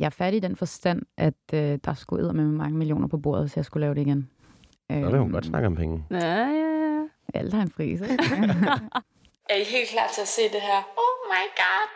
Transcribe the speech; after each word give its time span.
jeg 0.00 0.06
er 0.06 0.10
færdig 0.10 0.36
i 0.36 0.40
den 0.40 0.56
forstand, 0.56 1.02
at 1.16 1.34
øh, 1.54 1.78
der 1.84 1.94
skulle 1.94 2.24
æde 2.24 2.32
med 2.32 2.44
mange 2.44 2.78
millioner 2.78 3.08
på 3.08 3.18
bordet, 3.18 3.44
hvis 3.44 3.56
jeg 3.56 3.64
skulle 3.64 3.80
lave 3.80 3.94
det 3.94 4.00
igen. 4.00 4.28
Så 4.90 5.10
vil 5.10 5.18
hun 5.18 5.30
godt 5.32 5.44
snakke 5.46 5.66
om 5.66 5.76
penge. 5.76 6.04
Ja, 6.10 6.36
ja, 6.36 6.46
ja. 6.46 7.02
Alt 7.34 7.54
har 7.54 7.62
en 7.62 7.70
pris, 7.70 8.00
ikke? 8.00 8.18
Er 9.50 9.54
I 9.54 9.64
helt 9.64 9.88
klar 9.88 10.08
til 10.14 10.20
at 10.20 10.28
se 10.28 10.42
det 10.42 10.60
her? 10.60 10.80
Oh 11.04 11.14
my 11.32 11.44
god. 11.62 11.86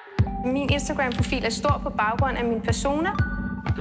Min 0.53 0.71
Instagram-profil 0.73 1.45
er 1.45 1.51
stor 1.51 1.81
på 1.83 1.91
baggrund 1.91 2.37
af 2.39 2.45
min 2.45 2.61
persona. 2.61 3.11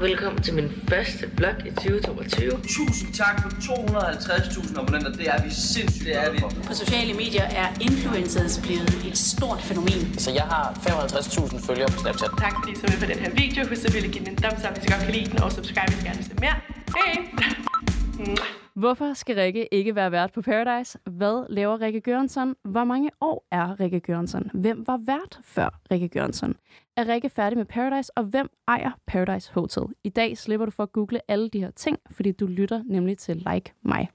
Velkommen 0.01 0.43
til 0.43 0.53
min 0.53 0.71
første 0.89 1.31
vlog 1.37 1.53
i 1.65 1.69
2022. 1.69 2.51
Tusind 2.51 3.13
tak 3.13 3.41
for 3.41 3.49
250.000 3.49 4.79
abonnenter. 4.79 5.11
Det 5.11 5.27
er 5.27 5.43
vi 5.43 5.49
sindssygt 5.49 6.05
det 6.05 6.15
er 6.15 6.31
vi. 6.31 6.39
På 6.67 6.73
sociale 6.73 7.13
medier 7.13 7.43
er 7.43 7.67
influencers 7.81 8.59
blevet 8.63 9.05
et 9.07 9.17
stort 9.17 9.61
fænomen. 9.61 10.19
Så 10.19 10.31
jeg 10.31 10.43
har 10.43 10.73
55.000 10.73 11.67
følgere 11.67 11.87
på 11.87 11.99
Snapchat. 11.99 12.29
Tak 12.39 12.53
fordi 12.59 12.71
I 12.71 12.75
så 12.75 12.85
med 12.87 12.99
på 12.99 13.05
den 13.05 13.19
her 13.19 13.31
video. 13.31 13.67
Husk 13.67 13.81
selvfølgelig 13.81 14.09
at 14.09 14.13
give 14.13 14.25
den 14.25 14.33
en 14.33 14.41
thumbs 14.43 14.63
up, 14.65 14.73
hvis 14.73 14.85
I 14.85 14.91
godt 14.91 15.03
kan 15.03 15.13
lide 15.13 15.29
den, 15.31 15.41
og 15.43 15.51
subscribe, 15.51 15.91
hvis 15.91 16.03
I 16.03 16.05
gerne 16.05 16.17
vil 16.17 16.25
se 16.25 16.35
mere. 16.41 16.55
Hej! 16.97 18.62
Hvorfor 18.75 19.13
skal 19.13 19.35
Rikke 19.35 19.67
ikke 19.73 19.95
være 19.95 20.11
vært 20.11 20.31
på 20.33 20.41
Paradise? 20.41 20.99
Hvad 21.05 21.45
laver 21.49 21.81
Rikke 21.81 22.01
Gørensson? 22.01 22.55
Hvor 22.63 22.83
mange 22.83 23.09
år 23.21 23.47
er 23.51 23.79
Rikke 23.79 23.99
Gørensson? 23.99 24.49
Hvem 24.53 24.87
var 24.87 24.99
vært 25.05 25.39
før 25.43 25.79
Rikke 25.91 26.07
Gørensson? 26.07 26.55
Er 26.97 27.07
Rikke 27.07 27.29
færdig 27.29 27.57
med 27.57 27.65
Paradise, 27.65 28.17
og 28.17 28.23
hvem 28.23 28.49
ejer 28.67 28.91
Paradise 29.07 29.53
Hotel? 29.53 29.83
I 30.03 30.09
dag 30.09 30.37
slipper 30.37 30.65
du 30.65 30.71
for 30.71 30.83
at 30.83 30.91
google 30.91 31.19
alle 31.27 31.49
de 31.49 31.59
her 31.59 31.71
ting, 31.71 31.97
fordi 32.11 32.31
du 32.31 32.45
lytter 32.45 32.83
nemlig 32.85 33.17
til 33.17 33.35
Like 33.35 33.73
mig. 33.81 34.09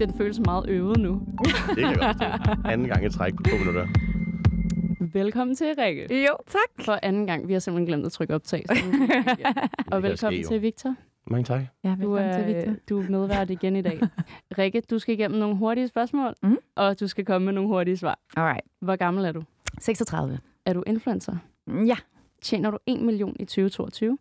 Den 0.00 0.14
føles 0.14 0.40
meget 0.40 0.68
øvet 0.68 1.00
nu. 1.00 1.22
Det 1.68 1.76
kan 1.76 1.84
jeg 1.84 1.96
godt 1.96 2.16
forstå. 2.16 2.68
Anden 2.68 2.86
gang 2.86 3.06
i 3.06 3.10
træk 3.10 3.36
på 3.36 3.42
to 3.42 3.56
minutter. 3.56 3.86
Velkommen 5.12 5.56
til, 5.56 5.66
Rikke. 5.78 6.24
jo, 6.26 6.36
tak. 6.46 6.84
For 6.86 6.98
anden 7.02 7.26
gang. 7.26 7.48
Vi 7.48 7.52
har 7.52 7.60
simpelthen 7.60 7.86
glemt 7.86 8.06
at 8.06 8.12
trykke 8.12 8.34
optag. 8.34 8.64
så. 8.68 8.74
Og 9.92 10.02
velkommen 10.02 10.44
til 10.44 10.62
Victor. 10.62 10.94
Mange 11.26 11.44
tak. 11.44 11.62
Ja, 11.84 11.96
Du 12.02 12.10
velkommen 12.12 12.44
til, 12.44 12.54
er, 12.68 12.74
du 12.88 13.00
er 13.00 13.08
medvært 13.10 13.50
igen 13.50 13.76
i 13.76 13.82
dag. 13.82 14.00
Rikke, 14.58 14.80
du 14.90 14.98
skal 14.98 15.14
igennem 15.14 15.38
nogle 15.40 15.56
hurtige 15.56 15.88
spørgsmål, 15.88 16.34
Mhm. 16.42 16.58
og 16.76 17.00
du 17.00 17.06
skal 17.08 17.24
komme 17.24 17.44
med 17.44 17.52
nogle 17.52 17.68
hurtige 17.68 17.96
svar. 17.96 18.18
Alright. 18.36 18.60
Hvor 18.80 18.96
gammel 18.96 19.24
er 19.24 19.32
du? 19.32 19.42
36. 19.80 20.38
Er 20.66 20.72
du 20.72 20.82
influencer? 20.86 21.36
Ja, 21.86 21.96
Tjener 22.42 22.70
du 22.70 22.78
1 22.86 23.00
million 23.00 23.36
i 23.40 23.44
2022? 23.44 24.18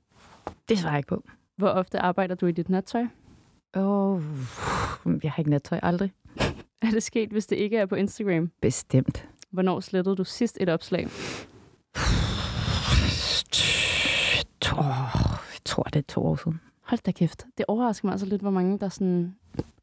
det 0.70 0.80
svarer 0.80 0.94
jeg 0.94 1.00
ikke 1.00 1.08
på. 1.08 1.24
Hvor 1.58 1.68
ofte 1.70 2.00
arbejder 2.00 2.36
du 2.36 2.46
i 2.46 2.52
dit 2.52 2.70
nattøj? 2.70 3.06
Åh, 3.76 4.14
oh, 4.16 4.22
jeg 5.24 5.32
har 5.32 5.40
ikke 5.40 5.50
nattøj 5.50 5.80
aldrig. 5.84 6.12
Er 6.82 6.92
det 6.92 7.04
sket, 7.04 7.30
hvis 7.30 7.46
det 7.48 7.56
ikke 7.56 7.78
er 7.78 7.86
på 7.86 7.96
Instagram? 7.96 8.52
Bestemt. 8.62 9.28
Hvornår 9.52 9.80
slettede 9.80 10.16
du 10.16 10.24
sidst 10.24 10.58
et 10.62 10.70
opslag? 10.70 11.08
To, 14.62 14.76
jeg 14.84 15.62
tror, 15.66 15.84
det 15.84 15.96
er 15.96 16.04
to 16.08 16.26
år 16.26 16.36
siden. 16.36 16.62
Hold 16.84 17.00
da 17.06 17.12
kæft. 17.12 17.46
Det 17.58 17.66
overrasker 17.68 18.08
mig 18.08 18.12
altså 18.12 18.26
lidt, 18.26 18.42
hvor 18.42 18.52
mange 18.52 18.80
der 18.80 18.90
sådan... 18.90 19.36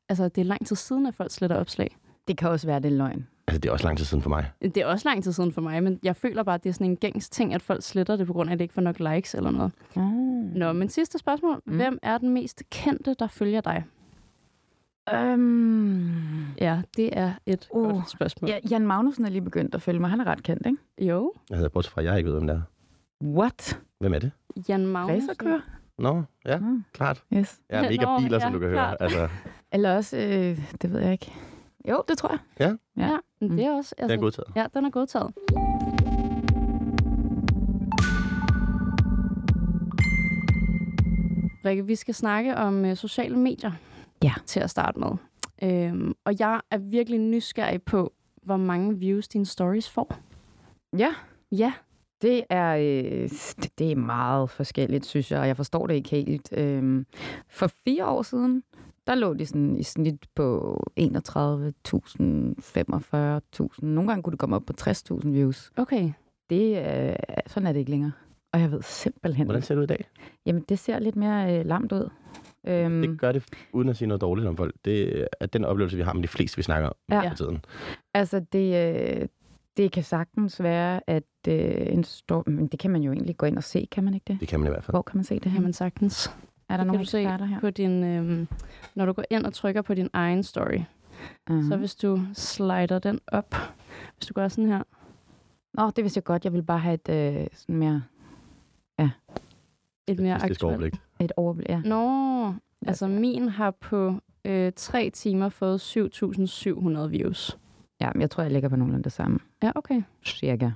Altså, 0.08 0.24
det 0.28 0.38
er 0.40 0.44
lang 0.44 0.66
tid 0.66 0.76
siden, 0.76 1.06
at 1.06 1.14
folk 1.14 1.30
sletter 1.30 1.56
opslag. 1.56 1.96
Det 2.28 2.36
kan 2.38 2.48
også 2.48 2.66
være, 2.66 2.80
det 2.80 2.92
er 2.92 2.96
løgn. 2.96 3.26
Altså, 3.46 3.60
det 3.60 3.68
er 3.68 3.72
også 3.72 3.86
lang 3.86 3.98
tid 3.98 4.04
siden 4.04 4.22
for 4.22 4.30
mig. 4.30 4.50
Det 4.62 4.76
er 4.76 4.86
også 4.86 5.08
lang 5.08 5.22
tid 5.24 5.32
siden 5.32 5.52
for 5.52 5.60
mig, 5.60 5.82
men 5.82 6.00
jeg 6.02 6.16
føler 6.16 6.42
bare, 6.42 6.54
at 6.54 6.62
det 6.64 6.68
er 6.68 6.74
sådan 6.74 6.86
en 6.90 6.96
gængs 6.96 7.30
ting, 7.30 7.54
at 7.54 7.62
folk 7.62 7.82
sletter 7.82 8.16
det, 8.16 8.26
på 8.26 8.32
grund 8.32 8.50
af, 8.50 8.52
at 8.52 8.58
det 8.58 8.64
ikke 8.64 8.74
får 8.74 8.82
nok 8.82 8.98
likes 9.00 9.34
eller 9.34 9.50
noget. 9.50 9.72
Ah. 9.96 10.02
Nå, 10.56 10.72
men 10.72 10.88
sidste 10.88 11.18
spørgsmål. 11.18 11.62
Mm. 11.66 11.76
Hvem 11.76 11.98
er 12.02 12.18
den 12.18 12.28
mest 12.28 12.62
kendte, 12.70 13.14
der 13.18 13.26
følger 13.26 13.60
dig? 13.60 13.84
Um, 15.12 16.54
Ja, 16.60 16.82
det 16.96 17.18
er 17.18 17.32
et 17.46 17.68
Uh, 17.70 17.82
uh, 17.82 17.94
godt 17.94 18.10
spørgsmål. 18.10 18.50
ja, 18.50 18.58
Jan 18.70 18.86
Magnussen 18.86 19.24
er 19.24 19.28
lige 19.30 19.42
begyndt 19.42 19.74
at 19.74 19.82
følge 19.82 20.00
mig. 20.00 20.10
Han 20.10 20.20
er 20.20 20.24
ret 20.26 20.42
kendt, 20.42 20.66
ikke? 20.66 20.78
Jo, 21.10 21.32
Jeg 21.50 21.56
hedder 21.58 21.68
bortset 21.70 21.92
fra, 21.92 22.00
at 22.00 22.06
jeg 22.06 22.18
ikke 22.18 22.30
ved, 22.30 22.36
hvem 22.38 22.46
det 22.46 22.56
er. 22.56 22.62
What? 23.24 23.80
Hvem 23.98 24.14
er 24.14 24.18
det? 24.18 24.30
Jan 24.68 24.86
Magnussen. 24.86 25.30
Racerkører? 25.30 25.60
Nå, 26.00 26.22
ja, 26.46 26.58
Mm. 26.58 26.84
klart. 26.92 27.22
Yes. 27.34 27.60
Er 27.68 27.82
mega 27.82 28.04
Nå, 28.04 28.18
biler, 28.18 28.38
som 28.38 28.48
ja, 28.48 28.54
du 28.54 28.58
kan 28.60 28.68
høre. 28.68 28.72
klart. 28.78 28.96
Altså, 29.00 29.28
Eller 29.72 29.96
også, 29.96 30.16
øh, 30.16 30.58
det 30.82 30.92
ved 30.92 31.00
jeg 31.00 31.12
ikke. 31.12 31.32
Jo, 31.88 32.02
det 32.08 32.18
tror 32.18 32.30
jeg. 32.30 32.38
Ja, 32.60 33.02
Ja. 33.06 33.16
men 33.40 33.58
det 33.58 33.66
er 33.66 33.72
også... 33.76 33.94
det 33.98 34.10
er 34.10 34.16
godtaget. 34.16 34.48
Ja, 34.56 34.66
den 34.74 34.84
er 34.84 34.90
godtaget. 34.90 35.34
Rikke, 41.64 41.86
vi 41.86 41.94
skal 41.94 42.14
snakke 42.14 42.56
om 42.56 42.84
uh, 42.84 42.94
sociale 42.96 43.38
medier 43.38 43.72
Ja. 44.22 44.32
til 44.46 44.60
at 44.60 44.70
starte 44.70 44.98
med. 44.98 45.10
Øhm, 45.62 46.14
og 46.24 46.40
jeg 46.40 46.60
er 46.70 46.78
virkelig 46.78 47.18
nysgerrig 47.20 47.82
på, 47.82 48.12
hvor 48.42 48.56
mange 48.56 48.98
views 48.98 49.28
dine 49.28 49.46
stories 49.46 49.90
får. 49.90 50.14
Ja, 50.98 51.14
Ja, 51.52 51.72
det 52.22 52.44
er, 52.50 52.76
øh, 52.76 53.28
det, 53.78 53.92
er 53.92 53.96
meget 53.96 54.50
forskelligt, 54.50 55.06
synes 55.06 55.32
jeg, 55.32 55.40
og 55.40 55.46
jeg 55.46 55.56
forstår 55.56 55.86
det 55.86 55.94
ikke 55.94 56.10
helt. 56.10 56.48
Øhm, 56.56 57.06
for 57.48 57.66
fire 57.84 58.06
år 58.06 58.22
siden, 58.22 58.62
der 59.06 59.14
lå 59.14 59.34
de 59.34 59.46
sådan 59.46 59.76
i 59.76 59.82
snit 59.82 60.26
på 60.34 60.76
31.000, 61.00 61.10
45.000. 62.58 63.86
Nogle 63.86 64.08
gange 64.10 64.22
kunne 64.22 64.30
det 64.30 64.38
komme 64.38 64.56
op 64.56 64.62
på 64.66 64.72
60.000 64.80 65.28
views. 65.28 65.72
okay. 65.76 66.12
Det, 66.50 66.78
øh, 66.78 67.16
sådan 67.46 67.66
er 67.66 67.72
det 67.72 67.78
ikke 67.78 67.90
længere. 67.90 68.12
Og 68.52 68.60
jeg 68.60 68.70
ved 68.72 68.82
simpelthen 68.82 69.46
Hvordan 69.46 69.62
ser 69.62 69.74
det 69.74 69.78
ud 69.78 69.84
i 69.84 69.86
dag? 69.86 70.04
Jamen, 70.46 70.64
det 70.68 70.78
ser 70.78 70.98
lidt 70.98 71.16
mere 71.16 71.58
øh, 71.58 71.66
lamt 71.66 71.92
ud. 71.92 72.08
Øhm, 72.66 73.02
Det 73.02 73.20
gør 73.20 73.32
det, 73.32 73.44
uden 73.72 73.88
at 73.88 73.96
sige 73.96 74.08
noget 74.08 74.20
dårligt 74.20 74.48
om 74.48 74.56
folk. 74.56 74.74
Det 74.84 75.26
er 75.40 75.46
den 75.46 75.64
oplevelse, 75.64 75.96
vi 75.96 76.02
har 76.02 76.12
med 76.12 76.22
de 76.22 76.28
fleste, 76.28 76.56
vi 76.56 76.62
snakker 76.62 76.88
om 76.88 76.94
Ja. 77.10 77.22
ja. 77.22 77.32
tiden. 77.36 77.64
Altså, 78.14 78.40
det, 78.52 78.94
øh, 79.22 79.28
det 79.76 79.92
kan 79.92 80.02
sagtens 80.02 80.62
være, 80.62 81.00
at 81.06 81.22
øh, 81.48 81.86
en 81.92 82.04
stor... 82.04 82.42
Men 82.46 82.66
det 82.66 82.80
kan 82.80 82.90
man 82.90 83.02
jo 83.02 83.12
egentlig 83.12 83.36
gå 83.36 83.46
ind 83.46 83.56
og 83.56 83.64
se, 83.64 83.88
kan 83.90 84.04
man 84.04 84.14
ikke 84.14 84.24
det? 84.32 84.40
Det 84.40 84.48
kan 84.48 84.60
man 84.60 84.66
i 84.66 84.70
hvert 84.70 84.84
fald. 84.84 84.92
Hvor 84.92 85.02
kan 85.02 85.16
man 85.16 85.24
se 85.24 85.34
det 85.34 85.44
her? 85.44 85.52
kan 85.52 85.62
man 85.62 85.72
sagtens. 85.72 86.30
er 86.68 86.76
der 86.76 86.84
det 86.84 87.08
se 87.08 87.20
eksperter 87.20 87.44
her? 87.44 87.60
På 87.60 87.70
din, 87.70 88.04
øhm, 88.04 88.48
når 88.94 89.06
du 89.06 89.12
går 89.12 89.24
ind 89.30 89.46
og 89.46 89.54
trykker 89.54 89.82
på 89.82 89.94
din 89.94 90.08
egen 90.12 90.42
story, 90.42 90.80
Uh-huh. 91.50 91.68
så 91.68 91.76
hvis 91.76 91.94
du 91.94 92.20
slider 92.34 92.98
den 92.98 93.20
op, 93.26 93.54
hvis 94.16 94.26
du 94.26 94.34
gør 94.34 94.48
sådan 94.48 94.66
her, 94.70 94.82
Nå, 95.74 95.90
det 95.90 96.04
vidste 96.04 96.18
jeg 96.18 96.24
godt. 96.24 96.44
Jeg 96.44 96.52
vil 96.52 96.62
bare 96.62 96.78
have 96.78 96.94
et 96.94 97.08
øh, 97.08 97.46
sådan 97.52 97.76
mere 97.76 98.02
et 100.06 100.18
mere 100.20 100.34
aktuelt. 100.34 100.62
overblik. 100.62 100.94
et 101.20 101.32
overblik. 101.36 101.68
Ja. 101.68 101.80
Nå, 101.84 102.54
altså 102.86 103.08
min 103.08 103.48
har 103.48 103.70
på 103.70 104.14
øh, 104.44 104.72
tre 104.76 105.10
timer 105.10 105.48
fået 105.48 105.96
7.700 105.96 107.06
views. 107.08 107.58
Ja, 108.00 108.10
men 108.14 108.20
jeg 108.20 108.30
tror, 108.30 108.42
jeg 108.42 108.52
ligger 108.52 108.68
på 108.68 108.76
nogenlunde 108.76 109.04
det 109.04 109.12
samme. 109.12 109.38
Ja, 109.62 109.70
okay. 109.74 110.02
Cirka. 110.24 110.70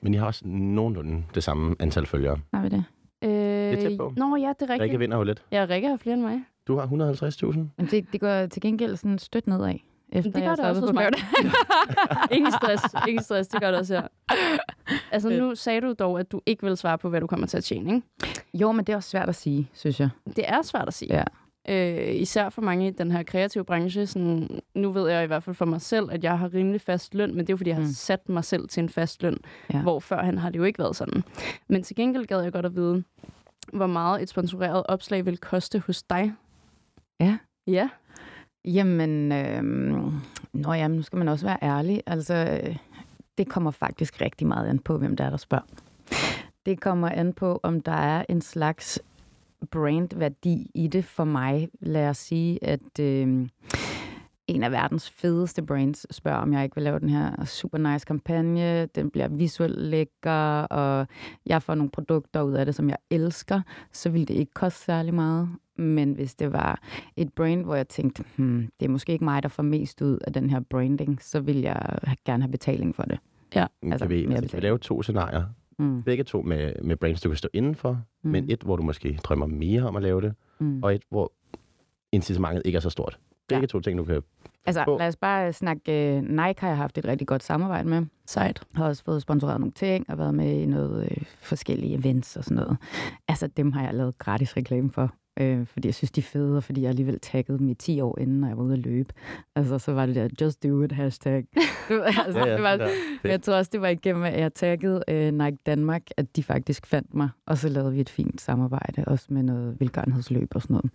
Men 0.00 0.14
I 0.14 0.16
har 0.16 0.26
også 0.26 0.42
nogenlunde 0.48 1.22
det 1.34 1.44
samme 1.44 1.76
antal 1.78 2.06
følgere. 2.06 2.38
Har 2.54 2.62
vi 2.62 2.68
det? 2.68 2.84
Øh, 3.22 3.30
er 3.30 3.76
tæt 3.76 3.98
på. 3.98 4.12
Nå, 4.16 4.36
ja, 4.36 4.52
det 4.60 4.62
er 4.66 4.70
Rikke 4.72 4.82
rigtigt. 4.84 5.00
vinder 5.00 5.16
jo 5.16 5.22
lidt. 5.22 5.42
Ja, 5.52 5.66
Rikke 5.70 5.88
har 5.88 5.96
flere 5.96 6.14
end 6.14 6.22
mig. 6.22 6.40
Du 6.66 6.76
har 6.78 6.86
150.000. 6.86 7.58
Men 7.76 7.86
det, 7.90 8.12
det 8.12 8.20
går 8.20 8.46
til 8.46 8.62
gengæld 8.62 8.96
sådan 8.96 9.18
stødt 9.18 9.46
nedad. 9.46 9.74
Efter 10.12 10.30
Det 10.30 10.42
gør 10.42 10.48
jeg 10.48 10.56
det 10.56 10.64
også 10.64 10.80
hos 10.80 10.90
på 10.90 10.94
mig. 10.94 11.08
Ingen 12.36 12.52
stress, 12.52 12.82
ingen 13.08 13.22
stress, 13.24 13.48
det 13.48 13.60
gør 13.60 13.70
det 13.70 13.80
også 13.80 13.94
her. 13.94 14.06
Altså 15.10 15.28
nu 15.28 15.54
sagde 15.54 15.80
du 15.80 15.94
dog, 15.98 16.20
at 16.20 16.32
du 16.32 16.40
ikke 16.46 16.62
vil 16.66 16.76
svare 16.76 16.98
på, 16.98 17.08
hvad 17.08 17.20
du 17.20 17.26
kommer 17.26 17.46
til 17.46 17.56
at 17.56 17.64
tjene, 17.64 17.94
ikke? 17.94 18.06
jo, 18.54 18.72
men 18.72 18.84
det 18.84 18.92
er 18.92 18.96
også 18.96 19.10
svært 19.10 19.28
at 19.28 19.34
sige, 19.34 19.68
synes 19.74 20.00
jeg. 20.00 20.08
Det 20.36 20.44
er 20.48 20.62
svært 20.62 20.88
at 20.88 20.94
sige. 20.94 21.14
Ja. 21.14 21.24
Øh, 21.68 22.14
især 22.14 22.48
for 22.48 22.62
mange 22.62 22.86
i 22.88 22.90
den 22.90 23.10
her 23.10 23.22
kreative 23.22 23.64
branche. 23.64 24.06
Sådan, 24.06 24.60
nu 24.74 24.92
ved 24.92 25.10
jeg 25.10 25.24
i 25.24 25.26
hvert 25.26 25.42
fald 25.42 25.56
for 25.56 25.64
mig 25.64 25.80
selv, 25.80 26.08
at 26.12 26.24
jeg 26.24 26.38
har 26.38 26.54
rimelig 26.54 26.80
fast 26.80 27.14
løn, 27.14 27.30
men 27.30 27.38
det 27.38 27.48
er 27.48 27.52
jo, 27.52 27.56
fordi 27.56 27.70
jeg 27.70 27.76
har 27.76 27.82
Mm. 27.82 27.88
sat 27.92 28.28
mig 28.28 28.44
selv 28.44 28.68
til 28.68 28.82
en 28.82 28.88
fast 28.88 29.22
løn, 29.22 29.36
Ja. 29.72 29.82
hvor 29.82 30.00
førhen 30.00 30.38
har 30.38 30.50
det 30.50 30.58
jo 30.58 30.64
ikke 30.64 30.78
været 30.78 30.96
sådan. 30.96 31.22
Men 31.68 31.82
til 31.82 31.96
gengæld 31.96 32.26
gad 32.26 32.40
jeg 32.42 32.52
godt 32.52 32.66
at 32.66 32.76
vide, 32.76 33.04
hvor 33.72 33.86
meget 33.86 34.22
et 34.22 34.28
sponsoreret 34.28 34.82
opslag 34.88 35.26
vil 35.26 35.38
koste 35.38 35.78
hos 35.78 36.02
dig. 36.02 36.32
Ja. 37.20 37.38
Ja. 37.66 37.88
Jamen, 38.64 39.32
øh, 39.32 39.62
nå 40.52 40.72
jamen, 40.72 40.96
nu 40.96 41.02
skal 41.02 41.18
man 41.18 41.28
også 41.28 41.46
være 41.46 41.58
ærlig. 41.62 42.02
Altså, 42.06 42.60
øh, 42.64 42.76
det 43.38 43.48
kommer 43.48 43.70
faktisk 43.70 44.20
rigtig 44.20 44.46
meget 44.46 44.68
an 44.68 44.78
på, 44.78 44.98
hvem 44.98 45.16
der 45.16 45.24
er, 45.24 45.30
der 45.30 45.36
spørger. 45.36 45.64
Det 46.66 46.80
kommer 46.80 47.08
an 47.08 47.32
på, 47.32 47.60
om 47.62 47.80
der 47.80 47.92
er 47.92 48.24
en 48.28 48.40
slags 48.40 49.00
brandværdi 49.70 50.70
i 50.74 50.86
det 50.88 51.04
for 51.04 51.24
mig. 51.24 51.68
Lad 51.80 52.08
os 52.08 52.16
sige, 52.18 52.64
at 52.64 53.00
øh, 53.00 53.48
en 54.46 54.62
af 54.62 54.72
verdens 54.72 55.10
fedeste 55.10 55.62
brands 55.62 56.14
spørger, 56.14 56.38
om 56.38 56.52
jeg 56.52 56.64
ikke 56.64 56.76
vil 56.76 56.84
lave 56.84 56.98
den 56.98 57.08
her 57.08 57.44
super 57.44 57.78
nice 57.78 58.06
kampagne. 58.06 58.86
Den 58.86 59.10
bliver 59.10 59.28
visuelt 59.28 59.78
lækker, 59.78 60.62
og 60.62 61.06
jeg 61.46 61.62
får 61.62 61.74
nogle 61.74 61.90
produkter 61.90 62.42
ud 62.42 62.52
af 62.52 62.66
det, 62.66 62.74
som 62.74 62.88
jeg 62.88 62.96
elsker. 63.10 63.60
Så 63.92 64.10
vil 64.10 64.28
det 64.28 64.34
ikke 64.34 64.52
koste 64.54 64.84
særlig 64.84 65.14
meget. 65.14 65.48
Men 65.76 66.12
hvis 66.12 66.34
det 66.34 66.52
var 66.52 66.80
et 67.16 67.32
brand, 67.32 67.64
hvor 67.64 67.74
jeg 67.74 67.88
tænkte, 67.88 68.24
hmm, 68.36 68.68
det 68.80 68.86
er 68.86 68.90
måske 68.90 69.12
ikke 69.12 69.24
mig, 69.24 69.42
der 69.42 69.48
får 69.48 69.62
mest 69.62 70.02
ud 70.02 70.18
af 70.26 70.32
den 70.32 70.50
her 70.50 70.60
branding, 70.60 71.22
så 71.22 71.40
vil 71.40 71.56
jeg 71.60 71.98
gerne 72.24 72.42
have 72.42 72.50
betaling 72.50 72.94
for 72.96 73.02
det. 73.02 73.18
Altså, 73.82 73.92
Altså, 73.92 74.06
kan 74.06 74.16
vi, 74.16 74.26
mere 74.26 74.36
altså, 74.36 74.50
kan 74.50 74.56
vi 74.56 74.66
lave 74.66 74.78
to 74.78 75.02
scenarier? 75.02 75.44
Mm. 75.80 76.02
Begge 76.02 76.24
to 76.24 76.42
med, 76.42 76.72
med 76.82 76.96
brands, 76.96 77.20
du 77.20 77.28
kan 77.28 77.36
stå 77.36 77.48
indenfor, 77.52 78.02
mm. 78.22 78.30
men 78.30 78.50
et, 78.50 78.62
hvor 78.62 78.76
du 78.76 78.82
måske 78.82 79.18
drømmer 79.24 79.46
mere 79.46 79.82
om 79.82 79.96
at 79.96 80.02
lave 80.02 80.20
det, 80.20 80.34
mm. 80.58 80.82
og 80.82 80.94
et, 80.94 81.02
hvor 81.10 81.32
incitamentet 82.12 82.62
ikke 82.64 82.76
er 82.76 82.80
så 82.80 82.90
stort. 82.90 83.18
begge 83.48 83.66
to 83.66 83.80
ting, 83.80 83.98
du 83.98 84.04
kan... 84.04 84.22
Altså, 84.66 84.84
på. 84.84 84.96
lad 84.98 85.08
os 85.08 85.16
bare 85.16 85.52
snakke... 85.52 86.16
øh, 86.16 86.22
Nike 86.22 86.60
har 86.60 86.68
jeg 86.68 86.76
haft 86.76 86.98
et 86.98 87.04
rigtig 87.04 87.26
godt 87.26 87.42
samarbejde 87.42 87.88
med. 87.88 88.06
Sejt. 88.26 88.62
Har 88.74 88.86
også 88.86 89.04
fået 89.04 89.22
sponsoreret 89.22 89.60
nogle 89.60 89.72
ting 89.72 90.10
og 90.10 90.18
været 90.18 90.34
med 90.34 90.60
i 90.60 90.66
noget 90.66 91.10
øh, 91.10 91.22
forskellige 91.40 91.98
events 91.98 92.36
og 92.36 92.44
sådan 92.44 92.56
noget. 92.56 92.76
Altså, 93.28 93.46
dem 93.46 93.72
har 93.72 93.84
jeg 93.84 93.94
lavet 93.94 94.18
gratis 94.18 94.56
reklame 94.56 94.90
for. 94.90 95.14
Øh, 95.40 95.66
fordi 95.66 95.88
jeg 95.88 95.94
synes, 95.94 96.10
de 96.10 96.20
er 96.20 96.22
fede, 96.22 96.56
og 96.56 96.64
fordi 96.64 96.82
jeg 96.82 96.88
alligevel 96.88 97.20
taggede 97.20 97.58
dem 97.58 97.68
i 97.68 97.74
10 97.74 98.00
år 98.00 98.18
inden, 98.18 98.40
når 98.40 98.48
jeg 98.48 98.56
var 98.56 98.62
ude 98.62 98.72
at 98.72 98.78
løbe. 98.78 99.14
Altså, 99.56 99.78
så 99.78 99.92
var 99.92 100.06
det 100.06 100.14
der, 100.14 100.28
just 100.40 100.62
do 100.62 100.82
it, 100.82 100.92
hashtag. 100.92 101.44
Altså, 102.26 102.38
Ja, 102.38 102.46
ja, 102.46 102.54
det 102.54 102.62
var, 102.62 102.76
men 103.22 103.30
jeg 103.30 103.42
tror 103.42 103.54
også, 103.54 103.70
det 103.72 103.80
var 103.80 103.88
igennem, 103.88 104.22
at 104.22 104.40
jeg 104.40 104.54
taggede 104.54 105.02
øh, 105.08 105.32
Nike 105.32 105.58
Danmark, 105.66 106.02
at 106.16 106.36
de 106.36 106.42
faktisk 106.42 106.86
fandt 106.86 107.14
mig. 107.14 107.28
Og 107.46 107.58
så 107.58 107.68
lavede 107.68 107.92
vi 107.92 108.00
et 108.00 108.08
fint 108.10 108.40
samarbejde, 108.40 109.04
også 109.06 109.26
med 109.28 109.42
noget 109.42 109.80
velgørenhedsløb 109.80 110.48
og 110.54 110.62
sådan 110.62 110.74
noget. 110.74 110.90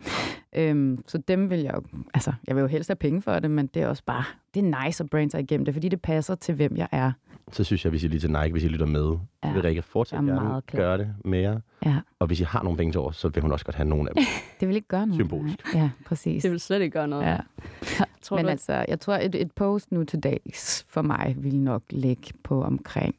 Øhm, 0.55 1.03
så 1.07 1.17
dem 1.17 1.49
vil 1.49 1.59
jeg 1.59 1.73
jo, 1.75 1.81
altså, 2.13 2.33
jeg 2.47 2.55
vil 2.55 2.61
jo 2.61 2.67
helst 2.67 2.89
have 2.89 2.95
penge 2.95 3.21
for 3.21 3.39
det, 3.39 3.51
men 3.51 3.67
det 3.67 3.81
er 3.81 3.87
også 3.87 4.03
bare, 4.05 4.23
det 4.55 4.65
er 4.65 4.85
nice 4.85 5.03
at 5.03 5.09
brande 5.09 5.31
sig 5.31 5.39
igennem 5.41 5.65
det, 5.65 5.73
fordi 5.73 5.89
det 5.89 6.01
passer 6.01 6.35
til, 6.35 6.55
hvem 6.55 6.77
jeg 6.77 6.87
er. 6.91 7.11
Så 7.51 7.63
synes 7.63 7.85
jeg, 7.85 7.89
hvis 7.89 8.03
I 8.03 8.07
lige 8.07 8.19
til 8.19 8.31
Nike, 8.31 8.51
hvis 8.51 8.63
I 8.63 8.67
lytter 8.67 8.85
med, 8.85 9.17
ja. 9.43 9.47
Ja. 9.47 9.53
vil 9.53 9.61
Rikke 9.61 9.79
er 9.79 10.05
gerne 10.21 10.61
gøre 10.71 10.97
det 10.97 11.13
med 11.25 11.39
jer. 11.39 11.59
Ja, 11.85 11.99
Og 12.19 12.27
hvis 12.27 12.39
I 12.39 12.43
har 12.43 12.63
nogle 12.63 12.77
penge 12.77 12.91
til 12.93 12.99
over, 13.01 13.11
så 13.11 13.29
vil 13.29 13.41
hun 13.41 13.51
også 13.51 13.65
godt 13.65 13.75
have 13.75 13.87
nogle 13.89 14.09
af 14.09 14.15
dem. 14.15 14.23
det 14.59 14.67
vil 14.67 14.75
ikke 14.75 14.87
gøre 14.87 15.07
noget. 15.07 15.15
Symbolsk. 15.21 15.75
Ja, 15.75 15.89
præcis. 16.05 16.41
Det 16.43 16.51
vil 16.51 16.59
slet 16.59 16.81
ikke 16.81 16.93
gøre 16.93 17.07
noget. 17.07 17.23
Ja. 17.25 17.37
Tror 18.21 18.37
Men 18.37 18.45
du, 18.45 18.47
at- 18.47 18.51
altså, 18.51 18.85
jeg 18.87 18.99
tror, 18.99 19.13
et, 19.15 19.35
et 19.35 19.51
post 19.51 19.91
nu 19.91 20.03
til 20.03 20.19
dags 20.19 20.85
for 20.89 21.01
mig 21.01 21.35
vil 21.37 21.55
nok 21.59 21.83
ligge 21.89 22.33
på 22.43 22.63
omkring... 22.63 23.15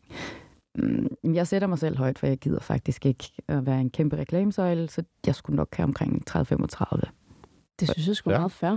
Mm, 0.78 1.34
jeg 1.34 1.46
sætter 1.46 1.68
mig 1.68 1.78
selv 1.78 1.96
højt, 1.98 2.18
for 2.18 2.26
jeg 2.26 2.38
gider 2.38 2.60
faktisk 2.60 3.06
ikke 3.06 3.30
at 3.48 3.66
være 3.66 3.80
en 3.80 3.90
kæmpe 3.90 4.16
reklamesøjle, 4.16 4.88
så 4.88 5.02
jeg 5.26 5.34
skulle 5.34 5.56
nok 5.56 5.76
have 5.76 5.84
omkring 5.84 6.24
30-35. 6.30 7.00
Det 7.80 7.90
synes 7.90 8.08
jeg 8.08 8.16
sgu 8.16 8.30
Ja. 8.30 8.38
meget 8.38 8.52
fair. 8.52 8.76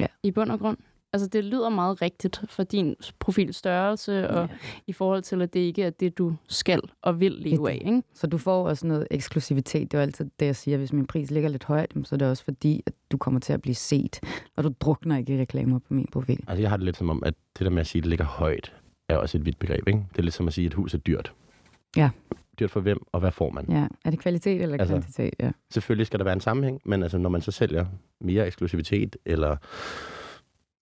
Ja. 0.00 0.06
I 0.22 0.30
bund 0.30 0.50
og 0.50 0.58
grund. 0.58 0.76
Altså, 1.16 1.28
det 1.28 1.44
lyder 1.44 1.68
meget 1.68 2.02
rigtigt 2.02 2.40
for 2.48 2.62
din 2.62 2.96
profilstørrelse, 3.18 4.30
og 4.30 4.48
i 4.86 4.92
forhold 4.92 5.22
til, 5.22 5.42
at 5.42 5.54
det 5.54 5.60
ikke 5.60 5.82
er 5.82 5.90
det, 5.90 6.18
du 6.18 6.36
skal 6.48 6.80
og 7.02 7.20
vil 7.20 7.32
leve 7.32 7.70
af, 7.70 7.82
ikke? 7.84 8.02
Så 8.14 8.26
du 8.26 8.38
får 8.38 8.68
også 8.68 8.86
noget 8.86 9.06
eksklusivitet. 9.10 9.92
Det 9.92 9.94
er 9.94 9.98
jo 9.98 10.02
altid 10.02 10.30
det, 10.40 10.46
jeg 10.46 10.56
siger. 10.56 10.78
Hvis 10.78 10.92
min 10.92 11.06
pris 11.06 11.30
ligger 11.30 11.48
lidt 11.48 11.64
højt, 11.64 11.94
så 12.04 12.14
er 12.14 12.18
det 12.18 12.28
også 12.28 12.44
fordi, 12.44 12.82
at 12.86 12.92
du 13.10 13.16
kommer 13.16 13.40
til 13.40 13.52
at 13.52 13.62
blive 13.62 13.74
set, 13.74 14.20
og 14.56 14.64
du 14.64 14.74
drukner 14.80 15.18
ikke 15.18 15.36
i 15.36 15.40
reklamer 15.40 15.78
på 15.78 15.94
min 15.94 16.06
profil. 16.12 16.44
Altså, 16.48 16.60
jeg 16.60 16.70
har 16.70 16.76
det 16.76 16.84
lidt 16.84 16.96
som 16.96 17.10
om, 17.10 17.22
at 17.26 17.34
det 17.58 17.64
der 17.64 17.70
med 17.70 17.80
at 17.80 17.86
sige, 17.86 18.00
at 18.00 18.04
det 18.04 18.10
ligger 18.10 18.24
højt, 18.24 18.72
er 19.08 19.16
også 19.16 19.38
et 19.38 19.46
vidt 19.46 19.58
begreb, 19.58 19.88
ikke? 19.88 20.00
Det 20.12 20.18
er 20.18 20.22
lidt 20.22 20.34
som 20.34 20.46
at 20.46 20.54
sige, 20.54 20.64
at 20.64 20.70
et 20.70 20.74
hus 20.74 20.94
er 20.94 20.98
dyrt. 20.98 21.32
Ja. 21.96 22.10
Dyrt 22.58 22.70
for 22.70 22.80
hvem, 22.80 22.98
og 23.12 23.20
hvad 23.20 23.32
får 23.32 23.50
man? 23.50 23.64
Ja, 23.68 23.86
er 24.04 24.10
det 24.10 24.18
kvalitet 24.18 24.62
eller 24.62 24.78
Altså, 24.78 24.94
kvantitet? 24.94 25.34
Ja. 25.40 25.50
Selvfølgelig 25.70 26.06
skal 26.06 26.18
der 26.18 26.24
være 26.24 26.34
en 26.34 26.40
sammenhæng, 26.40 26.80
men 26.84 27.02
altså, 27.02 27.18
når 27.18 27.28
man 27.28 27.40
så 27.40 27.50
sælger 27.50 27.86
mere 28.20 28.46
eksklusivitet, 28.46 29.16
eller 29.24 29.56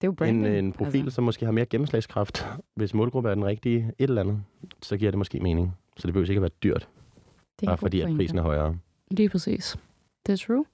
Det 0.00 0.06
er 0.06 0.08
jo 0.08 0.11
en, 0.11 0.17
branding. 0.17 0.46
en 0.46 0.73
profil, 0.73 1.00
altså. 1.00 1.14
som 1.14 1.25
måske 1.25 1.44
har 1.44 1.52
mere 1.52 1.67
gennemslagskraft, 1.67 2.46
hvis 2.75 2.94
målgruppe 2.94 3.31
er 3.31 3.35
den 3.35 3.44
rigtige 3.44 3.93
et 3.99 4.08
eller 4.08 4.23
andet, 4.23 4.43
så 4.82 4.96
giver 4.96 5.11
det 5.11 5.19
måske 5.19 5.41
mening. 5.41 5.76
Så 5.96 6.06
det 6.06 6.14
behøver 6.14 6.31
ikke 6.31 6.38
at 6.38 6.43
være 6.43 6.50
dyrt, 6.62 6.88
det 7.61 7.67
er 7.67 7.70
bare 7.70 7.79
fordi 7.79 8.00
at 8.00 8.17
prisen 8.17 8.38
er 8.38 8.43
højere. 8.43 8.76
Lige 9.11 9.29
præcis. 9.29 9.76
Det 10.26 10.32
er 10.32 10.46
true. 10.46 10.64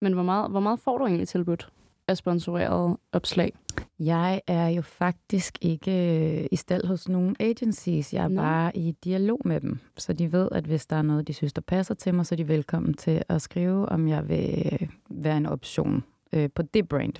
Men 0.00 0.12
hvor 0.12 0.22
meget, 0.22 0.50
hvor 0.50 0.60
meget 0.60 0.80
får 0.80 0.98
du 0.98 1.06
egentlig 1.06 1.28
tilbudt 1.28 1.68
af 2.08 2.16
sponsoreret 2.16 2.96
opslag? 3.12 3.52
Jeg 3.98 4.40
er 4.46 4.68
jo 4.68 4.82
faktisk 4.82 5.58
ikke 5.60 5.92
øh, 6.40 6.46
i 6.52 6.56
stald 6.56 6.86
hos 6.86 7.08
nogen 7.08 7.36
agencies. 7.40 8.14
Jeg 8.14 8.24
er 8.24 8.28
Nå. 8.28 8.42
bare 8.42 8.76
i 8.76 8.92
dialog 9.04 9.40
med 9.44 9.60
dem. 9.60 9.78
Så 9.96 10.12
de 10.12 10.32
ved, 10.32 10.48
at 10.52 10.64
hvis 10.64 10.86
der 10.86 10.96
er 10.96 11.02
noget, 11.02 11.28
de 11.28 11.32
synes, 11.32 11.52
der 11.52 11.60
passer 11.60 11.94
til 11.94 12.14
mig, 12.14 12.26
så 12.26 12.34
er 12.34 12.36
de 12.36 12.48
velkommen 12.48 12.94
til 12.94 13.22
at 13.28 13.42
skrive, 13.42 13.88
om 13.88 14.08
jeg 14.08 14.28
vil 14.28 14.72
øh, 14.72 14.88
være 15.10 15.36
en 15.36 15.46
option 15.46 16.04
øh, 16.32 16.50
på 16.54 16.62
det 16.62 16.88
brand. 16.88 17.14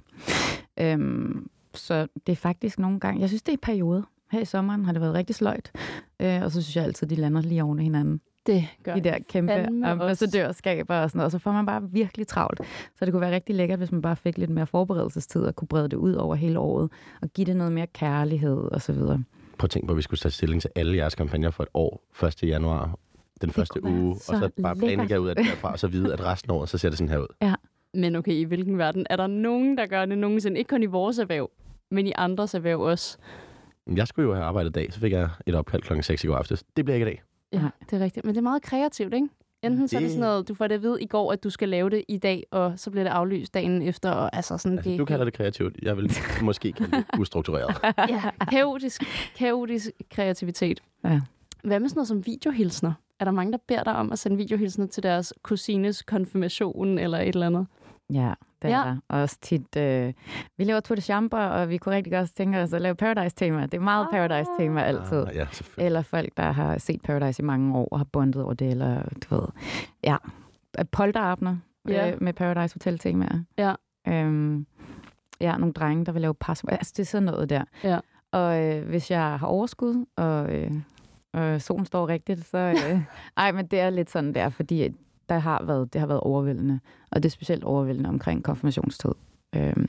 Øhm, 0.81 1.51
så 1.75 2.07
det 2.27 2.33
er 2.33 2.37
faktisk 2.37 2.79
nogle 2.79 3.01
gange... 3.01 3.21
Jeg 3.21 3.29
synes, 3.29 3.43
det 3.43 3.53
er 3.53 3.57
i 3.57 3.61
perioder. 3.63 4.03
Her 4.33 4.41
i 4.41 4.45
sommeren 4.45 4.85
har 4.85 4.93
det 4.93 5.01
været 5.01 5.15
rigtig 5.15 5.37
sløjt. 5.37 5.73
Øh, 6.21 6.43
og 6.43 6.51
så 6.51 6.63
synes 6.63 6.77
jeg 6.77 6.85
altid, 6.85 7.07
de 7.07 7.15
lander 7.15 7.41
lige 7.41 7.65
oven 7.65 7.81
i 7.81 7.83
hinanden. 7.83 8.21
Det 8.47 8.65
gør 8.83 8.95
De 8.95 9.01
der 9.01 9.19
kæmpe 9.29 9.53
ambassadørskaber 9.85 10.97
og 10.97 11.11
sådan 11.11 11.19
noget. 11.19 11.27
Og 11.27 11.31
så 11.31 11.39
får 11.39 11.53
man 11.53 11.67
bare 11.67 11.91
virkelig 11.91 12.27
travlt. 12.27 12.61
Så 12.99 13.05
det 13.05 13.13
kunne 13.13 13.21
være 13.21 13.35
rigtig 13.35 13.55
lækkert, 13.55 13.79
hvis 13.79 13.93
man 13.93 14.03
bare 14.03 14.17
fik 14.17 14.39
lidt 14.39 14.51
mere 14.51 14.67
forberedelsestid 14.67 15.43
og 15.43 15.57
kunne 15.57 15.69
brede 15.69 15.89
det 15.89 15.97
ud 15.97 16.13
over 16.15 16.35
hele 16.35 16.59
året. 16.59 16.91
Og 17.23 17.29
give 17.29 17.45
det 17.45 17.57
noget 17.57 17.73
mere 17.73 17.87
kærlighed 17.87 18.57
og 18.59 18.83
så 18.83 18.93
videre. 18.93 19.25
Prøv 19.59 19.67
at 19.67 19.71
tænke 19.71 19.87
på, 19.87 19.93
at 19.93 19.97
vi 19.97 20.03
skulle 20.03 20.19
tage 20.19 20.33
stilling 20.33 20.61
til 20.61 20.71
alle 20.77 20.97
jeres 20.97 21.15
kampagner 21.15 21.51
for 21.51 21.63
et 21.63 21.69
år, 21.75 22.03
1. 22.25 22.43
januar, 22.43 22.99
den 23.41 23.51
første 23.51 23.81
kunne 23.81 23.93
være 23.95 24.03
uge, 24.03 24.13
og 24.15 24.21
så 24.21 24.51
bare 24.63 24.77
planlægge 24.77 25.21
ud 25.21 25.29
af 25.29 25.37
det 25.37 25.45
derfra, 25.45 25.73
og 25.73 25.79
så 25.79 25.87
vide, 25.89 26.13
at 26.13 26.21
resten 26.25 26.51
af 26.51 26.55
året, 26.55 26.69
så 26.69 26.79
ser 26.79 26.89
det 26.89 26.99
sådan 26.99 27.09
her 27.09 27.19
ud. 27.19 27.27
Men 27.95 28.17
okay, 28.17 28.33
i 28.33 28.43
hvilken 28.45 28.79
verden 28.79 29.07
er 29.11 29.17
der 29.17 29.27
nogen, 29.27 29.79
der 29.79 29.87
gør 29.87 30.05
det 30.07 30.19
nogensinde? 30.19 30.59
Ikke 30.59 30.69
kun 30.69 30.83
i 30.83 30.87
vores 30.87 31.19
erhverv, 31.19 31.51
men 31.91 32.07
i 32.07 32.13
andres 32.17 32.55
erhverv 32.55 32.81
også. 32.81 33.19
Jeg 33.97 34.07
skulle 34.09 34.29
jo 34.29 34.35
have 34.35 34.45
arbejdet 34.47 34.71
i 34.71 34.73
dag, 34.73 34.93
så 34.93 35.01
fik 35.01 35.13
jeg 35.13 35.29
et 35.47 35.55
opkald 35.55 35.83
klokken 35.83 36.03
6 36.03 36.25
i 36.25 36.27
går 36.27 36.37
aftes. 36.37 36.65
Det 36.77 36.85
bliver 36.85 36.95
ikke 36.95 37.07
i 37.07 37.11
dag. 37.11 37.23
Ja, 37.53 37.69
det 37.91 38.01
er 38.01 38.05
rigtigt. 38.05 38.27
Men 38.27 38.35
det 38.35 38.39
er 38.39 38.43
meget 38.43 38.63
kreativt, 38.63 39.15
ikke? 39.15 39.29
Enten 39.63 39.89
så 39.89 39.97
er 39.97 40.01
det 40.01 40.05
Det- 40.05 40.13
sådan 40.13 40.29
noget, 40.29 40.49
du 40.49 40.55
får 40.55 40.67
det 40.67 40.75
at 40.75 40.83
vide 40.83 41.03
i 41.03 41.07
går, 41.07 41.33
at 41.33 41.45
du 41.45 41.51
skal 41.51 41.69
lave 41.69 41.91
det 41.91 42.05
i 42.09 42.19
dag, 42.19 42.45
og 42.51 42.73
så 42.77 42.91
bliver 42.91 43.05
det 43.05 43.11
aflyst 43.11 43.55
dagen 43.55 43.83
efter, 43.83 44.11
og 44.11 44.37
altså 44.37 44.59
sådan 44.59 44.79
Altså, 44.79 44.91
det... 44.91 44.99
du 44.99 45.05
kalder 45.05 45.25
det 45.25 45.35
kreativt. 45.35 45.77
Jeg 45.83 45.97
vil 45.97 46.11
måske 46.43 46.73
kalde 46.73 46.97
det 46.97 47.05
ustruktureret. 47.19 47.77
Ja, 48.09 48.23
kaotisk, 48.51 49.03
kaotisk 49.37 49.91
kreativitet. 50.11 50.83
Ja. 51.05 51.21
Hvad 51.65 51.81
med 51.81 51.89
sådan 51.89 51.99
noget 51.99 52.09
som 52.09 52.27
videohilsner? 52.27 52.93
Er 53.21 53.25
der 53.25 53.33
mange, 53.33 53.53
der 53.53 53.59
beder 53.69 53.83
dig 53.85 53.97
om 53.97 54.13
at 54.13 54.19
sende 54.19 54.37
videohilsner 54.37 54.87
til 54.87 55.03
deres 55.03 55.35
kusines 55.43 56.03
konfirmation 56.03 56.99
eller 56.99 57.19
et 57.19 57.29
eller 57.35 57.47
andet? 57.47 57.67
Ja, 58.11 58.33
det 58.63 58.69
Ja. 58.69 58.79
er 58.79 58.85
der. 58.85 58.97
Og 59.09 59.21
også 59.21 59.39
tit... 59.43 59.77
Øh, 59.77 60.13
vi 60.59 60.65
laver 60.65 60.81
Tour 60.81 60.95
de 60.97 61.01
Chambre, 61.01 61.51
og 61.53 61.69
vi 61.69 61.77
kunne 61.77 61.95
rigtig 61.95 62.13
godt 62.13 62.31
tænke 62.37 62.61
os 62.61 62.73
at 62.73 62.81
lave 62.83 62.95
Paradise-tema. 62.95 63.63
Det 63.63 63.75
er 63.75 63.81
meget 63.81 64.09
Paradise-tema 64.13 64.83
altid. 64.83 65.27
Ah, 65.29 65.37
ja. 65.37 65.47
Eller 65.79 66.03
folk, 66.03 66.29
der 66.37 66.53
har 66.53 66.79
set 66.79 67.03
Paradise 67.03 67.43
i 67.43 67.45
mange 67.47 67.77
år 67.79 67.89
og 67.93 67.99
har 67.99 68.05
bondet 68.05 68.43
over 68.43 68.55
det, 68.55 68.71
eller 68.71 69.03
du 69.31 69.35
ved, 69.35 69.47
ja, 70.05 70.17
polterabner 70.93 71.57
Ja. 71.89 72.11
øh, 72.11 72.23
med 72.23 72.33
Paradise 72.33 72.75
Hotel-temaer. 72.75 73.39
Ja. 73.59 73.75
Øhm, 74.09 74.67
ja, 75.41 75.57
nogle 75.57 75.73
drenge, 75.73 76.05
der 76.07 76.13
vil 76.13 76.23
lave 76.23 76.35
pas. 76.35 76.65
Altså, 76.69 76.93
det 76.97 77.03
er 77.03 77.07
sådan 77.07 77.23
noget 77.27 77.51
der. 77.51 77.65
Ja. 77.85 77.99
Og 78.33 78.65
øh, 78.65 78.89
hvis 78.89 79.11
jeg 79.11 79.39
har 79.39 79.47
overskud, 79.47 80.05
og 80.17 80.55
øh, 80.55 80.73
øh, 81.37 81.61
solen 81.61 81.87
står 81.87 82.09
rigtigt, 82.09 82.47
så... 82.47 82.59
Øh, 82.59 83.01
ej, 83.37 83.53
men 83.53 83.67
det 83.67 83.81
er 83.81 83.91
lidt 83.91 84.11
sådan 84.11 84.35
der, 84.35 84.49
fordi 84.49 84.83
at 84.83 84.93
der 85.29 85.39
har 85.39 85.65
været, 85.65 85.93
det 85.93 85.99
har 86.01 86.07
været 86.09 86.21
overvældende. 86.21 86.81
Og 87.11 87.23
det 87.23 87.29
er 87.29 87.31
specielt 87.31 87.65
overvældende 87.65 88.09
omkring 88.09 88.45
konfirmationstid. 88.45 89.11
Øhm, 89.57 89.89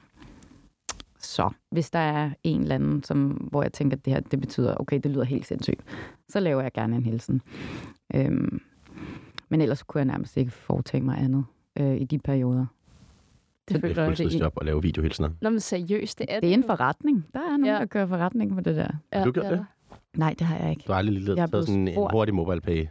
så 1.20 1.50
hvis 1.72 1.92
der 1.92 2.00
er 2.00 2.30
en 2.44 2.62
eller 2.62 2.76
anden, 2.76 3.04
som, 3.04 3.28
hvor 3.32 3.62
jeg 3.62 3.74
tænker, 3.74 3.98
at 3.98 4.06
det 4.06 4.14
her 4.14 4.20
det 4.20 4.40
betyder, 4.42 4.76
okay, 4.80 5.00
det 5.04 5.12
lyder 5.12 5.24
helt 5.24 5.46
sindssygt, 5.48 5.82
så 6.30 6.40
laver 6.40 6.62
jeg 6.62 6.72
gerne 6.74 6.96
en 6.96 7.04
hilsen. 7.04 7.42
Øhm, 8.16 8.62
men 9.50 9.62
ellers 9.62 9.84
kunne 9.84 10.00
jeg 10.00 10.06
nærmest 10.06 10.38
ikke 10.38 10.52
foretage 10.52 11.04
mig 11.04 11.18
andet 11.18 11.46
øh, 11.80 11.96
i 11.98 12.04
de 12.04 12.20
perioder. 12.20 12.66
Det 13.68 13.74
Det 13.76 13.82
føler 13.82 13.96
er 13.96 14.02
jeg, 14.04 14.12
det 14.12 14.20
er. 14.20 14.24
fuldtidsjob 14.24 14.54
at 14.62 14.66
lave 14.66 14.82
videohilsner. 14.82 15.30
Nå, 15.42 15.50
men 15.50 15.60
seriøst, 15.60 16.20
det 16.20 16.26
er 16.30 16.40
Det 16.40 16.50
er 16.50 16.54
en 16.54 16.64
forretning. 16.64 17.26
Der 17.34 17.40
er 17.40 17.44
nogen, 17.50 17.66
Ja. 17.66 17.74
ja. 17.74 17.80
der 17.80 17.86
kører 17.86 18.06
forretning 18.08 18.56
på 18.56 18.62
det 18.62 18.76
der. 18.76 18.88
Ja, 19.14 19.18
Har 19.18 19.26
du 19.26 19.32
gjort 19.32 19.46
er 19.46 19.50
det? 19.50 19.66
Nej, 20.18 20.36
det 20.40 20.48
har 20.48 20.58
jeg 20.58 20.70
ikke. 20.70 20.84
Du 20.88 20.92
har 20.92 21.00
aldrig 21.00 21.20
lige 21.22 21.36
Jeg 21.38 21.50
sådan 21.52 21.88
en 21.88 21.96
hurtig 22.12 22.36
mobile 22.36 22.62
pay. 22.62 22.86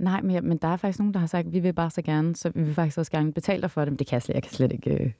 Nej, 0.00 0.20
men, 0.20 0.48
men 0.48 0.58
der 0.58 0.68
er 0.68 0.76
faktisk 0.76 0.98
nogen, 0.98 1.14
der 1.14 1.20
har 1.20 1.26
sagt, 1.26 1.46
at 1.46 1.52
vi 1.52 1.58
vil 1.58 1.72
bare 1.72 1.90
så 1.90 2.02
gerne, 2.02 2.36
så 2.36 2.50
vi 2.54 2.62
vil 2.62 2.74
faktisk 2.74 2.98
også 2.98 3.10
gerne 3.10 3.32
betale 3.32 3.62
dig 3.62 3.70
for 3.70 3.80
det, 3.84 3.92
men 3.92 3.98
det 3.98 4.06
kan 4.06 4.14
jeg 4.14 4.22
slet, 4.22 4.34
jeg 4.34 4.42
kan 4.42 4.52
slet 4.52 4.72
ikke. 4.72 4.90
Øh, 5.04 5.10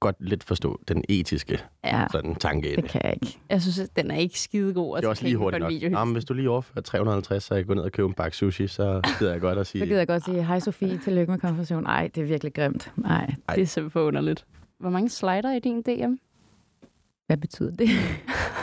Godt 0.00 0.16
lidt 0.20 0.44
forstå 0.44 0.80
den 0.88 1.04
etiske 1.08 1.58
ja, 1.84 2.06
sådan, 2.12 2.34
tanke 2.34 2.72
i 2.72 2.76
det 2.76 2.82
det. 2.82 2.90
kan 2.90 3.00
jeg 3.04 3.14
ikke. 3.22 3.38
Jeg 3.50 3.62
synes, 3.62 3.78
at 3.78 3.96
den 3.96 4.10
er 4.10 4.16
ikke 4.16 4.40
skide 4.40 4.74
god. 4.74 4.96
Det 4.96 5.04
er 5.04 5.08
også 5.08 5.24
lige 5.24 5.36
hurtigt 5.36 5.62
nok. 5.62 5.72
Jamen, 5.72 6.12
hvis 6.12 6.24
du 6.24 6.34
lige 6.34 6.50
overfører 6.50 6.82
350, 6.82 7.44
så 7.44 7.54
jeg 7.54 7.66
går 7.66 7.74
ned 7.74 7.82
og 7.82 7.92
køber 7.92 8.08
en 8.08 8.14
pakke 8.14 8.36
sushi, 8.36 8.66
så 8.66 9.00
gider 9.18 9.32
jeg 9.32 9.40
godt 9.40 9.58
at 9.58 9.66
sige... 9.66 9.80
Så 9.82 9.86
gider 9.86 9.98
jeg 9.98 10.06
godt 10.06 10.24
sige, 10.24 10.44
hej 10.44 10.60
Sofie, 10.60 10.98
tillykke 10.98 11.30
med 11.32 11.40
konfirmation. 11.40 11.82
Nej, 11.82 12.10
det 12.14 12.22
er 12.22 12.26
virkelig 12.26 12.54
grimt. 12.54 12.92
Nej, 12.96 13.26
Det 13.26 13.34
er 13.62 13.66
simpelthen 13.66 13.90
for 13.90 14.02
underligt. 14.02 14.46
Hvor 14.78 14.90
mange 14.90 15.08
slider 15.08 15.52
i 15.52 15.58
din 15.58 15.82
DM? 15.82 16.14
hvad 17.26 17.36
betyder 17.36 17.70
det? 17.76 17.88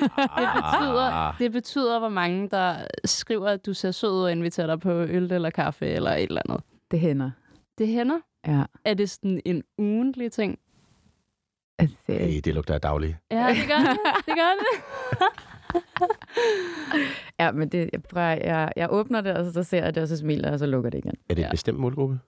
Det 0.00 0.48
betyder, 0.54 1.10
Ah. 1.10 1.34
det 1.38 1.52
betyder, 1.52 1.98
hvor 1.98 2.08
mange, 2.08 2.48
der 2.48 2.76
skriver, 3.04 3.48
at 3.48 3.66
du 3.66 3.74
ser 3.74 3.90
sød 3.90 4.22
og 4.24 4.32
inviterer 4.32 4.66
dig 4.66 4.80
på 4.80 4.90
øl 4.92 5.32
eller 5.32 5.50
kaffe 5.50 5.86
eller 5.86 6.10
et 6.10 6.22
eller 6.22 6.42
andet. 6.48 6.64
Det 6.90 7.00
hænder. 7.00 7.30
Det 7.78 7.88
hænder. 7.88 8.18
Ja. 8.46 8.62
Er 8.84 8.94
det 8.94 9.10
sådan 9.10 9.40
en 9.44 9.62
ugentlig 9.78 10.32
ting? 10.32 10.58
Altså, 11.78 11.96
Hey, 12.06 12.40
det 12.44 12.54
lugter 12.54 12.74
af 12.74 12.80
daglig. 12.80 13.16
Ja, 13.30 13.46
det 13.48 13.68
gør 13.68 13.78
det. 13.78 13.98
Det 14.26 14.34
gør 14.36 14.52
det. 14.60 14.66
ja, 17.40 17.52
men 17.52 17.68
det, 17.68 17.90
jeg, 17.92 18.02
prøver, 18.02 18.26
jeg, 18.26 18.72
jeg 18.76 18.88
åbner 18.92 19.20
det, 19.20 19.32
og 19.36 19.52
så 19.52 19.62
ser 19.62 19.84
jeg 19.84 19.94
det, 19.94 20.02
og 20.02 20.08
så 20.08 20.16
smiler 20.16 20.52
og 20.52 20.58
så 20.58 20.66
lukker 20.66 20.90
det 20.90 20.98
igen. 20.98 21.14
Er 21.28 21.34
det 21.34 21.42
Ja. 21.42 21.46
en 21.46 21.50
bestemt 21.50 21.78
målgruppe? 21.78 22.18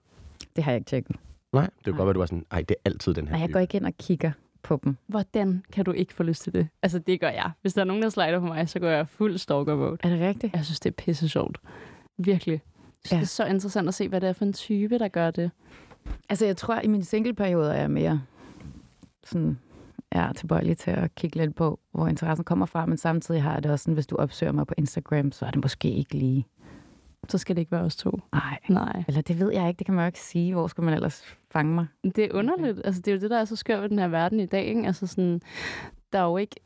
Det 0.56 0.64
har 0.64 0.70
jeg 0.72 0.76
ikke 0.78 0.88
tjekket. 0.88 1.16
Nej, 1.52 1.64
det 1.64 1.72
kan 1.84 1.92
Nej. 1.92 1.96
godt 1.96 2.06
være, 2.06 2.14
du 2.14 2.18
var 2.18 2.26
sådan, 2.26 2.46
ej, 2.50 2.58
det 2.60 2.70
er 2.70 2.80
altid 2.84 3.14
den 3.14 3.26
her 3.28 3.32
Nej, 3.32 3.40
jeg 3.40 3.48
type. 3.48 3.52
går 3.52 3.60
ikke 3.60 3.76
ind 3.76 3.86
og 3.86 3.92
kigger 3.98 4.32
på 4.66 4.80
dem. 4.84 4.96
Hvordan 5.06 5.62
kan 5.72 5.84
du 5.84 5.92
ikke 5.92 6.14
få 6.14 6.22
lyst 6.22 6.42
til 6.42 6.52
det? 6.52 6.68
Altså, 6.82 6.98
det 6.98 7.20
gør 7.20 7.30
jeg. 7.30 7.50
Hvis 7.62 7.74
der 7.74 7.80
er 7.80 7.84
nogen, 7.84 8.02
der 8.02 8.08
slider 8.08 8.40
på 8.40 8.46
mig, 8.46 8.68
så 8.68 8.78
går 8.78 8.88
jeg 8.88 9.08
fuld 9.08 9.38
stalker 9.38 9.76
mode. 9.76 9.96
Er 10.02 10.08
det 10.08 10.20
rigtigt? 10.20 10.52
Jeg 10.52 10.64
synes, 10.64 10.80
det 10.80 10.90
er 10.90 10.94
pisse 10.94 11.28
sjovt. 11.28 11.60
Virkelig. 12.18 12.62
Ja. 13.10 13.16
Det 13.16 13.22
er 13.22 13.26
så 13.26 13.46
interessant 13.46 13.88
at 13.88 13.94
se, 13.94 14.08
hvad 14.08 14.20
det 14.20 14.28
er 14.28 14.32
for 14.32 14.44
en 14.44 14.52
type, 14.52 14.98
der 14.98 15.08
gør 15.08 15.30
det. 15.30 15.50
Altså, 16.28 16.46
jeg 16.46 16.56
tror, 16.56 16.80
i 16.80 16.86
min 16.86 17.04
singleperiode 17.04 17.70
er 17.74 17.80
jeg 17.80 17.90
mere 17.90 18.22
sådan 19.24 19.58
er 20.10 20.32
tilbøjelig 20.32 20.78
til 20.78 20.90
at 20.90 21.14
kigge 21.14 21.36
lidt 21.36 21.54
på, 21.54 21.80
hvor 21.92 22.08
interessen 22.08 22.44
kommer 22.44 22.66
fra, 22.66 22.86
men 22.86 22.98
samtidig 22.98 23.42
har 23.42 23.52
jeg 23.52 23.62
det 23.62 23.70
også 23.70 23.82
sådan, 23.82 23.94
hvis 23.94 24.06
du 24.06 24.16
opsøger 24.16 24.52
mig 24.52 24.66
på 24.66 24.74
Instagram, 24.78 25.32
så 25.32 25.46
er 25.46 25.50
det 25.50 25.62
måske 25.62 25.90
ikke 25.90 26.14
lige... 26.14 26.46
Så 27.28 27.38
skal 27.38 27.56
det 27.56 27.60
ikke 27.60 27.72
være 27.72 27.82
os 27.82 27.96
to. 27.96 28.20
Nej. 28.32 28.58
Nej. 28.68 29.04
Eller 29.08 29.20
det 29.20 29.40
ved 29.40 29.52
jeg 29.52 29.68
ikke, 29.68 29.78
det 29.78 29.86
kan 29.86 29.94
man 29.94 30.02
jo 30.02 30.06
ikke 30.06 30.20
sige. 30.20 30.52
Hvor 30.52 30.66
skal 30.66 30.84
man 30.84 30.94
ellers 30.94 31.22
fange 31.50 31.74
mig? 31.74 31.86
Det 32.04 32.18
er 32.18 32.28
underligt. 32.34 32.80
Altså, 32.84 33.00
det 33.00 33.08
er 33.10 33.14
jo 33.14 33.20
det, 33.20 33.30
der 33.30 33.38
er 33.38 33.44
så 33.44 33.56
skørt 33.56 33.82
ved 33.82 33.88
den 33.88 33.98
her 33.98 34.08
verden 34.08 34.40
i 34.40 34.46
dag. 34.46 34.64
Ikke? 34.64 34.86
Altså, 34.86 35.06
sådan, 35.06 35.40
der 36.12 36.18
er 36.18 36.24
jo 36.24 36.36
ikke... 36.36 36.56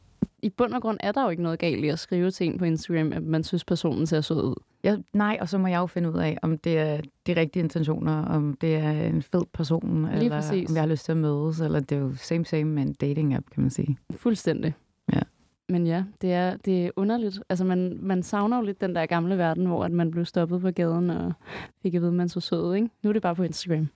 I 0.42 0.48
bund 0.48 0.74
og 0.74 0.82
grund 0.82 0.96
er 1.00 1.12
der 1.12 1.22
jo 1.24 1.28
ikke 1.28 1.42
noget 1.42 1.58
galt 1.58 1.84
i 1.84 1.88
at 1.88 1.98
skrive 1.98 2.30
til 2.30 2.46
en 2.46 2.58
på 2.58 2.64
Instagram, 2.64 3.12
at 3.12 3.22
man 3.22 3.44
synes, 3.44 3.64
personen 3.64 4.06
ser 4.06 4.20
sød 4.20 4.42
ud. 4.42 4.54
Ja, 4.84 4.96
nej, 5.12 5.38
og 5.40 5.48
så 5.48 5.58
må 5.58 5.66
jeg 5.66 5.78
jo 5.78 5.86
finde 5.86 6.10
ud 6.10 6.18
af, 6.18 6.38
om 6.42 6.58
det 6.58 6.78
er 6.78 7.00
de 7.26 7.36
rigtige 7.36 7.62
intentioner, 7.62 8.24
om 8.24 8.54
det 8.60 8.76
er 8.76 8.90
en 8.90 9.22
fed 9.22 9.42
person, 9.52 10.02
Lige 10.02 10.16
eller 10.16 10.30
præcis. 10.40 10.70
om 10.70 10.74
jeg 10.76 10.82
har 10.82 10.88
lyst 10.88 11.04
til 11.04 11.12
at 11.12 11.18
mødes, 11.18 11.60
eller 11.60 11.80
det 11.80 11.96
er 11.96 12.00
jo 12.00 12.14
same 12.16 12.44
same 12.44 12.64
med 12.64 12.82
en 12.82 12.92
dating 12.92 13.34
app, 13.34 13.50
kan 13.50 13.62
man 13.62 13.70
sige. 13.70 13.98
Fuldstændig. 14.16 14.74
Ja. 15.12 15.20
Men 15.70 15.86
ja, 15.86 16.04
det 16.20 16.32
er, 16.32 16.56
det 16.56 16.86
er 16.86 16.90
underligt. 16.96 17.42
Altså, 17.48 17.64
man, 17.64 17.98
man 18.02 18.22
savner 18.22 18.56
jo 18.56 18.62
lidt 18.62 18.80
den 18.80 18.94
der 18.94 19.06
gamle 19.06 19.38
verden, 19.38 19.66
hvor 19.66 19.84
at 19.84 19.92
man 19.92 20.10
blev 20.10 20.24
stoppet 20.24 20.60
på 20.60 20.70
gaden 20.70 21.10
og 21.10 21.32
fik 21.82 21.94
at 21.94 22.00
vide, 22.00 22.10
at 22.10 22.16
man 22.16 22.28
så 22.28 22.40
sød 22.40 22.74
ikke? 22.74 22.90
Nu 23.02 23.08
er 23.10 23.12
det 23.12 23.22
bare 23.22 23.34
på 23.34 23.42
Instagram. 23.42 23.88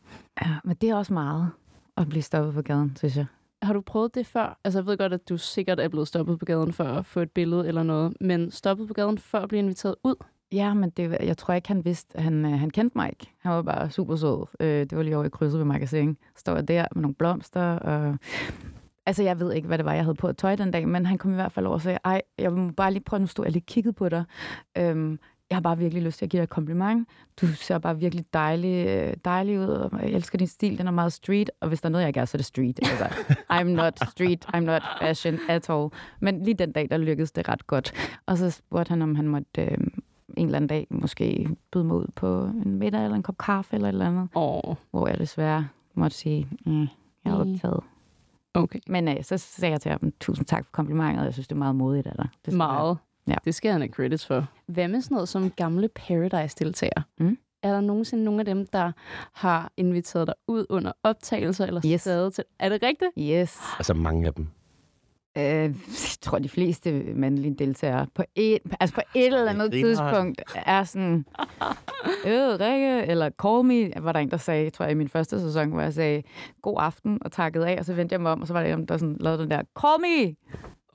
Ja, 0.43 0.51
men 0.65 0.77
det 0.81 0.91
er 0.91 0.95
også 0.95 1.13
meget 1.13 1.51
at 1.97 2.09
blive 2.09 2.23
stoppet 2.23 2.55
på 2.55 2.63
gaden, 2.63 2.97
synes 2.97 3.17
jeg. 3.17 3.27
Har 3.63 3.73
du 3.73 3.81
prøvet 3.81 4.15
det 4.15 4.27
før? 4.27 4.59
Altså, 4.65 4.79
jeg 4.79 4.87
ved 4.87 4.99
godt, 4.99 5.13
at 5.13 5.29
du 5.29 5.37
sikkert 5.37 5.81
er 5.81 5.89
blevet 5.89 6.09
stoppet 6.09 6.39
på 6.39 6.45
gaden 6.45 6.73
for 6.73 6.85
at 6.85 7.07
få 7.07 7.21
et 7.21 7.31
billede 7.31 7.69
eller 7.69 7.83
noget, 7.83 8.15
men 8.21 8.51
stoppet 8.51 8.89
på 8.89 8.95
gaden 8.95 9.19
for 9.19 9.39
at 9.39 9.49
blive 9.49 9.59
inviteret 9.59 9.95
ud? 10.05 10.15
Ja, 10.53 10.75
men 10.75 10.91
det, 10.91 11.17
jeg 11.23 11.37
tror 11.37 11.55
ikke, 11.55 11.69
han 11.69 11.85
vidste. 11.85 12.21
Han, 12.21 12.45
øh, 12.45 12.53
han 12.53 12.71
kendte 12.71 12.99
mig 12.99 13.09
ikke. 13.09 13.33
Han 13.39 13.53
var 13.53 13.63
bare 13.63 13.91
super 13.91 14.17
sød. 14.17 14.47
Øh, 14.61 14.81
det 14.81 14.97
var 14.97 15.03
lige 15.03 15.17
over 15.17 15.25
i 15.25 15.29
krydset 15.29 15.59
ved 15.59 15.65
magasin. 15.67 16.17
Står 16.37 16.55
jeg 16.55 16.69
der 16.69 16.87
med 16.95 17.03
nogle 17.03 17.15
blomster. 17.15 17.79
Og... 17.79 18.19
Altså, 19.07 19.23
jeg 19.23 19.41
ved 19.41 19.53
ikke, 19.53 19.69
hvad 19.69 19.79
det 19.79 19.85
var, 19.87 19.93
jeg 19.93 20.05
havde 20.05 20.15
på 20.15 20.27
at 20.27 20.37
tøj 20.37 20.57
den 20.57 20.71
dag, 20.71 20.89
men 20.89 21.07
han 21.07 21.19
kom 21.19 21.31
i 21.31 21.35
hvert 21.35 21.53
fald 21.53 21.67
over 21.67 21.75
og 21.75 21.81
sagde, 21.83 21.99
ej, 22.05 22.23
jeg 22.39 22.53
må 22.53 22.71
bare 22.71 22.93
lige 22.93 23.03
prøve, 23.03 23.21
nu 23.21 23.27
stod 23.27 23.45
jeg 23.45 23.53
lige 23.53 23.65
kigget 23.67 23.95
på 23.95 24.09
dig. 24.09 24.25
Øhm, 24.79 25.19
jeg 25.51 25.57
har 25.57 25.61
bare 25.61 25.79
virkelig 25.79 26.03
lyst 26.03 26.19
til 26.19 26.25
at 26.27 26.31
give 26.31 26.39
dig 26.41 26.45
et 26.45 26.51
kompliment. 26.51 27.09
Du 27.41 27.47
ser 27.47 27.79
bare 27.79 27.99
virkelig 27.99 28.25
dejlig, 28.33 28.87
øh, 28.87 29.15
dejlig 29.25 29.61
ud, 29.61 29.65
og 29.67 29.91
jeg 30.03 30.11
elsker 30.11 30.39
din 30.39 30.47
stil. 30.47 30.79
Den 30.79 30.87
er 30.87 30.91
meget 30.91 31.13
street, 31.13 31.51
og 31.61 31.69
hvis 31.69 31.81
der 31.81 31.89
er 31.89 31.91
noget, 31.91 32.03
jeg 32.03 32.09
ikke 32.09 32.21
er, 32.21 32.25
så 32.25 32.37
er 32.37 32.39
det 32.39 32.47
street. 32.47 32.79
Altså, 32.83 33.05
I'm 33.53 33.63
not 33.63 33.99
street, 34.11 34.47
I'm 34.55 34.59
not 34.61 34.83
fashion 35.01 35.39
at 35.49 35.71
all. 35.71 35.89
Men 36.21 36.43
lige 36.43 36.55
den 36.55 36.73
dag, 36.73 36.89
der 36.91 36.97
lykkedes 36.97 37.33
det 37.33 37.49
ret 37.49 37.67
godt. 37.67 37.93
Og 38.27 38.39
så 38.39 38.51
spurgte 38.51 38.89
han, 38.91 39.03
om 39.03 39.15
han 39.15 39.29
måtte 39.29 39.63
øh, 39.63 39.79
en 40.37 40.47
eller 40.47 40.57
anden 40.57 40.69
dag 40.69 40.87
måske 40.91 41.49
byde 41.73 41.85
mig 41.85 41.97
ud 41.97 42.07
på 42.17 42.45
en 42.65 42.75
middag 42.79 43.05
eller 43.05 43.17
en 43.17 43.23
kop 43.23 43.39
kaffe 43.39 43.75
eller 43.75 43.89
et 43.89 43.93
eller 43.93 44.07
andet. 44.07 44.29
Åh, 44.35 44.75
Hvor 44.91 45.09
jeg 45.09 45.19
desværre 45.19 45.69
måtte 45.95 46.17
sige, 46.17 46.49
mm, 46.67 46.81
jeg 47.25 47.33
er 47.33 47.45
Mm. 47.45 47.59
Okay. 48.55 48.79
Men 48.89 49.09
øh, 49.09 49.25
så 49.25 49.39
sagde 49.39 49.73
jeg 49.73 49.81
til 49.81 49.91
ham, 49.91 50.13
tusind 50.21 50.47
tak 50.47 50.65
for 50.65 50.71
komplimentet. 50.73 51.25
Jeg 51.25 51.33
synes, 51.33 51.49
det 51.49 51.55
er 51.55 51.59
meget 51.59 51.77
modigt 51.77 52.07
af 52.07 52.15
dig. 52.17 52.29
Det 52.47 52.55
Meget. 52.55 52.99
Ja. 53.29 53.35
Det 53.45 53.55
skal 53.55 53.73
han 53.73 53.81
have 53.81 53.91
credits 53.93 54.27
for. 54.27 54.47
Hvad 54.67 54.89
med 54.89 55.01
sådan 55.01 55.15
noget 55.15 55.29
som 55.29 55.51
gamle 55.51 55.89
Paradise-deltagere? 55.89 57.03
Mm. 57.19 57.39
Er 57.63 57.73
der 57.73 57.81
nogensinde 57.81 58.25
nogen 58.25 58.41
af 58.41 58.47
dem, 58.47 58.67
der 58.67 58.93
har 59.33 59.73
inviteret 59.77 60.27
dig 60.27 60.35
ud 60.49 60.67
under 60.69 60.93
optagelser 61.03 61.67
eller 61.67 61.81
Yes. 61.87 62.01
stadig 62.01 62.33
til? 62.33 62.45
Er 62.59 62.69
det 62.69 62.83
rigtigt? 62.83 63.11
Yes. 63.19 63.59
Altså 63.79 63.95
mange 63.95 64.27
af 64.27 64.35
dem. 64.35 64.49
Øh, 65.39 65.43
jeg 65.45 65.75
tror, 66.21 66.39
de 66.39 66.49
fleste 66.49 66.93
mandlige 67.15 67.55
deltagere 67.59 68.07
på 68.15 68.23
et, 68.35 68.59
altså 68.81 68.95
på 68.95 69.01
et 69.15 69.27
eller 69.27 69.51
andet 69.51 69.73
tidspunkt 69.73 70.43
er 70.67 70.85
sådan, 70.85 71.25
øh, 72.27 72.61
Rikke, 72.61 73.07
eller 73.07 73.31
call 73.43 73.65
me, 73.65 74.05
var 74.05 74.13
der 74.13 74.21
en, 74.21 74.31
der 74.31 74.37
sagde, 74.37 74.71
tror 74.71 74.85
jeg, 74.85 74.93
i 74.93 74.95
min 74.95 75.09
første 75.09 75.41
sæson, 75.41 75.71
hvor 75.71 75.81
jeg 75.81 75.93
sagde, 75.95 76.23
god 76.63 76.77
aften, 76.81 77.19
og 77.25 77.33
takkede 77.33 77.69
af, 77.69 77.79
og 77.79 77.85
så 77.85 77.95
vendte 77.95 78.13
jeg 78.13 78.21
mig 78.21 78.33
om, 78.33 78.41
og 78.41 78.47
så 78.47 78.53
var 78.53 78.63
der 78.63 78.75
en, 78.77 78.87
der 78.87 78.97
sådan, 78.97 79.17
lavede 79.21 79.43
den 79.43 79.51
der, 79.51 79.63
call 79.81 80.01
me! 80.01 80.35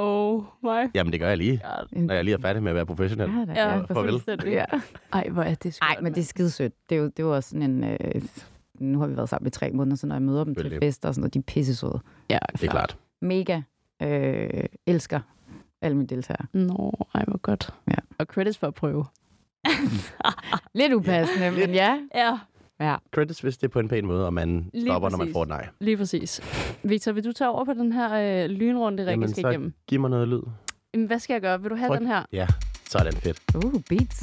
Oh 0.02 0.44
my 0.64 0.92
Jamen, 0.96 1.12
det 1.14 1.20
gør 1.20 1.28
jeg 1.28 1.38
lige, 1.38 1.62
når 1.92 2.14
jeg 2.14 2.24
lige 2.24 2.34
er 2.38 2.42
færdig 2.42 2.64
med 2.64 2.72
at 2.72 2.76
være 2.76 2.86
professionel. 2.86 3.30
Ja, 3.30 3.46
da, 3.46 3.52
Ja, 3.62 3.76
ja, 3.76 3.82
farvel. 3.82 4.22
ja. 4.46 4.66
Ej, 5.14 5.30
hvor 5.30 5.44
er 5.44 5.54
det 5.56 5.74
skørt, 5.74 5.90
Ej, 5.90 6.02
men 6.02 6.14
det 6.14 6.22
er 6.22 6.26
skide 6.26 6.50
sødt. 6.50 6.74
Det 6.90 6.96
er 6.96 7.00
jo, 7.00 7.06
det 7.06 7.20
er 7.20 7.24
jo 7.24 7.36
også 7.36 7.50
sådan 7.50 7.64
en... 7.64 7.84
Øh, 7.84 8.22
nu 8.80 9.00
har 9.00 9.08
vi 9.08 9.16
været 9.18 9.30
sammen 9.30 9.48
i 9.48 9.50
tre 9.50 9.72
måneder, 9.72 9.96
så 9.98 10.08
når 10.08 10.16
jeg 10.16 10.22
møder 10.22 10.44
dem 10.44 10.56
til 10.56 10.78
fester 10.82 11.08
og 11.10 11.16
sådan 11.16 11.22
noget, 11.22 11.34
de 11.34 11.40
er 11.40 11.44
pisse 11.48 11.76
søde. 11.76 12.00
Ja, 12.30 12.38
Det 12.52 12.64
er 12.64 12.72
klart. 12.72 12.98
Mega 13.22 13.62
øh, 14.02 14.64
elsker 14.86 15.20
alle 15.82 15.98
mine 15.98 16.08
deltagere. 16.08 16.46
Nå, 16.54 17.08
ej, 17.16 17.24
hvor 17.28 17.38
godt. 17.38 17.74
Ja. 17.88 17.96
Og 18.18 18.26
credits 18.26 18.58
for 18.58 18.68
at 18.68 18.74
prøve. 18.74 19.06
Lidt 20.80 20.94
upassende, 20.94 21.52
men 21.52 21.70
ja. 21.74 22.00
Ja, 22.16 22.40
ja. 22.80 22.96
Credits, 23.16 23.40
hvis 23.42 23.58
det 23.58 23.68
er 23.68 23.72
på 23.72 23.80
en 23.80 23.88
pæn 23.88 24.06
måde, 24.06 24.26
og 24.26 24.34
man 24.34 24.70
Lige 24.74 24.86
stopper, 24.86 25.10
når 25.10 25.18
man 25.18 25.26
præcis. 25.28 25.34
får 25.34 25.44
et 25.44 25.50
nej. 25.50 25.68
lige 25.80 25.98
præcis. 25.98 26.42
Victor, 26.84 27.12
vil 27.12 27.24
du 27.26 27.32
tage 27.32 27.50
over 27.50 27.66
på 27.66 27.74
den 27.74 27.92
her 27.92 28.44
øh, 28.44 28.50
lynrunde, 28.50 28.98
Rikke 29.02 29.12
Jamen, 29.12 29.30
skal 29.30 29.42
så- 29.42 29.50
igennem? 29.50 29.74
Giv 29.88 30.00
mig 30.00 30.10
noget 30.10 30.28
lyd. 30.28 30.42
Jamen, 30.94 31.08
hvad 31.08 31.20
skal 31.20 31.34
jeg 31.34 31.42
gøre? 31.42 31.62
Vil 31.62 31.70
du 31.72 31.76
have 31.76 31.90
Tryk. 31.90 32.00
den 32.00 32.08
her? 32.08 32.24
Ja, 32.34 32.48
så 32.90 32.98
er 32.98 33.04
den 33.04 33.14
fedt. 33.14 33.42
Uh, 33.56 33.74
beats. 33.90 34.20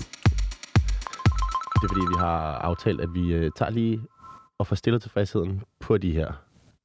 Det 1.74 1.84
er 1.84 1.88
fordi, 1.88 2.00
vi 2.00 2.18
har 2.18 2.52
aftalt, 2.58 3.00
at 3.00 3.08
vi 3.14 3.32
øh, 3.34 3.50
tager 3.56 3.70
lige 3.70 4.00
og 4.58 4.66
får 4.66 4.76
stillet 4.76 5.02
tilfredsheden 5.02 5.62
på 5.80 5.98
de 5.98 6.12
her 6.12 6.32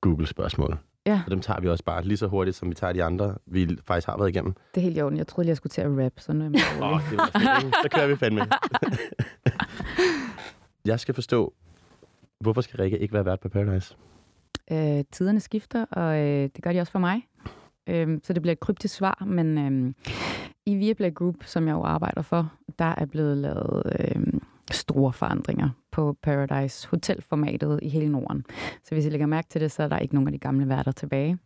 Google-spørgsmål. 0.02 0.78
Ja. 1.06 1.22
Og 1.26 1.32
dem 1.32 1.42
tager 1.42 1.60
vi 1.62 1.68
også 1.70 1.84
bare 1.84 2.04
lige 2.04 2.18
så 2.18 2.28
hurtigt, 2.28 2.58
som 2.58 2.70
vi 2.70 2.76
tager 2.76 2.94
de 2.94 3.04
andre, 3.04 3.36
vi 3.46 3.78
faktisk 3.84 4.08
har 4.08 4.18
været 4.18 4.30
igennem. 4.30 4.54
Det 4.76 4.82
er 4.82 4.82
helt 4.82 4.98
i 4.98 5.02
orden. 5.02 5.18
Jeg 5.18 5.28
troede 5.28 5.46
lige, 5.46 5.50
jeg 5.50 5.58
skulle 5.58 5.72
til 5.72 5.82
at 5.82 6.06
rap, 6.06 6.12
så 6.18 6.34
nu 6.34 6.46
er 6.46 6.50
jeg 6.54 6.84
Åh, 6.84 6.92
rolig. 6.92 7.06
det 7.10 7.18
var? 7.18 7.82
Så 7.84 7.90
kører 7.96 8.08
vi 8.08 8.16
fandme. 8.16 8.42
jeg 10.86 11.00
skal 11.00 11.14
forstå, 11.16 11.54
hvorfor 12.40 12.62
skal 12.62 12.78
Rikke 12.78 13.00
ikke 13.00 13.14
være 13.14 13.26
vært 13.26 13.40
på 13.40 13.50
Paradise? 13.50 13.96
Øh, 14.72 15.04
tiderne 15.12 15.40
skifter, 15.40 15.86
og 15.92 16.18
øh, 16.20 16.50
det 16.56 16.64
gør 16.64 16.74
de 16.74 16.80
også 16.80 16.92
for 16.92 17.00
mig. 17.00 17.28
Øh, 17.88 18.20
så 18.24 18.34
det 18.34 18.42
bliver 18.42 18.52
et 18.54 18.60
kryptisk 18.60 18.96
svar, 18.96 19.24
men 19.28 19.58
øh, 19.58 19.94
i 20.66 20.76
Viaplay 20.76 21.14
Group, 21.14 21.36
som 21.46 21.68
jeg 21.68 21.74
jo 21.74 21.84
arbejder 21.84 22.22
for, 22.22 22.52
der 22.80 22.94
er 22.98 23.06
blevet 23.06 23.38
lavet 23.38 23.84
øh, 24.00 24.24
store 24.72 25.14
forandringer 25.14 25.70
på 25.92 26.18
Paradise 26.22 26.88
Hotel-formatet 26.88 27.80
i 27.82 27.90
hele 27.90 28.10
Norden. 28.10 28.46
Så 28.84 28.96
hvis 28.96 29.06
I 29.06 29.10
lægger 29.10 29.28
mærke 29.28 29.48
til 29.50 29.62
det, 29.62 29.72
så 29.72 29.84
er 29.84 29.88
der 29.88 29.98
ikke 29.98 30.14
nogen 30.14 30.28
af 30.28 30.32
de 30.32 30.40
gamle 30.40 30.70
værter 30.70 30.92
tilbage. 30.92 31.38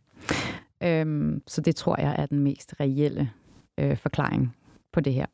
Øh, 0.82 1.32
så 1.46 1.60
det 1.60 1.76
tror 1.76 2.00
jeg 2.00 2.14
er 2.18 2.26
den 2.26 2.38
mest 2.38 2.74
reelle 2.80 3.30
øh, 3.78 3.96
forklaring 3.96 4.56
på 4.92 5.00
det 5.00 5.12
her. 5.12 5.26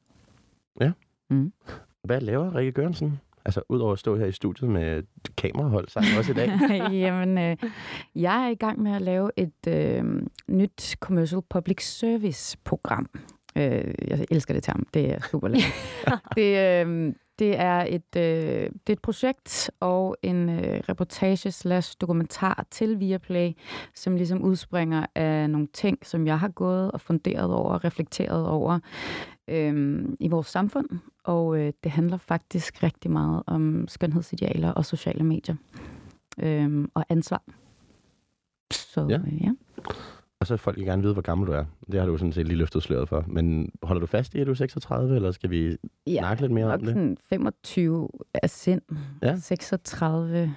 Hvad 2.05 2.21
laver 2.21 2.55
Rikke 2.55 2.73
Gørensen? 2.73 3.21
Altså, 3.45 3.63
udover 3.69 3.93
at 3.93 3.99
stå 3.99 4.17
her 4.17 4.27
i 4.27 4.33
studiet 4.33 4.71
med 4.71 5.03
kamerahold 5.37 5.89
sammen 5.89 6.19
også 6.19 6.31
i 6.31 6.35
dag. 6.35 6.51
Jamen, 7.05 7.39
øh, 7.39 7.57
jeg 8.15 8.45
er 8.45 8.49
i 8.49 8.55
gang 8.55 8.83
med 8.83 8.93
at 8.93 9.03
lave 9.03 9.31
et 9.37 9.67
øh, 9.69 10.05
nyt 10.49 10.97
commercial 11.01 11.43
public 11.51 11.85
service 11.85 12.59
program. 12.65 13.11
Øh, 13.57 13.95
jeg 14.09 14.27
elsker 14.31 14.55
det 14.55 14.63
term. 14.63 14.87
Det 14.95 15.13
er 15.13 15.21
super 15.31 15.49
lækkert. 15.49 15.73
det, 16.37 16.87
øh, 16.87 17.15
det, 17.39 17.59
er 17.61 17.87
et, 17.89 18.17
øh, 18.17 18.23
det 18.87 18.89
er 18.89 18.93
et 18.93 19.03
projekt 19.03 19.71
og 19.81 20.17
en 20.23 20.49
øh, 20.49 20.81
reportage 20.89 21.51
slash 21.53 21.97
dokumentar 22.01 22.67
til 22.71 23.01
Viaplay, 23.01 23.53
som 23.95 24.17
ligesom 24.17 24.43
udspringer 24.43 25.07
af 25.15 25.51
nogle 25.51 25.67
ting, 25.73 25.99
som 26.07 26.27
jeg 26.27 26.39
har 26.39 26.49
gået 26.49 26.91
og 26.93 27.01
funderet 27.01 27.55
over 27.55 27.73
og 27.75 27.85
reflekteret 27.85 28.47
over 28.49 28.79
øh, 29.49 30.05
i 30.21 30.29
vores 30.29 30.47
samfund. 30.47 30.89
Og 31.25 31.59
øh, 31.59 31.73
det 31.85 31.93
handler 31.93 32.17
faktisk 32.17 32.83
rigtig 32.83 33.11
meget 33.11 33.43
om 33.47 33.89
skønhedsidealer 33.89 34.73
og 34.73 34.85
sociale 34.87 35.25
medier. 35.25 35.55
Øh, 36.43 36.89
og 36.95 37.05
ansvar. 37.09 37.43
Så 38.73 39.07
Ja. 39.11 39.19
øh, 39.19 39.43
ja. 39.43 39.51
Og 40.43 40.47
så 40.47 40.55
vil 40.55 40.59
folk 40.59 40.79
gerne 40.79 41.03
vide, 41.03 41.13
hvor 41.13 41.23
gammel 41.23 41.47
du 41.47 41.53
er. 41.53 41.65
Det 41.93 42.01
har 42.01 42.07
du 42.07 42.17
sådan 42.19 42.33
set 42.33 42.47
lige 42.47 42.59
løftet 42.59 42.83
sløret 42.83 43.09
for. 43.09 43.25
Men 43.27 43.73
holder 43.83 44.01
du 44.01 44.07
fast 44.07 44.35
i, 44.35 44.41
at 44.41 44.47
du 44.47 44.51
er 44.51 44.55
36, 44.57 45.17
eller 45.17 45.31
skal 45.31 45.51
vi 45.51 45.77
ja. 46.07 46.19
snakke 46.19 46.43
lidt 46.43 46.53
mere 46.53 46.67
om 46.67 46.81
det? 46.81 46.89
sådan 46.89 47.17
25 47.29 48.09
af 48.35 48.51
sind, 48.51 48.83
Ja. 49.23 49.37
36 49.37 50.55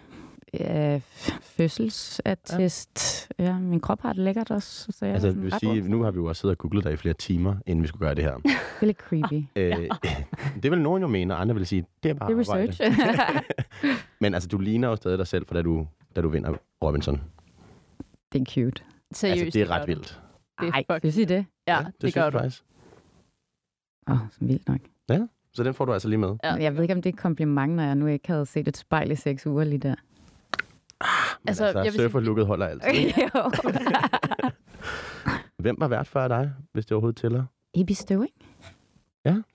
af 0.54 1.02
fødselsattest. 1.42 3.28
Ja. 3.40 3.44
ja, 3.44 3.60
min 3.60 3.80
krop 3.80 4.02
har 4.02 4.14
det 4.14 4.24
lækkert 4.24 4.52
også. 4.52 4.92
Så 4.92 5.06
jeg 5.06 5.14
Altså, 5.14 5.28
er 5.28 5.32
vil 5.34 5.54
sige, 5.60 5.82
nu 5.82 6.02
har 6.04 6.12
vi 6.12 6.16
jo 6.16 6.26
også 6.26 6.40
siddet 6.40 6.54
og 6.54 6.58
googlet 6.58 6.84
dig 6.84 6.94
i 6.94 6.98
flere 6.98 7.14
timer, 7.14 7.56
inden 7.66 7.84
vi 7.84 7.88
skulle 7.88 8.06
gøre 8.08 8.16
det 8.16 8.24
her. 8.24 8.36
Det 8.44 8.52
er 8.82 8.86
lidt 8.86 8.98
creepy. 8.98 9.44
Øh, 9.56 9.90
det 10.64 10.72
vil 10.72 10.82
nogen 10.82 11.02
jo 11.02 11.08
mene, 11.08 11.34
og 11.34 11.42
andre 11.42 11.56
vil 11.56 11.68
sige, 11.68 11.86
det 12.04 12.10
er 12.10 12.14
bare 12.14 12.30
Det 12.30 12.36
er 12.36 12.40
research. 12.40 12.82
Men 14.22 14.34
altså, 14.34 14.50
du 14.50 14.58
ligner 14.58 14.88
jo 14.88 14.96
stadig 14.96 15.18
dig 15.18 15.28
selv, 15.28 15.46
for 15.48 15.54
da 15.54 15.62
du, 15.62 15.88
da 16.16 16.22
du 16.22 16.30
vinder 16.30 16.54
Robinson. 16.84 17.22
det 18.34 18.42
er 18.42 18.46
cute. 18.46 18.84
Seriøst, 19.14 19.42
altså, 19.44 19.60
det 19.60 19.62
er 19.70 19.72
ret 19.72 19.88
vildt. 19.88 20.22
Det 20.62 20.68
er 20.68 20.72
Ej, 20.74 20.84
fucking- 20.92 21.00
synes 21.00 21.18
I 21.18 21.24
det? 21.26 21.46
Ja, 21.68 21.84
det, 21.88 22.02
det 22.02 22.14
gør 22.14 22.30
du. 22.30 22.38
jeg 22.38 22.44
faktisk. 22.44 22.64
Åh, 24.08 24.14
oh, 24.14 24.20
så 24.32 24.38
vildt 24.42 24.68
nok. 24.68 24.80
Så 25.54 25.64
den 25.64 25.74
får 25.74 25.86
du 25.86 25.94
altså 25.94 26.08
lige 26.08 26.18
med. 26.18 26.36
Ja. 26.44 26.56
Ja. 26.56 26.62
Jeg 26.64 26.76
ved 26.76 26.82
ikke, 26.82 26.94
om 26.94 27.02
det 27.02 27.10
er 27.10 27.14
et 27.14 27.20
kompliment, 27.20 27.74
når 27.74 27.84
jeg 27.84 27.96
nu 27.96 28.06
ikke 28.08 28.28
havde 28.28 28.46
set 28.46 28.68
et 28.68 28.78
spejl 28.78 29.12
i 29.12 29.16
seks 29.16 29.48
uger 29.48 29.64
lige 29.64 29.78
der. 29.80 29.96
Men 29.96 31.48
Altså, 31.48 31.66
altså, 31.66 31.80
jeg 31.80 31.84
vil 31.86 31.92
sige- 31.94 32.02
surferlooket 32.04 32.46
holder 32.48 32.68
altid. 32.68 32.90
jo. 33.36 33.52
Hvem 35.64 35.76
var 35.80 35.88
vært 35.88 36.08
før 36.08 36.28
dig, 36.28 36.54
hvis 36.74 36.86
det 36.86 36.92
overhovedet 36.92 37.18
tæller? 37.22 37.46
Ibi 37.74 37.94
Støving? 37.94 38.32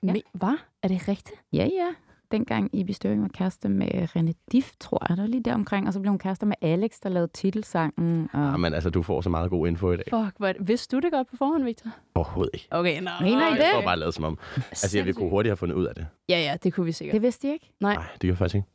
Men, 0.02 0.22
hvad? 0.32 0.56
Er 0.82 0.88
det 0.88 1.08
rigtigt? 1.08 1.42
Ja, 1.52 1.64
ja. 1.64 1.94
Dengang 2.32 2.70
Ibi 2.72 2.92
Støring 2.92 3.22
var 3.22 3.28
kæreste 3.28 3.68
med 3.68 3.88
René 4.16 4.32
Diff, 4.52 4.70
tror 4.80 5.06
jeg. 5.08 5.16
Det 5.16 5.22
var 5.22 5.28
lige 5.28 5.42
der 5.42 5.54
omkring. 5.54 5.86
Og 5.86 5.92
så 5.92 6.00
blev 6.00 6.10
hun 6.10 6.18
kærester 6.18 6.46
med 6.46 6.56
Alex, 6.62 6.90
der 7.02 7.08
lavede 7.08 7.30
titelsangen. 7.34 8.28
Og... 8.32 8.40
Ja, 8.40 8.56
men 8.56 8.74
altså, 8.74 8.90
du 8.90 9.02
får 9.02 9.20
så 9.20 9.28
meget 9.30 9.50
god 9.50 9.68
info 9.68 9.92
i 9.92 9.96
dag. 9.96 10.04
Fuck, 10.10 10.34
hvad, 10.38 10.54
vidste 10.60 10.96
du 10.96 11.00
det 11.00 11.12
godt 11.12 11.28
på 11.30 11.36
forhånd, 11.36 11.64
Victor? 11.64 11.90
Overhovedet 12.14 12.50
ikke. 12.54 12.66
Okay, 12.70 13.00
nå. 13.00 13.10
Mener 13.20 13.38
I 13.40 13.50
Jeg 13.50 13.56
det? 13.56 13.66
får 13.74 13.82
bare 13.82 13.98
lavet 13.98 14.14
som 14.14 14.24
om. 14.24 14.38
Altså, 14.56 14.98
jeg 14.98 15.04
ville 15.06 15.14
kunne 15.16 15.30
hurtigt 15.30 15.50
have 15.50 15.56
fundet 15.56 15.76
ud 15.76 15.84
af 15.84 15.94
det. 15.94 16.06
Ja, 16.28 16.38
ja, 16.40 16.56
det 16.62 16.72
kunne 16.72 16.86
vi 16.86 16.92
sikkert. 16.92 17.14
Det 17.14 17.22
vidste 17.22 17.46
jeg 17.46 17.54
ikke. 17.54 17.70
Nej. 17.80 17.94
Nej, 17.94 18.04
det 18.12 18.20
gør 18.20 18.28
jeg 18.28 18.38
faktisk 18.38 18.54
ikke. 18.54 18.68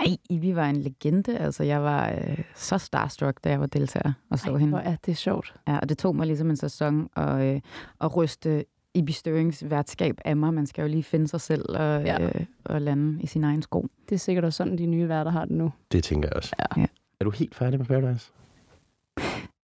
Ej, 0.00 0.16
Ibi 0.30 0.56
var 0.56 0.68
en 0.70 0.76
legende. 0.76 1.38
Altså, 1.38 1.62
jeg 1.64 1.82
var 1.82 2.10
øh, 2.10 2.38
så 2.54 2.78
starstruck, 2.78 3.44
da 3.44 3.50
jeg 3.50 3.60
var 3.60 3.66
deltager 3.66 4.12
og 4.30 4.38
så 4.38 4.50
Ej, 4.50 4.56
hende. 4.58 4.68
hvor 4.70 4.78
er 4.78 4.96
det 5.06 5.16
sjovt. 5.16 5.54
Ja, 5.68 5.78
og 5.78 5.88
det 5.88 5.98
tog 5.98 6.16
mig 6.16 6.26
ligesom 6.26 6.50
en 6.50 6.56
sæson 6.56 7.08
at, 7.16 7.40
øh, 7.54 7.60
at 8.00 8.16
ryste 8.16 8.64
Ibi 8.94 9.12
Størings 9.12 9.70
værtskab 9.70 10.20
af 10.24 10.36
mig. 10.36 10.54
Man 10.54 10.66
skal 10.66 10.82
jo 10.82 10.88
lige 10.88 11.02
finde 11.02 11.28
sig 11.28 11.40
selv 11.40 11.64
og, 11.68 12.02
Ja. 12.04 12.24
øh, 12.24 12.44
og 12.64 12.80
lande 12.82 13.22
i 13.22 13.26
sin 13.26 13.44
egen 13.44 13.62
sko. 13.62 13.86
Det 14.08 14.14
er 14.14 14.18
sikkert 14.18 14.44
også 14.44 14.56
sådan, 14.56 14.78
de 14.78 14.86
nye 14.86 15.08
værter 15.08 15.30
har 15.30 15.44
det 15.44 15.56
nu. 15.56 15.72
Det 15.92 16.04
tænker 16.04 16.28
jeg 16.28 16.36
også. 16.36 16.54
Ja. 16.58 16.80
Ja. 16.80 16.86
Er 17.20 17.24
du 17.24 17.30
helt 17.30 17.54
færdig 17.54 17.78
med 17.78 17.86
Paradise? 17.86 18.32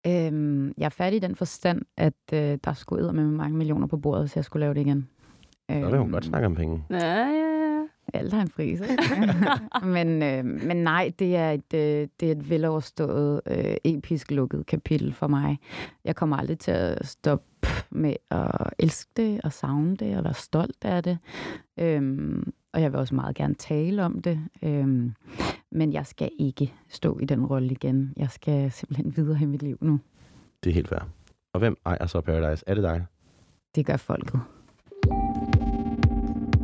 Øhm, 0.07 0.73
jeg 0.77 0.85
er 0.85 0.89
færdig 0.89 1.17
i 1.17 1.19
den 1.19 1.35
forstand, 1.35 1.81
at 1.97 2.13
øh, 2.33 2.57
der 2.63 2.73
skulle 2.73 3.05
ud 3.07 3.11
med 3.13 3.23
mange 3.25 3.57
millioner 3.57 3.87
på 3.87 3.97
bordet, 3.97 4.23
hvis 4.23 4.35
jeg 4.35 4.45
skulle 4.45 4.61
lave 4.61 4.73
det 4.73 4.81
igen. 4.81 5.09
Øhm, 5.71 5.81
Så 5.83 5.89
vil 5.89 5.99
hun 5.99 6.11
godt 6.11 6.25
snakke 6.25 6.45
om 6.45 6.55
penge. 6.55 6.83
Ja, 6.89 7.15
ja. 7.27 7.48
Alt 8.13 8.33
har 8.33 8.41
en 8.41 8.49
pris, 8.49 8.81
men, 9.95 10.23
øh, 10.23 10.45
men 10.45 10.77
nej, 10.77 11.11
det 11.19 11.35
er 11.35 11.51
et, 11.51 11.73
øh, 11.73 12.07
det 12.19 12.27
er 12.27 12.31
et 12.31 12.49
veloverstået, 12.49 13.41
øh, 13.45 13.75
episk 13.83 14.31
lukket 14.31 14.65
kapitel 14.65 15.13
for 15.13 15.27
mig. 15.27 15.59
Jeg 16.05 16.15
kommer 16.15 16.37
aldrig 16.37 16.59
til 16.59 16.71
at 16.71 17.07
stoppe 17.07 17.45
med 17.89 18.15
at 18.31 18.73
elske 18.79 19.11
det 19.17 19.41
og 19.43 19.53
savne 19.53 19.95
det 19.95 20.17
og 20.17 20.23
være 20.23 20.33
stolt 20.33 20.85
af 20.85 21.03
det. 21.03 21.17
Øhm, 21.79 22.53
og 22.73 22.81
jeg 22.81 22.91
vil 22.91 22.99
også 22.99 23.15
meget 23.15 23.35
gerne 23.35 23.55
tale 23.55 24.03
om 24.03 24.21
det. 24.21 24.39
Øhm, 24.63 25.13
men 25.71 25.93
jeg 25.93 26.05
skal 26.05 26.29
ikke 26.39 26.73
stå 26.89 27.19
i 27.19 27.25
den 27.25 27.45
rolle 27.45 27.71
igen. 27.71 28.13
Jeg 28.17 28.29
skal 28.29 28.71
simpelthen 28.71 29.15
videre 29.15 29.39
i 29.41 29.45
mit 29.45 29.63
liv 29.63 29.77
nu. 29.81 29.99
Det 30.63 30.69
er 30.69 30.73
helt 30.73 30.87
fair. 30.87 31.09
Og 31.53 31.59
hvem 31.59 31.77
ejer 31.85 32.05
så 32.05 32.21
Paradise? 32.21 32.63
Er 32.67 32.73
det 32.73 32.83
dig? 32.83 33.05
Det 33.75 33.85
gør 33.85 33.97
folket. 33.97 34.39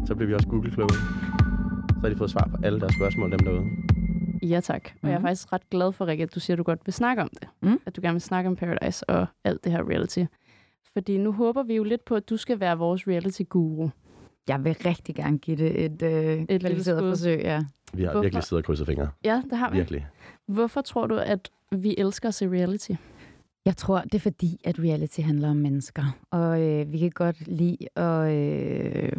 Så 0.08 0.16
bliver 0.16 0.28
vi 0.28 0.34
også 0.34 0.48
Google-kloge. 0.48 1.25
De 2.12 2.16
fået 2.18 2.30
svar 2.32 2.48
på 2.52 2.58
alle 2.64 2.80
deres 2.80 2.94
spørgsmål, 2.96 3.32
dem 3.32 3.40
derude. 3.40 3.64
Ja, 4.44 4.60
tak. 4.60 4.82
Og 4.86 5.00
mm. 5.02 5.10
jeg 5.10 5.16
er 5.16 5.20
Mhm. 5.20 5.28
faktisk 5.28 5.54
ret 5.54 5.70
glad 5.70 5.92
for, 5.92 6.06
Rikke, 6.06 6.24
at 6.24 6.36
du 6.36 6.40
siger, 6.40 6.56
at 6.56 6.58
du 6.58 6.64
godt 6.64 6.80
vil 6.86 6.94
snakke 6.94 7.22
om 7.22 7.30
det. 7.40 7.48
Mm. 7.62 7.80
At 7.86 7.96
du 7.96 8.02
gerne 8.02 8.14
vil 8.14 8.22
snakke 8.22 8.48
om 8.50 8.56
Paradise 8.56 9.10
og 9.10 9.26
alt 9.44 9.64
det 9.64 9.72
her 9.72 9.90
reality. 9.90 10.24
Fordi 10.94 11.18
nu 11.18 11.32
håber 11.32 11.64
vi 11.64 11.76
jo 11.76 11.84
lidt 11.84 12.06
på, 12.06 12.16
at 12.16 12.30
du 12.30 12.38
skal 12.38 12.60
være 12.60 12.78
vores 12.78 13.08
reality-guru. 13.08 13.90
Jeg 14.48 14.64
vil 14.64 14.76
rigtig 14.86 15.16
gerne 15.16 15.38
give 15.38 15.58
det 15.58 15.86
et, 15.86 16.02
øh, 16.02 16.10
et 16.12 16.38
lille 16.50 16.60
kvalificeret 16.60 17.00
forsøg. 17.02 17.40
Ja. 17.44 17.64
Vi 17.94 18.04
har 18.04 18.12
Hvorfor? 18.12 18.22
virkelig 18.24 18.44
siddet 18.44 18.64
og 18.64 18.66
krydset 18.66 18.88
fingre. 18.88 19.10
Ja, 19.26 19.42
det 19.50 19.58
har 19.58 19.70
vi. 19.72 19.78
Virkelig. 19.78 20.08
Hvorfor 20.48 20.82
tror 20.82 21.08
du, 21.08 21.16
at 21.18 21.50
vi 21.72 21.96
elsker 21.98 22.28
at 22.28 22.34
se 22.34 22.48
reality? 22.50 22.92
Jeg 23.66 23.78
tror, 23.78 24.02
det 24.02 24.16
er 24.16 24.20
fordi, 24.20 24.62
at 24.64 24.80
reality 24.80 25.20
handler 25.20 25.50
om 25.50 25.56
mennesker. 25.56 26.18
Og 26.32 26.62
øh, 26.62 26.92
vi 26.92 26.98
kan 27.00 27.12
godt 27.12 27.48
lide 27.48 27.78
at, 28.00 28.32
øh, 28.34 29.12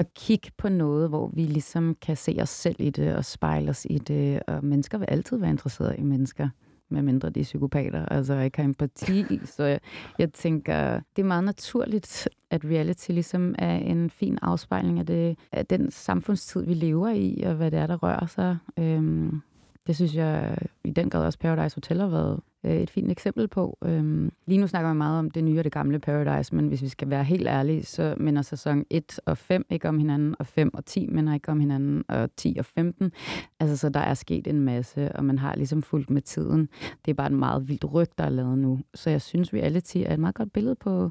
at 0.00 0.14
kigge 0.14 0.50
på 0.58 0.68
noget, 0.68 1.08
hvor 1.08 1.30
vi 1.34 1.42
ligesom 1.42 1.96
kan 2.02 2.16
se 2.16 2.38
os 2.40 2.48
selv 2.48 2.76
i 2.78 2.90
det 2.90 3.14
og 3.16 3.24
spejle 3.24 3.70
os 3.70 3.86
i 3.90 3.98
det. 3.98 4.42
Og 4.46 4.64
mennesker 4.64 4.98
vil 4.98 5.06
altid 5.06 5.36
være 5.36 5.50
interesserede 5.50 5.96
i 5.96 6.02
mennesker 6.02 6.48
medmindre 6.90 7.30
de 7.30 7.40
er 7.40 7.44
psykopater, 7.44 8.06
altså 8.06 8.38
ikke 8.38 8.56
har 8.56 8.64
empati. 8.64 9.40
så 9.56 9.64
jeg, 9.64 9.80
jeg 10.18 10.32
tænker, 10.32 11.00
det 11.16 11.22
er 11.22 11.26
meget 11.26 11.44
naturligt, 11.44 12.28
at 12.50 12.64
reality 12.64 13.10
ligesom 13.10 13.54
er 13.58 13.76
en 13.76 14.10
fin 14.10 14.38
afspejling 14.42 14.98
af, 14.98 15.06
det, 15.06 15.38
af 15.52 15.66
den 15.66 15.90
samfundstid, 15.90 16.64
vi 16.64 16.74
lever 16.74 17.08
i, 17.08 17.42
og 17.46 17.54
hvad 17.54 17.70
det 17.70 17.78
er, 17.78 17.86
der 17.86 17.96
rører 17.96 18.26
sig. 18.26 18.56
Øhm, 18.78 19.42
det 19.86 19.96
synes 19.96 20.14
jeg 20.14 20.58
i 20.84 20.90
den 20.90 21.10
grad 21.10 21.24
også 21.24 21.38
Paradise 21.38 21.76
Hotel 21.76 22.00
har 22.00 22.08
været 22.08 22.40
øh, 22.64 22.76
et 22.76 22.90
fint 22.90 23.10
eksempel 23.10 23.48
på. 23.48 23.78
Øhm, 23.84 24.32
lige 24.46 24.60
nu 24.60 24.66
snakker 24.66 24.88
man 24.88 24.96
meget 24.96 25.18
om 25.18 25.30
det 25.30 25.44
nye 25.44 25.58
og 25.58 25.64
det 25.64 25.72
gamle 25.72 25.98
Paradise, 25.98 26.54
men 26.54 26.68
hvis 26.68 26.82
vi 26.82 26.88
skal 26.88 27.10
være 27.10 27.24
helt 27.24 27.48
ærlige, 27.48 27.84
så 27.84 28.14
minder 28.16 28.42
sæson 28.42 28.84
1 28.90 29.20
og 29.26 29.38
5 29.38 29.66
ikke 29.70 29.88
om 29.88 29.98
hinanden, 29.98 30.34
og 30.38 30.46
5 30.46 30.74
og 30.74 30.84
10 30.84 31.06
minder 31.06 31.34
ikke 31.34 31.48
om 31.48 31.60
hinanden, 31.60 32.04
og 32.08 32.36
10 32.36 32.56
og 32.58 32.64
15. 32.64 33.12
Altså, 33.60 33.76
så 33.76 33.88
der 33.88 34.00
er 34.00 34.14
sket 34.14 34.46
en 34.46 34.60
masse, 34.60 35.12
og 35.12 35.24
man 35.24 35.38
har 35.38 35.56
ligesom 35.56 35.82
fulgt 35.82 36.10
med 36.10 36.22
tiden. 36.22 36.68
Det 37.04 37.10
er 37.10 37.14
bare 37.14 37.30
en 37.30 37.38
meget 37.38 37.68
vildt 37.68 37.94
ryg, 37.94 38.08
der 38.18 38.24
er 38.24 38.30
lavet 38.30 38.58
nu. 38.58 38.80
Så 38.94 39.10
jeg 39.10 39.22
synes, 39.22 39.54
reality 39.54 39.96
er 39.96 40.14
et 40.14 40.20
meget 40.20 40.34
godt 40.34 40.52
billede 40.52 40.74
på 40.74 41.10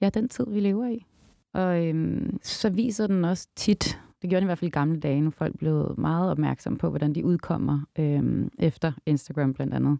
ja, 0.00 0.08
den 0.08 0.28
tid, 0.28 0.46
vi 0.48 0.60
lever 0.60 0.88
i. 0.88 1.06
Og 1.54 1.86
øhm, 1.86 2.38
så 2.42 2.70
viser 2.70 3.06
den 3.06 3.24
også 3.24 3.48
tit, 3.56 3.98
det 4.22 4.30
gjorde 4.30 4.40
den 4.40 4.46
i 4.46 4.48
hvert 4.48 4.58
fald 4.58 4.68
i 4.68 4.70
gamle 4.70 5.00
dage, 5.00 5.20
nu 5.20 5.30
folk 5.30 5.58
blev 5.58 5.94
meget 5.98 6.30
opmærksomme 6.30 6.78
på, 6.78 6.88
hvordan 6.88 7.14
de 7.14 7.24
udkommer 7.24 7.80
øh, 7.98 8.46
efter 8.58 8.92
Instagram 9.06 9.54
blandt 9.54 9.74
andet 9.74 9.98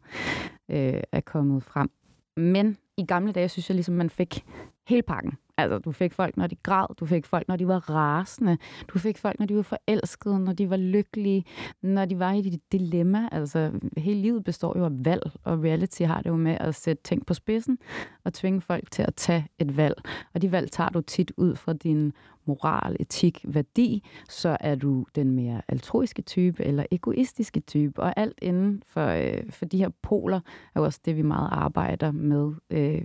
øh, 0.71 1.01
er 1.13 1.21
kommet 1.21 1.63
frem. 1.63 1.91
Men 2.37 2.77
i 2.97 3.05
gamle 3.05 3.33
dage 3.33 3.49
synes 3.49 3.71
jeg 3.71 3.75
ligesom, 3.75 3.95
man 3.95 4.11
fik 4.11 4.45
hele 4.89 5.03
pakken. 5.03 5.33
Altså, 5.59 5.79
du 5.79 5.93
fik 5.93 6.13
folk, 6.13 6.37
når 6.37 6.47
de 6.47 6.57
græd, 6.63 6.87
du 7.01 7.07
fik 7.07 7.27
folk, 7.27 7.49
når 7.49 7.57
de 7.57 7.69
var 7.69 7.91
rasende, 7.91 8.59
du 8.89 8.99
fik 8.99 9.19
folk, 9.19 9.39
når 9.39 9.47
de 9.47 9.57
var 9.57 9.63
forelskede, 9.63 10.41
når 10.41 10.53
de 10.53 10.71
var 10.71 10.77
lykkelige, 10.77 11.45
når 11.83 12.05
de 12.05 12.19
var 12.19 12.33
i 12.33 12.41
dit 12.41 12.73
dilemma. 12.73 13.29
Altså, 13.33 13.73
hele 13.97 14.21
livet 14.21 14.45
består 14.45 14.79
jo 14.79 14.85
af 14.85 14.91
valg, 15.05 15.31
og 15.45 15.63
reality 15.63 16.03
har 16.03 16.23
det 16.23 16.31
jo 16.31 16.37
med 16.37 16.57
at 16.61 16.75
sætte 16.75 17.03
ting 17.03 17.27
på 17.27 17.35
spidsen 17.35 17.79
og 18.25 18.33
tvinge 18.33 18.61
folk 18.61 18.91
til 18.91 19.03
at 19.03 19.15
tage 19.15 19.47
et 19.59 19.77
valg. 19.77 19.97
Og 20.35 20.43
de 20.43 20.53
valg 20.53 20.71
tager 20.71 20.91
du 20.91 21.01
tit 21.01 21.33
ud 21.37 21.57
fra 21.57 21.73
din 21.73 22.13
moral, 22.47 22.97
etik, 23.01 23.45
værdi, 23.45 24.03
så 24.29 24.57
er 24.61 24.75
du 24.75 25.07
den 25.15 25.31
mere 25.31 25.63
altruiske 25.69 26.23
type 26.23 26.65
eller 26.65 26.85
egoistiske 26.91 27.61
type. 27.61 28.03
Og 28.03 28.13
alt 28.17 28.39
inden 28.43 28.83
for, 28.87 29.07
øh, 29.07 29.51
for 29.51 29.65
de 29.65 29.79
her 29.79 29.89
poler 30.03 30.41
er 30.75 30.81
jo 30.81 30.85
også 30.85 31.01
det, 31.05 31.17
vi 31.17 31.23
meget 31.23 31.49
arbejder 31.53 32.13
med 32.13 32.53
øh, 32.71 33.05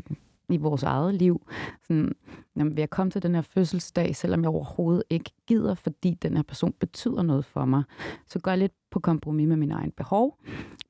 i 0.54 0.58
vores 0.58 0.84
eget 0.84 1.16
liv. 1.16 1.48
Sådan, 1.88 2.16
jamen, 2.56 2.78
ved 2.78 2.84
at 2.84 2.90
komme 2.90 3.12
til 3.12 3.24
den 3.24 3.36
her 3.36 3.42
fødselsdag, 3.42 4.16
selvom 4.16 4.42
jeg 4.42 4.50
overhovedet 4.50 5.04
ikke 5.10 5.32
gider, 5.48 5.76
fordi 5.76 6.14
den 6.14 6.36
her 6.36 6.44
person 6.44 6.74
betyder 6.80 7.22
noget 7.22 7.46
for 7.46 7.66
mig, 7.66 7.84
så 8.28 8.40
går 8.40 8.52
jeg 8.52 8.58
lidt 8.58 8.74
på 8.92 9.00
kompromis 9.00 9.48
med 9.48 9.58
min 9.58 9.72
egen 9.72 9.92
behov. 9.92 10.38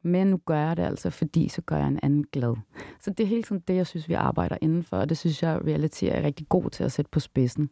Men 0.04 0.28
nu 0.28 0.40
gør 0.46 0.60
jeg 0.60 0.78
det 0.78 0.84
altså, 0.84 1.10
fordi 1.10 1.48
så 1.48 1.62
gør 1.62 1.78
jeg 1.78 1.88
en 1.88 2.00
anden 2.04 2.26
glad. 2.32 2.56
Så 3.00 3.10
det 3.10 3.24
er 3.24 3.28
hele 3.28 3.44
tiden 3.44 3.64
det, 3.68 3.76
jeg 3.76 3.88
synes, 3.88 4.10
vi 4.10 4.14
arbejder 4.14 4.58
indenfor, 4.62 4.98
og 4.98 5.10
det 5.10 5.18
synes 5.18 5.44
jeg, 5.44 5.62
reality 5.66 6.06
er 6.06 6.24
rigtig 6.24 6.50
god 6.50 6.70
til 6.70 6.84
at 6.84 6.92
sætte 6.92 7.12
på 7.12 7.20
spidsen. 7.20 7.70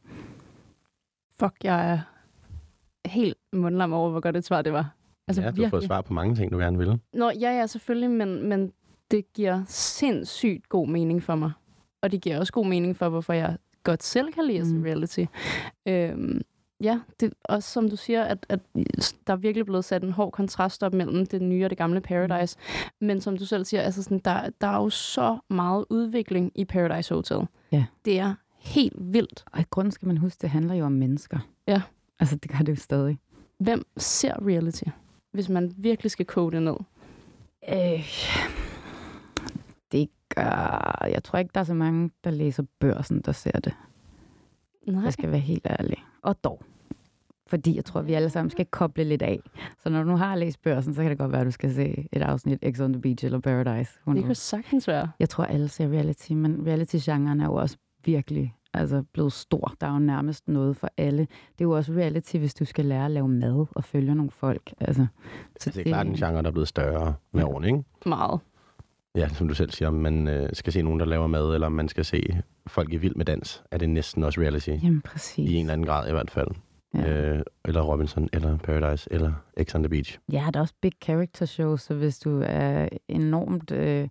Fuck, 1.39 1.55
jeg 1.63 1.91
er 1.91 1.99
helt 3.09 3.37
mundlam 3.53 3.93
over, 3.93 4.09
hvor 4.09 4.19
godt 4.19 4.37
et 4.37 4.45
svar 4.45 4.61
det 4.61 4.73
var. 4.73 4.95
Altså, 5.27 5.41
ja, 5.41 5.51
du 5.51 5.61
har 5.61 5.69
fået 5.69 5.83
svar 5.83 6.01
på 6.01 6.13
mange 6.13 6.35
ting, 6.35 6.51
du 6.51 6.57
gerne 6.57 6.77
vil. 6.77 6.99
Nå, 7.13 7.29
ja, 7.29 7.51
ja, 7.59 7.67
selvfølgelig, 7.67 8.09
men, 8.09 8.49
men 8.49 8.73
det 9.11 9.33
giver 9.33 9.63
sindssygt 9.67 10.69
god 10.69 10.87
mening 10.87 11.23
for 11.23 11.35
mig. 11.35 11.51
Og 12.01 12.11
det 12.11 12.21
giver 12.21 12.39
også 12.39 12.53
god 12.53 12.65
mening 12.65 12.97
for, 12.97 13.09
hvorfor 13.09 13.33
jeg 13.33 13.57
godt 13.83 14.03
selv 14.03 14.33
kan 14.33 14.45
lide 14.45 14.75
mm. 14.75 14.83
reality. 14.83 15.25
Øhm, 15.85 16.41
ja, 16.81 16.99
det, 17.19 17.33
også 17.43 17.69
som 17.69 17.89
du 17.89 17.95
siger, 17.95 18.23
at, 18.23 18.45
at 18.49 18.59
der 19.27 19.33
er 19.33 19.37
virkelig 19.37 19.65
blevet 19.65 19.85
sat 19.85 20.03
en 20.03 20.11
hård 20.11 20.31
kontrast 20.31 20.83
op 20.83 20.93
mellem 20.93 21.25
det 21.25 21.41
nye 21.41 21.63
og 21.63 21.69
det 21.69 21.77
gamle 21.77 22.01
Paradise. 22.01 22.57
Mm. 23.01 23.07
Men 23.07 23.21
som 23.21 23.37
du 23.37 23.45
selv 23.45 23.65
siger, 23.65 23.81
altså 23.81 24.03
sådan, 24.03 24.21
der, 24.25 24.49
der 24.61 24.67
er 24.67 24.77
jo 24.77 24.89
så 24.89 25.37
meget 25.49 25.85
udvikling 25.89 26.51
i 26.55 26.65
Paradise 26.65 27.13
Hotel. 27.13 27.47
Ja. 27.71 27.85
Det 28.05 28.19
er 28.19 28.35
helt 28.69 28.93
vildt. 28.99 29.43
Og 29.53 29.59
i 29.59 29.63
grunden 29.69 29.91
skal 29.91 30.07
man 30.07 30.17
huske, 30.17 30.41
det 30.41 30.49
handler 30.49 30.73
jo 30.73 30.85
om 30.85 30.91
mennesker. 30.91 31.39
Ja. 31.67 31.81
Altså, 32.19 32.35
det 32.35 32.51
gør 32.51 32.57
det 32.57 32.69
jo 32.69 32.75
stadig. 32.75 33.17
Hvem 33.59 33.85
ser 33.97 34.47
reality, 34.47 34.83
hvis 35.31 35.49
man 35.49 35.73
virkelig 35.77 36.11
skal 36.11 36.25
kode 36.25 36.55
det 36.55 36.63
ned? 36.63 36.75
Øh, 37.69 38.05
det 39.91 40.09
gør... 40.35 41.05
Jeg 41.07 41.23
tror 41.23 41.39
ikke, 41.39 41.51
der 41.53 41.59
er 41.59 41.63
så 41.63 41.73
mange, 41.73 42.11
der 42.23 42.31
læser 42.31 42.63
børsen, 42.79 43.21
der 43.21 43.31
ser 43.31 43.59
det. 43.59 43.73
Nej. 44.87 45.03
Jeg 45.03 45.13
skal 45.13 45.31
være 45.31 45.39
helt 45.39 45.67
ærlig. 45.79 45.97
Og 46.21 46.43
dog. 46.43 46.61
Fordi 47.47 47.75
jeg 47.75 47.85
tror, 47.85 48.01
vi 48.01 48.13
alle 48.13 48.29
sammen 48.29 48.49
skal 48.49 48.65
koble 48.65 49.03
lidt 49.03 49.21
af. 49.21 49.39
Så 49.77 49.89
når 49.89 50.03
du 50.03 50.09
nu 50.09 50.15
har 50.15 50.35
læst 50.35 50.61
børsen, 50.61 50.93
så 50.93 51.01
kan 51.01 51.09
det 51.09 51.17
godt 51.17 51.31
være, 51.31 51.41
at 51.41 51.47
du 51.47 51.51
skal 51.51 51.73
se 51.73 52.07
et 52.11 52.21
afsnit 52.21 52.63
X 52.75 52.79
on 52.79 52.93
the 52.93 53.01
Beach 53.01 53.25
eller 53.25 53.39
Paradise. 53.39 53.91
Who 54.07 54.15
Det 54.15 54.25
kan 54.25 54.35
sagtens 54.35 54.87
være. 54.87 55.11
Jeg 55.19 55.29
tror, 55.29 55.43
alle 55.43 55.67
ser 55.67 55.87
reality, 55.87 56.31
men 56.31 56.67
reality-genren 56.67 57.41
er 57.41 57.45
jo 57.45 57.53
også 57.53 57.77
virkelig 58.05 58.55
altså 58.73 59.03
blevet 59.13 59.33
stor. 59.33 59.73
Der 59.81 59.87
er 59.87 59.93
jo 59.93 59.99
nærmest 59.99 60.47
noget 60.47 60.77
for 60.77 60.89
alle. 60.97 61.21
Det 61.21 61.61
er 61.61 61.65
jo 61.65 61.71
også 61.71 61.91
reality, 61.91 62.37
hvis 62.37 62.53
du 62.53 62.65
skal 62.65 62.85
lære 62.85 63.05
at 63.05 63.11
lave 63.11 63.27
mad 63.27 63.65
og 63.75 63.83
følge 63.83 64.15
nogle 64.15 64.31
folk. 64.31 64.73
Altså, 64.79 65.07
så 65.59 65.69
det 65.69 65.79
er 65.79 65.83
klart 65.83 66.07
en 66.07 66.13
genre, 66.13 66.41
der 66.41 66.47
er 66.47 66.51
blevet 66.51 66.67
større 66.67 67.13
med 67.31 67.43
årene, 67.43 67.67
ikke? 67.67 67.83
Meget. 68.05 68.39
Ja, 69.15 69.27
som 69.29 69.47
du 69.47 69.53
selv 69.53 69.71
siger, 69.71 69.87
om 69.87 69.93
man 69.93 70.27
øh, 70.27 70.49
skal 70.53 70.73
se 70.73 70.81
nogen, 70.81 70.99
der 70.99 71.05
laver 71.05 71.27
mad, 71.27 71.53
eller 71.53 71.67
om 71.67 71.73
man 71.73 71.89
skal 71.89 72.05
se 72.05 72.41
folk 72.67 72.93
i 72.93 72.97
vild 72.97 73.15
med 73.15 73.25
dans, 73.25 73.63
er 73.71 73.77
det 73.77 73.89
næsten 73.89 74.23
også 74.23 74.41
reality. 74.41 74.69
Jamen, 74.69 75.01
præcis. 75.01 75.49
I 75.51 75.55
en 75.55 75.65
eller 75.65 75.73
anden 75.73 75.87
grad 75.87 76.09
i 76.09 76.11
hvert 76.11 76.31
fald. 76.31 76.47
Ja. 76.93 77.33
Øh, 77.33 77.43
eller 77.65 77.81
Robinson, 77.81 78.29
eller 78.33 78.57
Paradise, 78.57 79.07
eller 79.11 79.33
X 79.63 79.75
on 79.75 79.83
the 79.83 79.89
Beach. 79.89 80.19
Ja, 80.31 80.45
der 80.53 80.59
er 80.59 80.61
også 80.61 80.73
big 80.81 80.91
character 81.01 81.45
shows, 81.45 81.81
så 81.81 81.93
hvis 81.93 82.19
du 82.19 82.43
er 82.45 82.89
enormt 83.07 83.71
øh, 83.71 84.07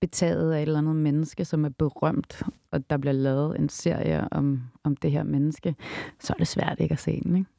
betaget 0.00 0.52
af 0.52 0.58
et 0.58 0.62
eller 0.62 0.78
andet 0.78 0.96
menneske, 0.96 1.44
som 1.44 1.64
er 1.64 1.68
berømt, 1.68 2.42
og 2.70 2.90
der 2.90 2.96
bliver 2.96 3.12
lavet 3.12 3.58
en 3.58 3.68
serie 3.68 4.28
om, 4.30 4.62
om 4.84 4.96
det 4.96 5.10
her 5.10 5.22
menneske, 5.22 5.74
så 6.20 6.32
er 6.32 6.36
det 6.38 6.48
svært 6.48 6.80
ikke 6.80 6.92
at 6.92 6.98
se 6.98 7.20
den, 7.24 7.36
ikke? 7.36 7.50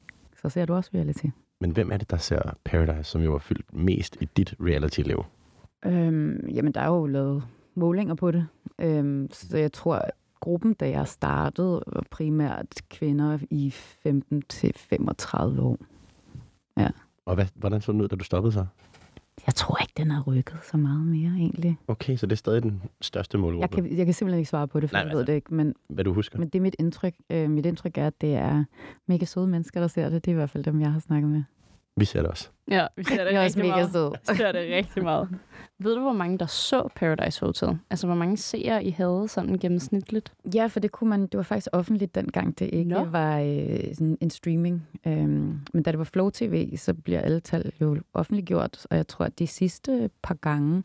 Så 0.42 0.50
ser 0.50 0.66
du 0.66 0.74
også 0.74 0.92
reality. 0.94 1.26
Men 1.62 1.72
hvem 1.72 1.92
er 1.92 1.98
det, 1.98 2.10
der 2.12 2.18
ser 2.18 2.42
Paradise, 2.64 3.04
som 3.04 3.22
jo 3.22 3.32
var 3.32 3.38
fyldt 3.38 3.74
mest 3.74 4.18
i 4.22 4.26
dit 4.38 4.54
reality-liv? 4.60 5.24
Øhm, 5.86 6.48
jamen, 6.54 6.72
der 6.74 6.82
er 6.82 6.88
jo 6.88 7.06
lavet 7.06 7.44
målinger 7.76 8.16
på 8.16 8.32
det. 8.32 8.48
Øhm, 8.80 9.30
så 9.32 9.58
jeg 9.58 9.74
tror, 9.74 10.02
gruppen, 10.40 10.74
da 10.74 10.90
jeg 10.90 11.08
startede, 11.08 11.84
var 11.88 12.04
primært 12.12 12.68
kvinder 12.90 13.38
i 13.50 13.74
15-35 13.74 15.62
år. 15.62 15.78
Ja. 16.78 16.90
Og 17.26 17.36
hvad, 17.36 17.46
hvordan 17.56 17.82
så 17.82 17.92
den 17.92 18.02
ud, 18.02 18.08
da 18.08 18.16
du 18.16 18.24
stoppede 18.24 18.52
så? 18.54 18.66
Jeg 19.46 19.56
tror 19.56 19.78
ikke, 19.82 19.94
den 19.98 20.12
har 20.12 20.22
rykket 20.24 20.58
så 20.72 20.78
meget 20.78 21.06
mere, 21.08 21.32
egentlig. 21.38 21.78
Okay, 21.88 22.16
så 22.18 22.26
det 22.26 22.32
er 22.32 22.38
stadig 22.38 22.64
den 22.64 22.82
største 23.02 23.38
målgruppe. 23.38 23.76
Jeg 23.78 23.84
kan, 23.84 23.98
jeg 23.98 24.06
kan 24.06 24.14
simpelthen 24.14 24.40
ikke 24.40 24.50
svare 24.50 24.68
på 24.68 24.80
det, 24.80 24.90
for 24.90 24.94
Nej, 24.96 25.00
jeg 25.00 25.06
altså- 25.08 25.18
ved 25.18 25.26
det 25.26 25.34
ikke. 25.34 25.54
Men, 25.54 25.74
Hvad 25.90 26.04
du 26.04 26.14
husker? 26.14 26.40
men 26.40 26.48
det 26.50 26.60
er 26.60 26.62
mit 26.62 26.76
indtryk. 26.80 27.14
Øh, 27.30 27.50
mit 27.50 27.66
indtryk 27.66 27.98
er, 27.98 28.08
at 28.08 28.22
det 28.22 28.36
er 28.36 28.64
mega 29.08 29.26
søde 29.26 29.48
mennesker, 29.48 29.80
der 29.80 29.88
ser 29.88 30.10
det. 30.10 30.26
Det 30.26 30.32
er 30.32 30.36
i 30.36 30.36
hvert 30.36 30.50
fald 30.50 30.64
dem, 30.64 30.82
jeg 30.82 30.92
har 30.94 31.00
snakket 31.00 31.32
med. 31.32 31.44
Vi 31.98 32.06
ser 32.06 32.22
det 32.22 32.30
også. 32.32 32.50
Ja, 32.72 32.88
vi 32.98 33.04
ser 33.04 33.24
det 33.24 33.32
Jeg 33.34 33.42
er 33.42 33.46
også 33.46 33.60
rigtig 33.60 33.72
mega 33.72 33.76
meget. 33.82 33.92
sød. 33.92 34.12
Vi 34.30 34.38
ser 34.38 34.52
det 34.52 34.76
rigtig 34.76 35.04
meget. 35.04 35.30
Ved 35.80 35.96
du, 35.96 36.02
hvor 36.02 36.14
mange 36.14 36.38
der 36.38 36.46
så 36.46 36.90
Paradise 36.96 37.46
Hotel? 37.46 37.78
Altså, 37.90 38.08
hvor 38.08 38.16
mange 38.16 38.38
seere 38.38 38.84
I 38.84 38.90
havde 38.90 39.26
sådan 39.28 39.58
gennemsnitligt? 39.60 40.34
Ja, 40.56 40.68
for 40.68 40.80
det 40.80 40.92
kunne 40.92 41.10
man. 41.10 41.22
Det 41.22 41.38
var 41.38 41.44
faktisk 41.44 41.68
offentligt 41.72 42.16
dengang, 42.16 42.60
det 42.60 42.70
ikke. 42.74 42.90
Nå. 42.90 43.04
var 43.04 43.40
øh, 43.40 43.80
sådan 43.94 44.18
en 44.22 44.30
streaming. 44.30 44.88
Øhm, 45.08 45.60
men 45.74 45.84
da 45.84 45.92
det 45.92 45.98
var 45.98 46.04
Flow 46.06 46.30
TV, 46.30 46.78
så 46.78 46.94
bliver 46.94 47.22
alle 47.22 47.40
tal 47.40 47.72
jo 47.82 47.98
offentliggjort. 48.14 48.86
Og 48.90 48.98
jeg 48.98 49.08
tror, 49.08 49.26
at 49.26 49.40
de 49.40 49.48
sidste 49.48 50.10
par 50.24 50.36
gange, 50.36 50.84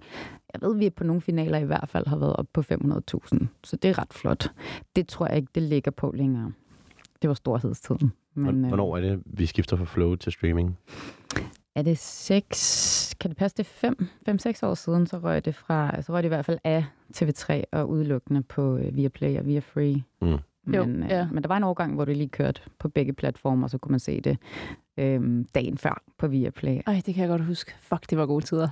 jeg 0.54 0.62
ved, 0.68 0.76
vi 0.76 0.86
er 0.86 0.90
på 0.90 1.04
nogle 1.04 1.20
finaler 1.22 1.58
i 1.58 1.64
hvert 1.64 1.88
fald, 1.88 2.06
har 2.06 2.16
været 2.16 2.36
op 2.36 2.46
på 2.52 2.60
500.000. 2.60 3.46
Så 3.64 3.76
det 3.76 3.88
er 3.90 3.98
ret 3.98 4.12
flot. 4.12 4.50
Det 4.96 5.08
tror 5.08 5.26
jeg 5.26 5.36
ikke, 5.36 5.48
det 5.54 5.62
ligger 5.62 5.90
på 5.90 6.12
længere. 6.16 6.52
Det 7.22 7.28
var 7.28 7.34
storhedstiden. 7.34 8.12
Men, 8.34 8.64
øh, 8.64 8.68
Hvornår 8.68 8.96
er 8.96 9.00
det, 9.00 9.22
vi 9.26 9.46
skifter 9.46 9.76
fra 9.76 9.84
flow 9.84 10.14
til 10.14 10.32
streaming? 10.32 10.78
Er 11.74 11.82
det 11.82 11.98
seks, 11.98 13.14
kan 13.20 13.30
det 13.30 13.36
passe 13.38 13.56
det 13.56 13.62
er 13.62 13.68
fem, 13.68 14.06
fem, 14.26 14.38
seks 14.38 14.62
år 14.62 14.74
siden, 14.74 15.06
så 15.06 15.18
røg 15.18 15.44
det 15.44 15.54
fra, 15.54 16.02
så 16.02 16.12
røg 16.12 16.22
det 16.22 16.26
i 16.26 16.28
hvert 16.28 16.44
fald 16.44 16.58
af 16.64 16.84
TV3 17.16 17.62
og 17.72 17.88
udelukkende 17.90 18.42
på 18.42 18.76
øh, 18.76 18.96
Viaplay 18.96 19.38
og 19.38 19.46
Viafree. 19.46 20.02
Mm. 20.22 20.38
Men, 20.66 20.74
Jo, 20.74 20.82
øh, 20.82 21.10
ja. 21.10 21.28
men 21.32 21.42
der 21.42 21.48
var 21.48 21.56
en 21.56 21.62
overgang, 21.64 21.94
hvor 21.94 22.04
det 22.04 22.16
lige 22.16 22.28
kørte 22.28 22.60
på 22.78 22.88
begge 22.88 23.12
platformer, 23.12 23.68
så 23.68 23.78
kunne 23.78 23.90
man 23.90 24.00
se 24.00 24.20
det 24.20 24.38
øh, 24.96 25.44
dagen 25.54 25.78
før 25.78 26.02
på 26.18 26.28
Viaplay. 26.28 26.80
Ej, 26.86 27.02
det 27.06 27.14
kan 27.14 27.22
jeg 27.22 27.28
godt 27.28 27.44
huske. 27.44 27.72
Fuck, 27.80 28.10
det 28.10 28.18
var 28.18 28.26
gode 28.26 28.44
tider. 28.44 28.68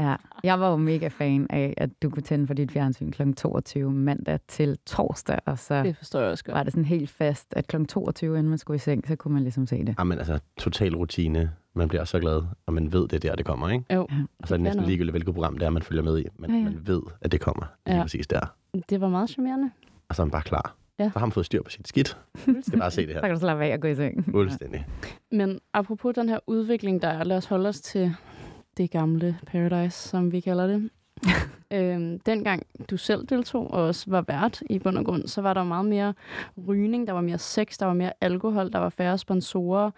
Ja, 0.00 0.16
jeg 0.44 0.60
var 0.60 0.70
jo 0.70 0.76
mega 0.76 1.08
fan 1.08 1.46
af, 1.50 1.74
at 1.76 1.90
du 2.02 2.10
kunne 2.10 2.22
tænde 2.22 2.46
for 2.46 2.54
dit 2.54 2.72
fjernsyn 2.72 3.10
kl. 3.10 3.32
22 3.32 3.92
mandag 3.92 4.38
til 4.48 4.78
torsdag, 4.86 5.38
og 5.46 5.58
så 5.58 5.82
Det 5.82 5.96
forstår 5.96 6.20
jeg 6.20 6.30
også 6.30 6.44
godt. 6.44 6.54
var 6.54 6.62
det 6.62 6.72
sådan 6.72 6.84
helt 6.84 7.10
fast, 7.10 7.46
at 7.56 7.66
kl. 7.66 7.84
22, 7.84 8.38
inden 8.38 8.48
man 8.48 8.58
skulle 8.58 8.76
i 8.76 8.78
seng, 8.78 9.08
så 9.08 9.16
kunne 9.16 9.34
man 9.34 9.42
ligesom 9.42 9.66
se 9.66 9.84
det. 9.84 9.94
Jamen 9.98 10.18
altså, 10.18 10.38
total 10.58 10.96
rutine. 10.96 11.52
Man 11.74 11.88
bliver 11.88 12.04
så 12.04 12.20
glad, 12.20 12.42
og 12.66 12.72
man 12.74 12.92
ved, 12.92 13.00
det 13.08 13.12
er 13.12 13.18
der, 13.18 13.36
det 13.36 13.46
kommer, 13.46 13.68
ikke? 13.68 13.94
Jo, 13.94 14.00
Og 14.38 14.48
så 14.48 14.54
er 14.54 14.56
det 14.58 14.64
næsten 14.64 14.84
ligegyldigt, 14.84 15.12
hvilket 15.12 15.34
program 15.34 15.58
det 15.58 15.66
er, 15.66 15.70
man 15.70 15.82
følger 15.82 16.02
med 16.02 16.18
i. 16.18 16.24
Men 16.38 16.50
Ja, 16.50 16.56
ja. 16.56 16.62
man 16.64 16.80
ved, 16.86 17.02
at 17.20 17.32
det 17.32 17.40
kommer 17.40 17.66
lige 17.86 17.96
Ja. 17.96 18.02
præcis 18.02 18.26
der. 18.26 18.40
det 18.90 19.00
var 19.00 19.08
meget 19.08 19.30
charmerende. 19.30 19.70
Og 20.08 20.14
så 20.16 20.22
er 20.22 20.26
man 20.26 20.30
bare 20.30 20.42
klar. 20.42 20.74
Ja. 20.98 21.10
Så 21.12 21.18
har 21.18 21.26
man 21.26 21.32
fået 21.32 21.46
styr 21.46 21.62
på 21.62 21.70
sit 21.70 21.88
skidt. 21.88 22.18
Skal 22.66 22.78
bare 22.78 22.90
se 22.90 23.00
det 23.02 23.08
Så 23.08 23.14
her. 23.14 23.20
kan 23.20 23.30
du 23.34 23.40
slappe 23.40 23.64
af 23.64 23.72
og 23.74 23.80
gå 23.80 23.88
i 23.88 23.94
seng. 23.94 24.24
Fuldstændig. 24.30 24.86
Men 25.32 25.58
apropos 25.74 26.14
den 26.14 26.28
her 26.28 26.38
udvikling, 26.46 27.02
der 27.02 27.08
er, 27.08 27.24
lad 27.24 27.36
os 27.36 27.44
holde 27.46 27.68
os 27.68 27.80
til 27.80 28.14
det 28.76 28.90
gamle 28.90 29.38
Paradise, 29.46 30.08
som 30.08 30.32
vi 30.32 30.40
kalder 30.40 30.66
det. 30.66 30.90
øhm, 31.70 32.18
dengang 32.18 32.62
du 32.90 32.96
selv 32.96 33.26
deltog 33.26 33.70
og 33.70 33.82
også 33.86 34.10
var 34.10 34.24
vært 34.28 34.62
i 34.70 34.78
bund 34.78 34.98
og 34.98 35.04
grund, 35.04 35.26
så 35.28 35.42
var 35.42 35.54
der 35.54 35.64
meget 35.64 35.84
mere 35.84 36.14
rygning, 36.68 37.06
der 37.06 37.12
var 37.12 37.20
mere 37.20 37.38
sex, 37.38 37.78
der 37.78 37.86
var 37.86 37.94
mere 37.94 38.12
alkohol, 38.20 38.72
der 38.72 38.78
var 38.78 38.88
færre 38.88 39.18
sponsorer. 39.18 39.90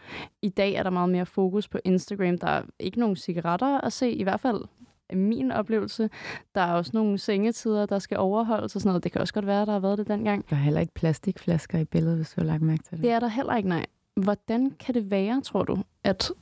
I 0.42 0.48
dag 0.48 0.72
er 0.72 0.82
der 0.82 0.90
meget 0.90 1.08
mere 1.08 1.26
fokus 1.26 1.68
på 1.68 1.78
Instagram. 1.84 2.38
Der 2.38 2.46
er 2.46 2.62
ikke 2.78 3.00
nogen 3.00 3.16
cigaretter 3.16 3.80
at 3.80 3.92
se, 3.92 4.10
i 4.10 4.22
hvert 4.22 4.40
fald 4.40 4.60
min 5.12 5.52
oplevelse. 5.52 6.10
Der 6.54 6.60
er 6.60 6.72
også 6.72 6.90
nogle 6.94 7.18
sengetider, 7.18 7.86
der 7.86 7.98
skal 7.98 8.18
overholdes 8.18 8.74
og 8.74 8.80
sådan 8.80 8.88
noget. 8.88 9.04
Det 9.04 9.12
kan 9.12 9.20
også 9.20 9.34
godt 9.34 9.46
være, 9.46 9.66
der 9.66 9.72
har 9.72 9.80
været 9.80 9.98
det 9.98 10.08
dengang. 10.08 10.50
Der 10.50 10.56
er 10.56 10.60
heller 10.60 10.80
ikke 10.80 10.94
plastikflasker 10.94 11.78
i 11.78 11.84
billedet, 11.84 12.16
hvis 12.16 12.30
du 12.30 12.40
har 12.40 12.46
lagt 12.46 12.62
mærke 12.62 12.82
til 12.82 12.92
det. 12.92 13.02
Det 13.02 13.10
er 13.10 13.20
der 13.20 13.28
heller 13.28 13.56
ikke, 13.56 13.68
nej. 13.68 13.86
Hvordan 14.16 14.70
kan 14.70 14.94
det 14.94 15.10
være, 15.10 15.40
tror 15.40 15.62
du, 15.62 15.78
at 16.04 16.32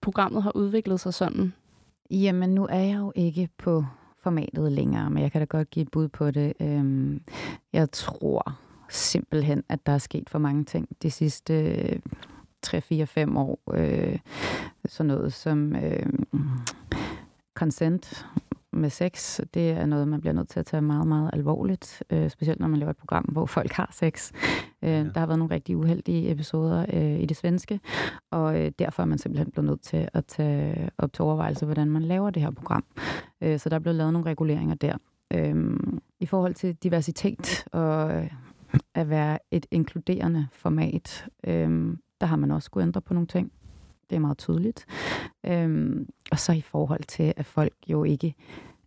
programmet 0.00 0.42
har 0.42 0.56
udviklet 0.56 1.00
sig 1.00 1.14
sådan? 1.14 1.52
Jamen, 2.12 2.50
nu 2.54 2.66
er 2.70 2.78
jeg 2.78 2.98
jo 2.98 3.12
ikke 3.14 3.48
på 3.58 3.84
formatet 4.18 4.72
længere, 4.72 5.10
men 5.10 5.22
jeg 5.22 5.32
kan 5.32 5.40
da 5.40 5.44
godt 5.44 5.70
give 5.70 5.82
et 5.82 5.90
bud 5.90 6.08
på 6.08 6.30
det. 6.30 6.52
Øhm, 6.60 7.22
jeg 7.72 7.92
tror 7.92 8.58
simpelthen, 8.90 9.64
at 9.68 9.86
der 9.86 9.92
er 9.92 9.98
sket 9.98 10.30
for 10.30 10.38
mange 10.38 10.64
ting 10.64 10.88
de 11.02 11.10
sidste 11.10 11.54
øh, 11.54 11.98
3-4-5 12.66 13.38
år. 13.38 13.58
Øh, 13.74 14.18
sådan 14.84 15.06
noget 15.08 15.32
som 15.32 15.76
øh, 15.76 16.06
consent 17.54 18.26
med 18.72 18.90
sex, 18.90 19.40
det 19.54 19.70
er 19.70 19.86
noget, 19.86 20.08
man 20.08 20.20
bliver 20.20 20.34
nødt 20.34 20.48
til 20.48 20.60
at 20.60 20.66
tage 20.66 20.82
meget, 20.82 21.06
meget 21.06 21.30
alvorligt. 21.32 22.02
Øh, 22.10 22.30
specielt 22.30 22.60
når 22.60 22.68
man 22.68 22.78
laver 22.78 22.90
et 22.90 22.96
program, 22.96 23.24
hvor 23.24 23.46
folk 23.46 23.72
har 23.72 23.90
sex. 23.92 24.32
Øh, 24.82 24.90
Ja. 24.90 25.04
Der 25.04 25.18
har 25.20 25.26
været 25.26 25.38
nogle 25.38 25.54
rigtig 25.54 25.76
uheldige 25.76 26.30
episoder 26.30 26.86
øh, 26.92 27.20
i 27.20 27.26
det 27.26 27.36
svenske, 27.36 27.80
og 28.30 28.60
øh, 28.60 28.72
derfor 28.78 29.02
er 29.02 29.06
man 29.06 29.18
simpelthen 29.18 29.50
blevet 29.50 29.70
nødt 29.70 29.80
til 29.82 30.08
at 30.12 30.26
tage 30.26 30.90
op 30.98 31.12
til 31.12 31.22
overvejelse, 31.22 31.64
hvordan 31.64 31.90
man 31.90 32.02
laver 32.02 32.30
det 32.30 32.42
her 32.42 32.50
program. 32.50 32.84
Øh, 33.40 33.58
så 33.58 33.68
der 33.68 33.76
er 33.76 33.80
blevet 33.80 33.96
lavet 33.96 34.12
nogle 34.12 34.26
reguleringer 34.30 34.74
der. 34.74 34.96
Øh, 35.30 35.76
I 36.20 36.26
forhold 36.26 36.54
til 36.54 36.74
diversitet 36.74 37.64
og 37.72 38.14
øh, 38.14 38.30
at 38.94 39.08
være 39.10 39.38
et 39.50 39.66
inkluderende 39.70 40.46
format, 40.52 41.28
øh, 41.44 41.96
der 42.20 42.26
har 42.26 42.36
man 42.36 42.50
også 42.50 42.66
skulle 42.66 42.86
ændre 42.86 43.00
på 43.00 43.14
nogle 43.14 43.26
ting. 43.26 43.52
Det 44.10 44.16
er 44.16 44.20
meget 44.20 44.38
tydeligt. 44.38 44.86
Øhm, 45.46 46.08
og 46.30 46.38
så 46.38 46.52
i 46.52 46.60
forhold 46.60 47.02
til, 47.04 47.34
at 47.36 47.46
folk 47.46 47.72
jo 47.86 48.04
ikke... 48.04 48.34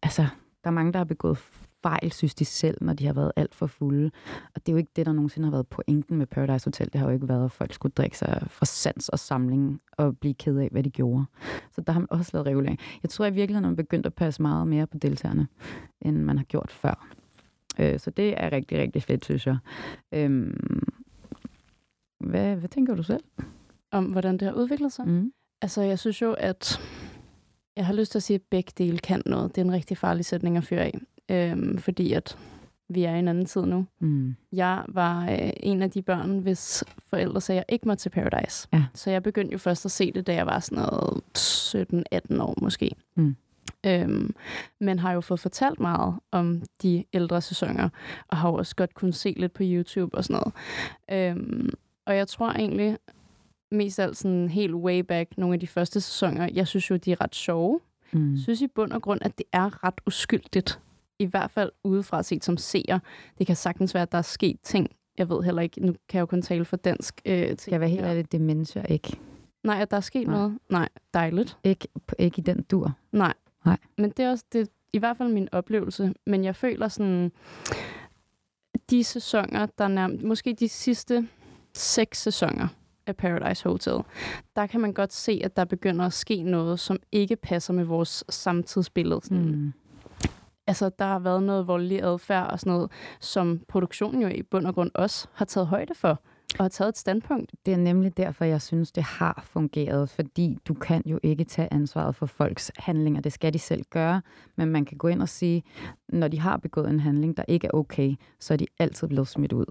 Altså, 0.04 0.22
der 0.64 0.70
er 0.70 0.74
mange, 0.74 0.94
der 0.94 1.00
har 1.00 1.06
begået 1.06 1.38
fejl, 1.86 2.12
synes 2.12 2.36
de 2.36 2.46
selv, 2.46 2.78
når 2.82 2.94
de 2.94 3.06
har 3.06 3.14
været 3.14 3.32
alt 3.36 3.56
for 3.56 3.68
fulde. 3.68 4.12
Og 4.56 4.66
det 4.66 4.70
er 4.70 4.74
jo 4.74 4.78
ikke 4.78 4.92
det, 4.96 5.06
der 5.06 5.14
nogensinde 5.14 5.46
har 5.46 5.52
været 5.52 5.68
pointen 5.68 6.18
med 6.18 6.26
Paradise 6.26 6.66
Hotel. 6.66 6.90
Det 6.94 7.00
har 7.00 7.08
jo 7.08 7.14
ikke 7.14 7.28
været, 7.28 7.46
at 7.46 7.52
folk 7.52 7.74
skulle 7.74 7.94
drikke 7.94 8.18
sig 8.18 8.48
fra 8.50 8.66
sans 8.66 9.10
og 9.10 9.20
samling 9.20 9.82
og 9.92 10.18
blive 10.18 10.34
ked 10.34 10.58
af, 10.58 10.70
hvad 10.72 10.84
de 10.84 10.90
gjorde. 10.90 11.26
Så 11.72 11.82
der 11.82 11.94
har 11.94 12.00
man 12.00 12.08
også 12.12 12.32
lavet 12.34 12.48
regulering. 12.48 12.80
Jeg 13.04 13.10
tror 13.10 13.26
i 13.26 13.34
virkeligheden, 13.34 13.70
man 13.70 13.76
begyndt 13.76 14.06
at 14.06 14.14
passe 14.14 14.42
meget 14.42 14.68
mere 14.68 14.88
på 14.88 14.98
deltagerne, 14.98 15.48
end 16.02 16.18
man 16.18 16.38
har 16.38 16.46
gjort 16.46 16.72
før. 16.72 17.08
Øh, 17.80 18.00
så 18.00 18.12
det 18.12 18.34
er 18.38 18.52
rigtig, 18.52 18.78
rigtig 18.78 19.04
fedt, 19.04 19.26
synes 19.26 19.48
jeg. 19.48 19.58
Øhm, 20.14 20.84
hvad, 22.20 22.56
hvad 22.56 22.70
tænker 22.70 22.96
du 22.96 23.04
selv? 23.04 23.24
Om 23.92 24.06
hvordan 24.06 24.34
det 24.34 24.42
har 24.42 24.54
udviklet 24.54 24.94
sig? 24.94 25.08
Mm. 25.08 25.32
Altså, 25.62 25.82
jeg 25.82 26.00
synes 26.00 26.22
jo, 26.22 26.34
at 26.34 26.80
jeg 27.76 27.86
har 27.86 27.94
lyst 27.94 28.12
til 28.12 28.20
at 28.20 28.24
sige, 28.24 28.36
at 28.36 28.42
begge 28.52 28.72
dele 28.78 28.98
kan 28.98 29.22
noget. 29.26 29.56
Det 29.56 29.62
er 29.62 29.66
en 29.66 29.74
rigtig 29.74 29.98
farlig 29.98 30.26
sætning 30.26 30.58
at 30.58 30.64
føre 30.64 30.82
af. 30.82 31.00
Øhm, 31.32 31.78
fordi 31.78 32.14
at 32.14 32.38
vi 32.90 33.04
er 33.04 33.16
i 33.16 33.20
en 33.20 33.28
anden 33.28 33.46
tid 33.46 33.62
nu. 33.62 33.86
Mm. 34.00 34.36
Jeg 34.52 34.84
var 34.88 35.32
øh, 35.32 35.50
en 35.58 35.82
af 35.82 35.92
de 35.92 36.02
børn, 36.02 36.40
hvis 36.40 36.84
forældre 37.10 37.42
sagde, 37.42 37.60
at 37.62 37.66
jeg 37.68 37.74
ikke 37.74 37.88
måtte 37.88 38.02
til 38.02 38.10
Paradise. 38.10 38.68
Ja. 38.74 38.84
Så 38.94 39.12
jeg 39.12 39.24
begyndte 39.24 39.52
jo 39.52 39.58
først 39.58 39.86
at 39.86 39.92
se 39.92 40.12
det, 40.12 40.28
da 40.28 40.34
jeg 40.34 40.46
var 40.46 40.60
sådan 40.60 40.84
noget 40.84 41.22
17-18 42.36 42.42
år 42.42 42.58
måske. 42.62 42.92
Mm. 43.16 43.36
Øhm, 43.86 44.36
men 44.80 45.00
har 45.00 45.14
jo 45.14 45.22
fået 45.22 45.40
fortalt 45.40 45.80
meget 45.80 46.16
om 46.32 46.62
de 46.82 47.04
ældre 47.14 47.42
sæsoner, 47.42 47.90
og 48.28 48.38
har 48.38 48.50
jo 48.50 48.56
også 48.56 48.76
godt 48.76 48.94
kunnet 48.94 49.16
se 49.16 49.34
lidt 49.38 49.54
på 49.54 49.64
YouTube 49.66 50.18
og 50.18 50.24
sådan 50.24 50.42
noget. 50.42 50.54
Øhm, 51.12 51.70
og 52.06 52.16
jeg 52.16 52.28
tror 52.28 52.50
egentlig, 52.52 52.98
mest 53.72 54.00
alt 54.00 54.18
sådan 54.18 54.50
helt 54.50 54.74
way 54.74 55.00
back, 55.00 55.38
nogle 55.38 55.54
af 55.54 55.60
de 55.60 55.68
første 55.68 56.02
sæsoner, 56.02 56.50
jeg 56.54 56.68
synes 56.68 56.90
jo, 56.90 56.96
de 56.96 57.12
er 57.12 57.22
ret 57.22 57.36
sjove. 57.36 57.80
Mm. 58.12 58.38
Synes 58.38 58.62
i 58.62 58.68
bund 58.68 58.92
og 58.92 59.02
grund, 59.02 59.20
at 59.24 59.38
det 59.38 59.46
er 59.52 59.84
ret 59.84 60.02
uskyldigt. 60.08 60.80
I 61.20 61.26
hvert 61.26 61.52
fald 61.52 61.72
udefra 61.84 62.24
set 62.24 62.44
som 62.46 62.58
seer. 62.58 63.00
Det 63.38 63.48
kan 63.48 63.56
sagtens 63.56 63.94
være, 63.94 64.02
at 64.04 64.12
der 64.12 64.18
er 64.18 64.22
sket 64.22 64.60
ting. 64.64 64.90
Jeg 65.18 65.30
ved 65.30 65.44
heller 65.44 65.62
ikke, 65.62 65.86
nu 65.86 65.92
kan 66.10 66.18
jeg 66.18 66.22
jo 66.22 66.26
kun 66.26 66.42
tale 66.42 66.66
for 66.66 66.78
dansk. 66.78 67.22
Øh, 67.26 67.58
Skal 67.58 67.72
jeg 67.72 67.80
være 67.80 67.90
helt 67.90 68.06
ærlig, 68.06 68.32
det 68.32 68.42
mindes 68.42 68.76
jeg 68.76 68.86
ikke. 68.92 69.20
Nej, 69.64 69.82
at 69.82 69.92
der 69.92 69.98
er 69.98 70.02
sket 70.02 70.28
Nej. 70.28 70.38
noget. 70.38 70.58
Nej, 70.70 70.90
dejligt. 71.14 71.58
Ikke, 71.64 71.88
ikke 72.20 72.40
i 72.40 72.42
den 72.42 72.62
dur. 72.64 72.92
Nej. 73.12 73.34
Nej. 73.66 73.78
Men 73.98 74.10
det 74.10 74.26
er 74.26 74.30
også 74.32 74.46
det, 74.54 74.70
i 74.94 74.98
hvert 74.98 75.18
fald 75.18 75.34
min 75.34 75.50
oplevelse. 75.52 76.14
Men 76.26 76.44
jeg 76.44 76.56
føler 76.56 76.88
sådan, 76.88 77.32
de 78.90 79.04
sæsoner, 79.04 79.66
der 79.78 79.88
nærmest, 79.88 80.24
måske 80.24 80.54
de 80.54 80.70
sidste 80.70 81.28
seks 81.74 82.22
sæsoner 82.22 82.68
af 83.08 83.16
Paradise 83.18 83.70
Hotel, 83.70 84.00
der 84.56 84.68
kan 84.68 84.82
man 84.82 84.94
godt 84.94 85.14
se, 85.14 85.42
at 85.44 85.56
der 85.56 85.66
begynder 85.66 86.06
at 86.06 86.14
ske 86.14 86.44
noget, 86.44 86.80
som 86.80 86.98
ikke 87.12 87.36
passer 87.36 87.74
med 87.74 87.84
vores 87.84 88.24
samtidsbillede. 88.30 89.20
Sådan, 89.24 89.46
Mm 89.46 89.74
altså, 90.68 90.90
der 91.00 91.06
har 91.06 91.20
været 91.20 91.44
noget 91.44 91.68
voldelig 91.68 92.04
adfærd 92.04 92.52
og 92.52 92.60
sådan 92.60 92.74
noget, 92.74 92.92
som 93.20 93.62
produktionen 93.68 94.22
jo 94.22 94.28
i 94.28 94.42
bund 94.44 94.68
og 94.68 94.74
grund 94.74 94.92
også 94.94 95.28
har 95.34 95.46
taget 95.46 95.68
højde 95.68 95.96
for 95.96 96.22
og 96.60 96.64
har 96.64 96.70
taget 96.70 96.90
et 96.90 96.98
standpunkt. 96.98 97.52
Det 97.66 97.74
er 97.74 97.78
nemlig 97.78 98.18
derfor, 98.18 98.46
jeg 98.46 98.62
synes, 98.62 98.92
det 98.92 99.04
har 99.04 99.42
fungeret, 99.44 100.10
fordi 100.10 100.58
du 100.68 100.74
kan 100.74 101.02
jo 101.06 101.20
ikke 101.24 101.44
tage 101.44 101.74
ansvaret 101.74 102.16
for 102.16 102.26
folks 102.26 102.72
handlinger. 102.78 103.22
Det 103.22 103.34
skal 103.34 103.54
de 103.54 103.60
selv 103.60 103.84
gøre, 103.90 104.22
men 104.56 104.70
man 104.70 104.86
kan 104.86 104.98
gå 104.98 105.08
ind 105.08 105.22
og 105.22 105.30
sige, 105.30 105.64
når 106.10 106.28
de 106.28 106.40
har 106.40 106.58
begået 106.58 106.90
en 106.90 107.00
handling, 107.00 107.38
der 107.38 107.44
ikke 107.48 107.68
er 107.68 107.72
okay, 107.72 108.16
så 108.40 108.54
er 108.54 108.58
de 108.58 108.66
altid 108.80 109.08
blevet 109.08 109.28
smidt 109.28 109.54
ud. 109.54 109.66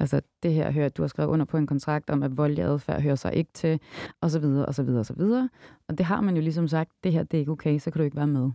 Altså, 0.00 0.20
det 0.42 0.52
her 0.52 0.70
hører, 0.70 0.88
du 0.88 1.02
har 1.02 1.08
skrevet 1.08 1.30
under 1.30 1.44
på 1.44 1.56
en 1.56 1.66
kontrakt 1.66 2.10
om, 2.10 2.22
at 2.22 2.36
voldelig 2.36 2.64
adfærd 2.64 3.02
hører 3.02 3.14
sig 3.14 3.34
ikke 3.34 3.50
til, 3.54 3.80
og 4.20 4.30
så 4.30 4.38
videre, 4.38 4.66
og 4.66 4.74
så 4.74 4.82
videre, 4.82 5.00
og 5.00 5.06
så 5.06 5.14
videre. 5.14 5.48
Og 5.88 5.98
det 5.98 6.06
har 6.06 6.20
man 6.20 6.36
jo 6.36 6.42
ligesom 6.42 6.68
sagt, 6.68 6.90
det 7.04 7.12
her, 7.12 7.22
det 7.22 7.34
er 7.34 7.38
ikke 7.38 7.52
okay, 7.52 7.78
så 7.78 7.90
kan 7.90 7.98
du 7.98 8.04
ikke 8.04 8.16
være 8.16 8.26
med. 8.26 8.50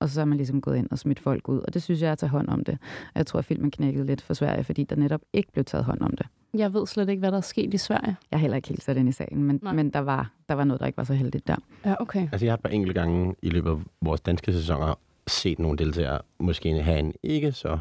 Og 0.00 0.08
så 0.08 0.20
er 0.20 0.24
man 0.24 0.36
ligesom 0.36 0.60
gået 0.60 0.76
ind 0.76 0.88
og 0.90 0.98
smidt 0.98 1.20
folk 1.20 1.48
ud. 1.48 1.58
Og 1.58 1.74
det 1.74 1.82
synes 1.82 2.02
jeg 2.02 2.08
er 2.08 2.12
at 2.12 2.18
tage 2.18 2.30
hånd 2.30 2.48
om 2.48 2.64
det. 2.64 2.78
Og 3.14 3.18
jeg 3.18 3.26
tror, 3.26 3.38
at 3.38 3.44
filmen 3.44 3.70
knækkede 3.70 4.06
lidt 4.06 4.22
for 4.22 4.34
Sverige, 4.34 4.64
fordi 4.64 4.84
der 4.84 4.96
netop 4.96 5.20
ikke 5.32 5.52
blev 5.52 5.64
taget 5.64 5.84
hånd 5.84 6.00
om 6.00 6.16
det. 6.16 6.26
Jeg 6.54 6.74
ved 6.74 6.86
slet 6.86 7.08
ikke, 7.08 7.20
hvad 7.20 7.30
der 7.30 7.36
er 7.36 7.42
sket 7.42 7.74
i 7.74 7.76
Sverige. 7.76 8.16
Jeg 8.30 8.36
er 8.36 8.40
heller 8.40 8.56
ikke 8.56 8.68
helt 8.68 8.82
sat 8.82 8.96
ind 8.96 9.08
i 9.08 9.12
sagen, 9.12 9.44
men, 9.44 9.60
Nej. 9.62 9.72
men 9.72 9.90
der, 9.90 9.98
var, 9.98 10.30
der 10.48 10.54
var 10.54 10.64
noget, 10.64 10.80
der 10.80 10.86
ikke 10.86 10.96
var 10.96 11.04
så 11.04 11.14
heldigt 11.14 11.46
der. 11.46 11.56
Ja, 11.84 11.94
okay. 12.00 12.28
Altså, 12.32 12.44
jeg 12.46 12.52
har 12.52 12.56
et 12.56 12.62
par 12.62 12.70
enkelte 12.70 13.00
gange 13.00 13.34
i 13.42 13.50
løbet 13.50 13.70
af 13.70 13.76
vores 14.00 14.20
danske 14.20 14.52
sæsoner 14.52 14.94
set 15.26 15.58
nogle 15.58 15.78
deltagere 15.78 16.20
måske 16.38 16.82
have 16.82 16.98
en 16.98 17.14
ikke 17.22 17.52
så 17.52 17.78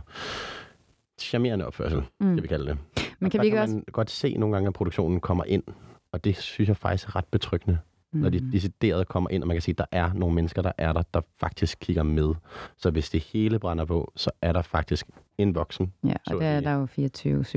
charmerende 1.19 1.67
opførsel, 1.67 2.03
mm. 2.19 2.33
kan 2.35 2.43
vi 2.43 2.47
kalde 2.47 2.65
det. 2.65 2.77
Men 3.19 3.31
kan 3.31 3.41
vi 3.41 3.45
ikke 3.45 3.55
kan 3.55 3.61
også... 3.61 3.75
man 3.75 3.83
godt 3.91 4.11
se 4.11 4.37
nogle 4.37 4.55
gange, 4.55 4.67
at 4.67 4.73
produktionen 4.73 5.19
kommer 5.19 5.43
ind, 5.43 5.63
og 6.11 6.23
det 6.23 6.37
synes 6.37 6.67
jeg 6.67 6.77
faktisk 6.77 7.07
er 7.07 7.15
ret 7.15 7.25
betryggende, 7.25 7.77
mm. 8.17 8.21
når 8.21 8.29
de 8.29 8.51
decideret 8.51 9.07
kommer 9.07 9.29
ind, 9.29 9.43
og 9.43 9.47
man 9.47 9.55
kan 9.55 9.61
sige, 9.61 9.73
at 9.73 9.77
der 9.77 9.85
er 9.91 10.13
nogle 10.13 10.35
mennesker, 10.35 10.61
der 10.61 10.71
er 10.77 10.93
der, 10.93 11.01
der 11.13 11.21
faktisk 11.39 11.77
kigger 11.81 12.03
med. 12.03 12.33
Så 12.77 12.91
hvis 12.91 13.09
det 13.09 13.21
hele 13.23 13.59
brænder 13.59 13.85
på, 13.85 14.11
så 14.15 14.31
er 14.41 14.53
der 14.53 14.61
faktisk 14.61 15.07
en 15.37 15.55
voksen. 15.55 15.93
Ja, 16.03 16.13
så 16.27 16.35
og 16.37 16.43
at 16.43 16.63
der 16.63 16.69
er 16.71 16.77
der 16.77 16.79
jo 16.79 17.07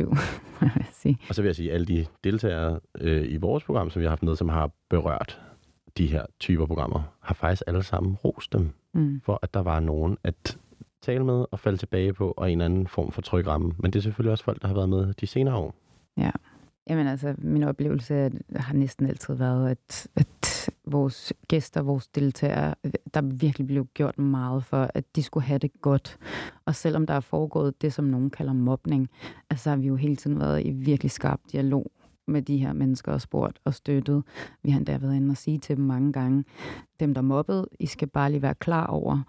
24-7, 0.08 0.18
vil 0.74 0.86
sige. 0.92 1.18
Og 1.28 1.34
så 1.34 1.42
vil 1.42 1.48
jeg 1.48 1.56
sige, 1.56 1.68
at 1.70 1.74
alle 1.74 1.86
de 1.86 2.06
deltagere 2.24 2.80
øh, 3.00 3.32
i 3.32 3.36
vores 3.36 3.64
program, 3.64 3.90
som 3.90 4.00
vi 4.00 4.04
har 4.04 4.10
haft 4.10 4.22
med, 4.22 4.36
som 4.36 4.48
har 4.48 4.70
berørt 4.90 5.40
de 5.98 6.06
her 6.06 6.26
typer 6.40 6.66
programmer, 6.66 7.02
har 7.20 7.34
faktisk 7.34 7.62
alle 7.66 7.82
sammen 7.82 8.14
rost 8.24 8.52
dem, 8.52 8.70
Mm. 8.94 9.20
for 9.24 9.38
at 9.42 9.54
der 9.54 9.60
var 9.60 9.80
nogen 9.80 10.18
at 10.24 10.58
tale 11.02 11.24
med 11.24 11.44
og 11.50 11.60
falde 11.60 11.78
tilbage 11.78 12.12
på, 12.12 12.34
og 12.36 12.52
en 12.52 12.60
anden 12.60 12.86
form 12.86 13.12
for 13.12 13.22
tryg 13.22 13.46
ramme. 13.46 13.72
Men 13.78 13.90
det 13.90 13.98
er 13.98 14.02
selvfølgelig 14.02 14.32
også 14.32 14.44
folk, 14.44 14.62
der 14.62 14.68
har 14.68 14.74
været 14.74 14.88
med 14.88 15.14
de 15.14 15.26
senere 15.26 15.54
år. 15.54 15.74
Ja. 16.16 16.30
Jamen 16.90 17.06
altså, 17.06 17.34
min 17.38 17.62
oplevelse 17.62 18.30
har 18.56 18.74
næsten 18.74 19.06
altid 19.06 19.34
været, 19.34 19.70
at, 19.70 20.08
at 20.16 20.70
vores 20.84 21.32
gæster, 21.48 21.82
vores 21.82 22.08
deltagere, 22.08 22.74
der 23.14 23.22
virkelig 23.22 23.66
blev 23.66 23.86
gjort 23.94 24.18
meget 24.18 24.64
for, 24.64 24.90
at 24.94 25.16
de 25.16 25.22
skulle 25.22 25.44
have 25.44 25.58
det 25.58 25.70
godt. 25.80 26.18
Og 26.64 26.74
selvom 26.74 27.06
der 27.06 27.14
er 27.14 27.20
foregået 27.20 27.82
det, 27.82 27.92
som 27.92 28.04
nogen 28.04 28.30
kalder 28.30 28.52
mobning, 28.52 29.08
altså 29.50 29.70
har 29.70 29.76
vi 29.76 29.86
jo 29.86 29.96
hele 29.96 30.16
tiden 30.16 30.40
været 30.40 30.66
i 30.66 30.70
virkelig 30.70 31.10
skarp 31.10 31.40
dialog 31.52 31.90
med 32.26 32.42
de 32.42 32.58
her 32.58 32.72
mennesker 32.72 33.12
og 33.12 33.20
spurgt 33.20 33.60
og 33.64 33.74
støttet. 33.74 34.22
Vi 34.62 34.70
har 34.70 34.78
endda 34.78 34.98
været 34.98 35.16
inde 35.16 35.32
og 35.32 35.36
sige 35.36 35.58
til 35.58 35.76
dem 35.76 35.84
mange 35.84 36.12
gange, 36.12 36.44
dem 37.00 37.14
der 37.14 37.20
mobbede, 37.20 37.68
I 37.80 37.86
skal 37.86 38.08
bare 38.08 38.30
lige 38.30 38.42
være 38.42 38.54
klar 38.54 38.86
over, 38.86 39.20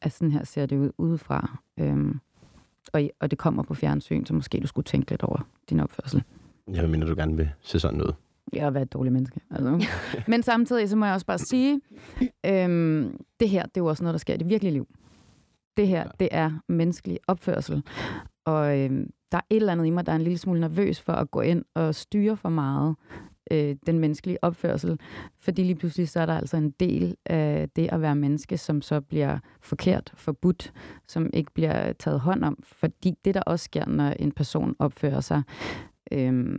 at 0.00 0.12
sådan 0.12 0.32
her 0.32 0.44
ser 0.44 0.66
det 0.66 0.76
ud 0.76 0.90
udefra. 0.98 1.58
Øhm, 1.80 2.20
og, 2.92 3.02
og 3.20 3.30
det 3.30 3.38
kommer 3.38 3.62
på 3.62 3.74
fjernsyn, 3.74 4.24
så 4.24 4.34
måske 4.34 4.60
du 4.60 4.66
skulle 4.66 4.84
tænke 4.84 5.10
lidt 5.10 5.22
over 5.22 5.46
din 5.70 5.80
opførsel. 5.80 6.24
Jeg 6.72 6.90
mener, 6.90 7.06
du 7.06 7.14
gerne 7.14 7.36
vil 7.36 7.50
se 7.60 7.80
sådan 7.80 7.98
noget. 7.98 8.14
Jeg 8.52 8.66
er 8.66 8.70
være 8.70 8.82
et 8.82 8.92
dårligt 8.92 9.12
menneske. 9.12 9.40
Altså. 9.50 9.86
Men 10.30 10.42
samtidig 10.42 10.88
så 10.88 10.96
må 10.96 11.04
jeg 11.04 11.14
også 11.14 11.26
bare 11.26 11.38
sige, 11.38 11.80
øhm, 12.46 13.16
det 13.40 13.48
her, 13.48 13.62
det 13.62 13.76
er 13.76 13.80
jo 13.80 13.86
også 13.86 14.02
noget, 14.02 14.14
der 14.14 14.18
sker 14.18 14.34
i 14.34 14.36
det 14.36 14.48
virkelige 14.48 14.72
liv. 14.72 14.88
Det 15.76 15.88
her, 15.88 16.08
det 16.20 16.28
er 16.30 16.50
menneskelig 16.68 17.18
opførsel. 17.28 17.82
Og 18.44 18.78
øhm, 18.78 19.10
der 19.32 19.38
er 19.38 19.42
et 19.50 19.56
eller 19.56 19.72
andet 19.72 19.86
i 19.86 19.90
mig, 19.90 20.06
der 20.06 20.12
er 20.12 20.16
en 20.16 20.22
lille 20.22 20.38
smule 20.38 20.60
nervøs 20.60 21.00
for 21.00 21.12
at 21.12 21.30
gå 21.30 21.40
ind 21.40 21.64
og 21.74 21.94
styre 21.94 22.36
for 22.36 22.48
meget 22.48 22.96
øh, 23.50 23.76
den 23.86 23.98
menneskelige 23.98 24.44
opførsel. 24.44 25.00
Fordi 25.38 25.62
lige 25.62 25.74
pludselig 25.74 26.08
så 26.08 26.20
er 26.20 26.26
der 26.26 26.34
altså 26.34 26.56
en 26.56 26.70
del 26.70 27.16
af 27.26 27.68
det 27.76 27.88
at 27.92 28.00
være 28.00 28.14
menneske, 28.14 28.58
som 28.58 28.82
så 28.82 29.00
bliver 29.00 29.38
forkert, 29.60 30.12
forbudt, 30.16 30.72
som 31.08 31.30
ikke 31.32 31.52
bliver 31.54 31.92
taget 31.92 32.20
hånd 32.20 32.44
om. 32.44 32.58
Fordi 32.62 33.14
det, 33.24 33.34
der 33.34 33.42
også 33.42 33.64
sker, 33.64 33.86
når 33.86 34.10
en 34.10 34.32
person 34.32 34.76
opfører 34.78 35.20
sig 35.20 35.42
øh, 36.12 36.58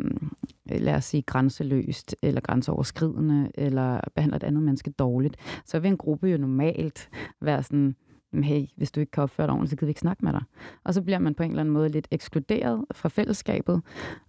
lad 0.65 0.95
os 0.95 1.05
sige, 1.05 1.21
grænseløst 1.21 2.15
eller 2.21 2.41
grænseoverskridende, 2.41 3.51
eller 3.55 3.99
behandler 4.15 4.35
et 4.35 4.43
andet 4.43 4.63
menneske 4.63 4.91
dårligt, 4.91 5.37
så 5.65 5.79
vil 5.79 5.91
en 5.91 5.97
gruppe 5.97 6.27
jo 6.27 6.37
normalt 6.37 7.09
være 7.41 7.63
sådan, 7.63 7.95
hey, 8.43 8.65
hvis 8.77 8.91
du 8.91 8.99
ikke 8.99 9.11
kan 9.11 9.23
opføre 9.23 9.47
dig 9.47 9.53
ordentligt, 9.53 9.69
så 9.69 9.75
gider 9.75 9.85
vi 9.85 9.89
ikke 9.89 9.99
snakke 9.99 10.25
med 10.25 10.33
dig. 10.33 10.43
Og 10.83 10.93
så 10.93 11.01
bliver 11.01 11.19
man 11.19 11.35
på 11.35 11.43
en 11.43 11.49
eller 11.49 11.61
anden 11.61 11.73
måde 11.73 11.89
lidt 11.89 12.07
ekskluderet 12.11 12.85
fra 12.91 13.09
fællesskabet, 13.09 13.81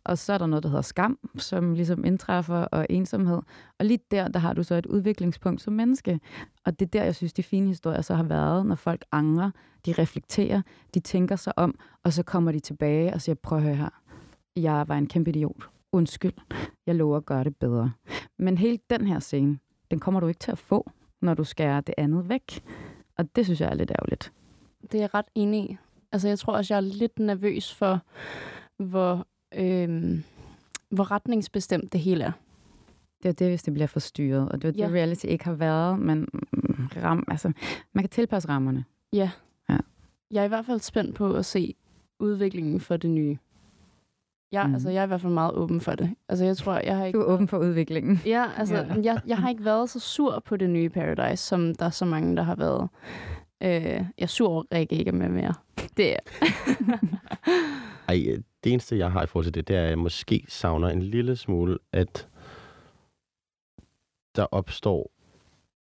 og 0.04 0.18
så 0.18 0.32
er 0.32 0.38
der 0.38 0.46
noget, 0.46 0.62
der 0.62 0.68
hedder 0.68 0.82
skam, 0.82 1.18
som 1.36 1.74
ligesom 1.74 2.04
indtræffer, 2.04 2.56
og 2.56 2.86
ensomhed. 2.90 3.40
Og 3.78 3.86
lige 3.86 3.98
der, 4.10 4.28
der 4.28 4.40
har 4.40 4.52
du 4.52 4.62
så 4.62 4.74
et 4.74 4.86
udviklingspunkt 4.86 5.60
som 5.60 5.72
menneske. 5.72 6.20
Og 6.64 6.80
det 6.80 6.86
er 6.86 6.90
der, 6.90 7.04
jeg 7.04 7.14
synes, 7.14 7.32
de 7.32 7.42
fine 7.42 7.66
historier 7.66 8.00
så 8.00 8.14
har 8.14 8.22
været, 8.24 8.66
når 8.66 8.74
folk 8.74 9.04
angrer, 9.12 9.50
de 9.86 9.92
reflekterer, 9.92 10.62
de 10.94 11.00
tænker 11.00 11.36
sig 11.36 11.58
om, 11.58 11.78
og 12.04 12.12
så 12.12 12.22
kommer 12.22 12.52
de 12.52 12.60
tilbage 12.60 13.14
og 13.14 13.20
siger, 13.20 13.34
prøv 13.34 13.58
at 13.58 13.64
høre 13.64 13.74
her, 13.74 13.88
jeg 14.56 14.84
var 14.88 14.96
en 14.98 15.06
kæmpe 15.06 15.30
idiot. 15.30 15.68
Undskyld. 15.92 16.32
Jeg 16.86 16.94
lover 16.94 17.16
at 17.16 17.26
gøre 17.26 17.44
det 17.44 17.56
bedre. 17.56 17.92
Men 18.38 18.58
hele 18.58 18.78
den 18.90 19.06
her 19.06 19.18
scene, 19.18 19.58
den 19.90 19.98
kommer 20.00 20.20
du 20.20 20.26
ikke 20.26 20.38
til 20.38 20.50
at 20.52 20.58
få, 20.58 20.90
når 21.20 21.34
du 21.34 21.44
skærer 21.44 21.80
det 21.80 21.94
andet 21.98 22.28
væk. 22.28 22.62
Og 23.16 23.36
det 23.36 23.44
synes 23.44 23.60
jeg 23.60 23.70
er 23.70 23.74
lidt 23.74 23.90
ærgerligt. 23.90 24.32
Det 24.82 24.94
er 24.94 24.98
jeg 25.02 25.14
ret 25.14 25.26
enig 25.34 25.70
i. 25.70 25.76
Altså, 26.12 26.28
jeg 26.28 26.38
tror 26.38 26.52
også, 26.56 26.74
jeg 26.74 26.78
er 26.78 26.80
lidt 26.88 27.18
nervøs 27.18 27.74
for, 27.74 28.00
hvor, 28.82 29.26
øhm, 29.54 30.22
hvor 30.90 31.10
retningsbestemt 31.10 31.92
det 31.92 32.00
hele 32.00 32.24
er. 32.24 32.32
Det 33.22 33.28
er 33.28 33.32
det, 33.32 33.48
hvis 33.48 33.62
det 33.62 33.74
bliver 33.74 33.86
forstyrret. 33.86 34.48
Og 34.48 34.62
det 34.62 34.68
er 34.68 34.72
det, 34.72 34.78
Ja. 34.80 34.88
reality 34.88 35.24
ikke 35.26 35.44
har 35.44 35.52
været, 35.54 35.98
men 35.98 36.28
mm, 36.52 36.88
ram, 37.02 37.24
altså, 37.28 37.52
man 37.92 38.02
kan 38.02 38.10
tilpasse 38.10 38.48
rammerne. 38.48 38.84
Ja. 39.12 39.30
Ja. 39.68 39.76
Jeg 40.30 40.40
er 40.40 40.44
i 40.44 40.48
hvert 40.48 40.66
fald 40.66 40.80
spændt 40.80 41.14
på 41.14 41.34
at 41.34 41.44
se 41.44 41.74
udviklingen 42.18 42.80
for 42.80 42.96
det 42.96 43.10
nye. 43.10 43.36
Jeg, 44.52 44.62
Mhm. 44.62 44.68
mm. 44.70 44.74
altså, 44.74 44.90
jeg 44.90 45.00
er 45.00 45.04
i 45.04 45.06
hvert 45.06 45.20
fald 45.20 45.32
meget 45.32 45.54
åben 45.54 45.80
for 45.80 45.92
det. 45.94 46.14
Altså, 46.28 46.44
jeg 46.44 46.56
tror, 46.56 46.80
jeg 46.84 46.96
har 46.96 47.04
ikke... 47.04 47.18
Du 47.18 47.22
er 47.22 47.26
åben 47.34 47.48
for 47.48 47.58
udviklingen. 47.58 48.20
Ja, 48.26 48.44
altså, 48.58 48.74
Ja. 48.76 48.82
ja. 48.94 48.94
Jeg, 49.02 49.20
jeg 49.26 49.38
har 49.38 49.48
ikke 49.48 49.64
været 49.64 49.90
så 49.90 50.00
sur 50.00 50.42
på 50.44 50.56
det 50.56 50.70
nye 50.70 50.88
Paradise, 50.88 51.42
som 51.44 51.74
der 51.74 51.86
er 51.86 51.90
så 51.90 52.04
mange, 52.04 52.36
der 52.36 52.42
har 52.42 52.54
været. 52.54 52.88
Øh, 53.62 53.70
jeg 53.82 54.06
er 54.18 54.26
sur 54.26 54.48
over, 54.48 54.62
Rikke 54.74 54.96
ikke 54.96 55.12
med 55.12 55.28
mere. 55.28 55.54
Det 55.96 56.12
er... 56.12 56.18
Ej, 58.08 58.24
øh, 58.28 58.38
det 58.64 58.72
eneste, 58.72 58.98
jeg 58.98 59.12
har 59.12 59.22
i 59.22 59.26
forhold 59.26 59.44
til 59.44 59.54
det, 59.54 59.68
det 59.68 59.76
er, 59.76 59.82
at 59.82 59.88
jeg 59.88 59.98
måske 59.98 60.44
savner 60.48 60.88
en 60.88 61.02
lille 61.02 61.36
smule, 61.36 61.78
at 61.92 62.28
der 64.36 64.44
opstår 64.50 65.10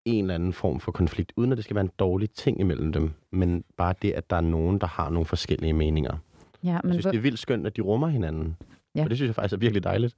en 0.06 0.24
eller 0.24 0.36
anden 0.36 0.54
form 0.54 0.80
for 0.80 0.92
konflikt, 0.92 1.34
uden 1.36 1.52
at 1.52 1.58
det 1.58 1.66
skal 1.66 1.76
være 1.76 1.84
en 1.84 1.92
dårlig 2.00 2.30
ting 2.32 2.60
imellem 2.60 2.94
dem, 2.94 3.12
men 3.32 3.64
bare 3.78 3.94
det, 4.02 4.12
at 4.12 4.30
der 4.30 4.36
er 4.36 4.42
nogen, 4.42 4.82
der 4.82 4.88
har 4.88 5.10
nogle 5.10 5.26
forskellige 5.26 5.74
meninger. 5.74 6.18
Ja, 6.66 6.72
Jeg 6.72 6.82
men 6.84 6.94
synes, 6.94 7.04
hvor- 7.06 7.12
det 7.12 7.18
er 7.18 7.22
vildt 7.22 7.40
skønt, 7.40 7.68
at 7.68 7.76
de 7.76 7.82
rummer 7.82 8.08
hinanden. 8.08 8.56
Ja. 8.96 9.04
Og 9.04 9.10
det 9.10 9.18
synes 9.18 9.28
jeg 9.28 9.36
faktisk 9.36 9.54
er 9.54 9.58
virkelig 9.58 9.84
dejligt. 9.84 10.16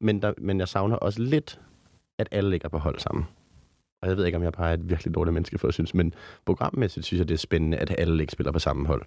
Men, 0.00 0.22
der, 0.22 0.32
men 0.38 0.58
jeg 0.60 0.68
savner 0.68 0.96
også 0.96 1.22
lidt, 1.22 1.60
at 2.18 2.28
alle 2.30 2.50
ligger 2.50 2.68
på 2.68 2.78
hold 2.78 2.98
sammen. 2.98 3.24
Og 4.02 4.08
jeg 4.08 4.16
ved 4.16 4.26
ikke, 4.26 4.36
om 4.36 4.42
jeg 4.44 4.52
bare 4.52 4.68
er 4.70 4.74
et 4.74 4.88
virkelig 4.90 5.14
dårligt 5.14 5.34
menneske 5.34 5.58
for 5.58 5.68
at 5.68 5.74
synes, 5.74 5.94
men 5.94 6.14
programmæssigt 6.46 7.06
synes 7.06 7.18
jeg, 7.18 7.28
det 7.28 7.34
er 7.34 7.38
spændende, 7.38 7.76
at 7.76 7.94
alle 7.98 8.22
ikke 8.22 8.32
spiller 8.32 8.52
på 8.52 8.58
samme 8.58 8.86
hold. 8.86 9.02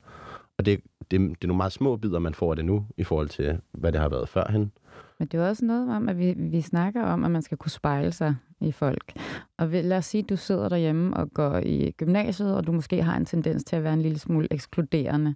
Og 0.57 0.65
det, 0.65 0.79
det, 1.11 1.19
det 1.19 1.43
er 1.43 1.47
nogle 1.47 1.57
meget 1.57 1.71
små 1.71 1.95
bidder, 1.97 2.19
man 2.19 2.33
får 2.33 2.49
af 2.49 2.55
det 2.55 2.65
nu, 2.65 2.85
i 2.97 3.03
forhold 3.03 3.29
til, 3.29 3.59
hvad 3.71 3.91
det 3.91 4.01
har 4.01 4.09
været 4.09 4.29
førhen. 4.29 4.71
Men 5.19 5.27
det 5.27 5.39
er 5.39 5.47
også 5.49 5.65
noget 5.65 5.95
om, 5.95 6.09
at 6.09 6.17
vi, 6.19 6.33
vi 6.37 6.61
snakker 6.61 7.03
om, 7.03 7.23
at 7.23 7.31
man 7.31 7.41
skal 7.41 7.57
kunne 7.57 7.71
spejle 7.71 8.11
sig 8.11 8.35
i 8.61 8.71
folk. 8.71 9.13
Og 9.57 9.67
lad 9.67 9.97
os 9.97 10.05
sige, 10.05 10.23
at 10.23 10.29
du 10.29 10.35
sidder 10.37 10.69
derhjemme 10.69 11.17
og 11.17 11.31
går 11.33 11.57
i 11.57 11.91
gymnasiet, 11.91 12.55
og 12.55 12.67
du 12.67 12.71
måske 12.71 13.03
har 13.03 13.17
en 13.17 13.25
tendens 13.25 13.63
til 13.63 13.75
at 13.75 13.83
være 13.83 13.93
en 13.93 14.01
lille 14.01 14.19
smule 14.19 14.47
ekskluderende. 14.51 15.35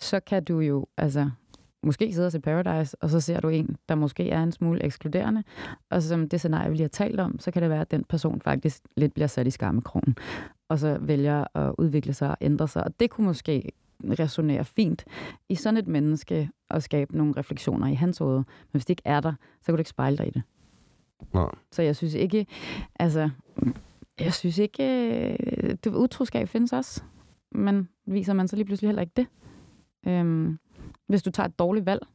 Så 0.00 0.20
kan 0.20 0.44
du 0.44 0.60
jo 0.60 0.86
altså 0.96 1.30
måske 1.82 2.12
sidde 2.12 2.26
og 2.26 2.32
se 2.32 2.40
Paradise, 2.40 2.96
og 3.02 3.10
så 3.10 3.20
ser 3.20 3.40
du 3.40 3.48
en, 3.48 3.76
der 3.88 3.94
måske 3.94 4.30
er 4.30 4.42
en 4.42 4.52
smule 4.52 4.84
ekskluderende. 4.84 5.44
Og 5.90 6.02
som 6.02 6.28
det 6.28 6.40
scenarie, 6.40 6.70
vi 6.70 6.76
lige 6.76 6.84
har 6.84 6.88
talt 6.88 7.20
om, 7.20 7.38
så 7.38 7.50
kan 7.50 7.62
det 7.62 7.70
være, 7.70 7.80
at 7.80 7.90
den 7.90 8.04
person 8.04 8.40
faktisk 8.40 8.82
lidt 8.96 9.14
bliver 9.14 9.26
sat 9.26 9.46
i 9.46 9.50
skammekrogen. 9.50 10.16
Og 10.68 10.78
så 10.78 10.98
vælger 11.00 11.56
at 11.56 11.74
udvikle 11.78 12.12
sig 12.12 12.30
og 12.30 12.36
ændre 12.40 12.68
sig. 12.68 12.84
Og 12.84 13.00
det 13.00 13.10
kunne 13.10 13.26
måske 13.26 13.72
resonere 14.04 14.64
fint 14.64 15.04
i 15.48 15.54
sådan 15.54 15.76
et 15.76 15.86
menneske 15.86 16.50
og 16.70 16.82
skabe 16.82 17.16
nogle 17.16 17.34
refleksioner 17.36 17.86
i 17.86 17.94
hans 17.94 18.18
hoved. 18.18 18.36
Men 18.36 18.44
hvis 18.70 18.84
det 18.84 18.90
ikke 18.90 19.02
er 19.04 19.20
der, 19.20 19.32
så 19.60 19.66
kan 19.66 19.74
du 19.74 19.78
ikke 19.78 19.90
spejle 19.90 20.16
dig 20.16 20.26
i 20.26 20.30
det. 20.30 20.42
Nå. 21.32 21.50
Så 21.72 21.82
jeg 21.82 21.96
synes 21.96 22.14
ikke, 22.14 22.46
altså, 22.96 23.30
jeg 24.20 24.34
synes 24.34 24.58
ikke, 24.58 24.84
øh, 25.32 25.76
det 25.84 25.86
utroskab 25.86 26.48
findes 26.48 26.72
også. 26.72 27.02
Men 27.52 27.88
viser 28.06 28.32
man 28.32 28.48
så 28.48 28.56
lige 28.56 28.66
pludselig 28.66 28.88
heller 28.88 29.02
ikke 29.02 29.12
det. 29.16 29.26
Øhm, 30.06 30.58
hvis 31.06 31.22
du 31.22 31.30
tager 31.30 31.46
et 31.46 31.58
dårligt 31.58 31.86
valg, 31.86 32.06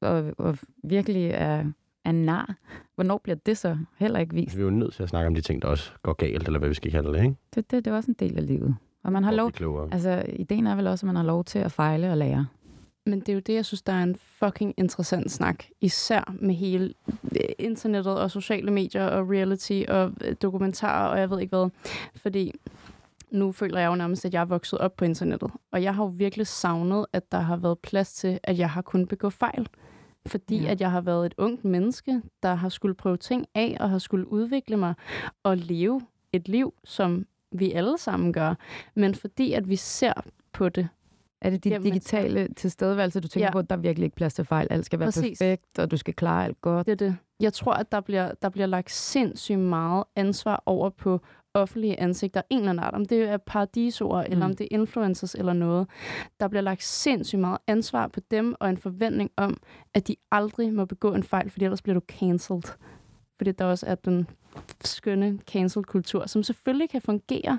og, 0.00 0.34
og 0.38 0.58
virkelig 0.84 1.30
er, 1.34 1.64
er 2.04 2.12
nar, 2.12 2.54
hvornår 2.94 3.20
bliver 3.24 3.36
det 3.46 3.58
så 3.58 3.78
heller 3.98 4.20
ikke 4.20 4.34
vist? 4.34 4.56
Vi 4.56 4.60
er 4.60 4.64
jo 4.64 4.70
nødt 4.70 4.94
til 4.94 5.02
at 5.02 5.08
snakke 5.08 5.26
om 5.26 5.34
de 5.34 5.40
ting, 5.40 5.62
der 5.62 5.68
også 5.68 5.92
går 6.02 6.12
galt, 6.12 6.46
eller 6.46 6.58
hvad 6.58 6.68
vi 6.68 6.74
skal 6.74 6.90
kalde 6.90 7.12
det, 7.12 7.22
ikke? 7.22 7.36
Det, 7.54 7.70
det, 7.70 7.84
det 7.84 7.90
er 7.90 7.96
også 7.96 8.10
en 8.10 8.16
del 8.18 8.36
af 8.36 8.46
livet. 8.46 8.76
Og 9.04 9.12
man 9.12 9.24
har 9.24 9.32
lov, 9.32 9.50
altså 9.92 10.24
ideen 10.28 10.66
er 10.66 10.76
vel 10.76 10.86
også, 10.86 11.06
at 11.06 11.08
man 11.08 11.16
har 11.16 11.22
lov 11.22 11.44
til 11.44 11.58
at 11.58 11.72
fejle 11.72 12.10
og 12.10 12.16
lære. 12.16 12.46
Men 13.06 13.20
det 13.20 13.28
er 13.28 13.32
jo 13.32 13.40
det, 13.40 13.54
jeg 13.54 13.64
synes, 13.64 13.82
der 13.82 13.92
er 13.92 14.02
en 14.02 14.16
fucking 14.16 14.74
interessant 14.76 15.30
snak. 15.30 15.64
Især 15.80 16.34
med 16.40 16.54
hele 16.54 16.94
øh, 17.24 17.40
internettet 17.58 18.20
og 18.20 18.30
sociale 18.30 18.70
medier 18.70 19.06
og 19.06 19.30
reality 19.30 19.82
og 19.88 20.12
øh, 20.24 20.34
dokumentarer 20.42 21.08
og 21.08 21.18
jeg 21.18 21.30
ved 21.30 21.40
ikke 21.40 21.56
hvad. 21.56 21.70
Fordi 22.16 22.52
nu 23.32 23.52
føler 23.52 23.80
jeg 23.80 23.88
jo 23.88 23.94
nærmest, 23.94 24.24
at 24.24 24.34
jeg 24.34 24.40
er 24.40 24.44
vokset 24.44 24.78
op 24.78 24.96
på 24.96 25.04
internettet. 25.04 25.50
Og 25.72 25.82
jeg 25.82 25.94
har 25.94 26.04
jo 26.04 26.12
virkelig 26.16 26.46
savnet, 26.46 27.06
at 27.12 27.32
der 27.32 27.38
har 27.40 27.56
været 27.56 27.78
plads 27.78 28.12
til, 28.14 28.40
at 28.44 28.58
jeg 28.58 28.70
har 28.70 28.82
kunnet 28.82 29.08
begå 29.08 29.30
fejl. 29.30 29.66
Fordi 30.26 30.56
Ja. 30.62 30.70
at 30.70 30.80
jeg 30.80 30.90
har 30.90 31.00
været 31.00 31.26
et 31.26 31.34
ungt 31.38 31.64
menneske, 31.64 32.22
der 32.42 32.54
har 32.54 32.68
skulle 32.68 32.94
prøve 32.94 33.16
ting 33.16 33.46
af 33.54 33.76
og 33.80 33.90
har 33.90 33.98
skulle 33.98 34.32
udvikle 34.32 34.76
mig 34.76 34.94
og 35.42 35.56
leve 35.56 36.00
et 36.32 36.48
liv, 36.48 36.74
som 36.84 37.26
vi 37.52 37.72
alle 37.72 37.98
sammen 37.98 38.32
gør. 38.32 38.54
Men 38.94 39.14
fordi 39.14 39.52
at 39.52 39.68
vi 39.68 39.76
ser 39.76 40.12
på 40.52 40.68
det. 40.68 40.88
Er 41.40 41.50
det 41.50 41.64
dit 41.64 41.72
Jamen, 41.72 41.84
digitale 41.92 42.48
tilstedeværelse, 42.56 43.20
du 43.20 43.28
tænker 43.28 43.46
Ja. 43.46 43.52
på, 43.52 43.58
at 43.58 43.70
der 43.70 43.76
er 43.76 43.80
virkelig 43.80 44.04
ikke 44.04 44.16
plads 44.16 44.34
til 44.34 44.44
fejl? 44.44 44.66
Alt 44.70 44.86
skal 44.86 44.98
være 44.98 45.06
Præcis. 45.06 45.38
perfekt, 45.38 45.78
og 45.78 45.90
du 45.90 45.96
skal 45.96 46.14
klare 46.14 46.44
alt 46.44 46.60
godt. 46.60 46.86
Det 46.86 46.92
er 46.92 46.96
det. 47.06 47.16
Jeg 47.40 47.52
tror, 47.52 47.72
at 47.72 47.92
der 47.92 48.00
bliver, 48.00 48.32
der 48.42 48.48
bliver 48.48 48.66
lagt 48.66 48.90
sindssygt 48.90 49.58
meget 49.58 50.04
ansvar 50.16 50.62
over 50.66 50.90
på 50.90 51.20
offentlige 51.54 52.00
ansigter. 52.00 52.42
En 52.50 52.58
eller 52.58 52.70
anden 52.70 52.84
art. 52.84 52.94
Om 52.94 53.04
det 53.06 53.22
er 53.22 53.36
paradisord, 53.36 54.26
mm. 54.26 54.32
eller 54.32 54.44
om 54.44 54.52
det 54.56 54.64
er 54.64 54.68
influencers 54.70 55.34
eller 55.34 55.52
noget. 55.52 55.86
Der 56.40 56.48
bliver 56.48 56.62
lagt 56.62 56.82
sindssygt 56.82 57.40
meget 57.40 57.58
ansvar 57.66 58.08
på 58.08 58.20
dem, 58.30 58.54
og 58.60 58.70
en 58.70 58.76
forventning 58.76 59.30
om, 59.36 59.56
at 59.94 60.08
de 60.08 60.16
aldrig 60.30 60.72
må 60.74 60.84
begå 60.84 61.14
en 61.14 61.22
fejl, 61.22 61.50
fordi 61.50 61.64
ellers 61.64 61.82
bliver 61.82 61.94
du 62.00 62.04
cancelled. 62.08 62.62
Fordi 63.38 63.52
der 63.52 63.64
også 63.64 63.86
er 63.86 63.94
den 63.94 64.28
skønne 64.84 65.38
cancel-kultur, 65.50 66.26
som 66.26 66.42
selvfølgelig 66.42 66.90
kan 66.90 67.00
fungere 67.02 67.58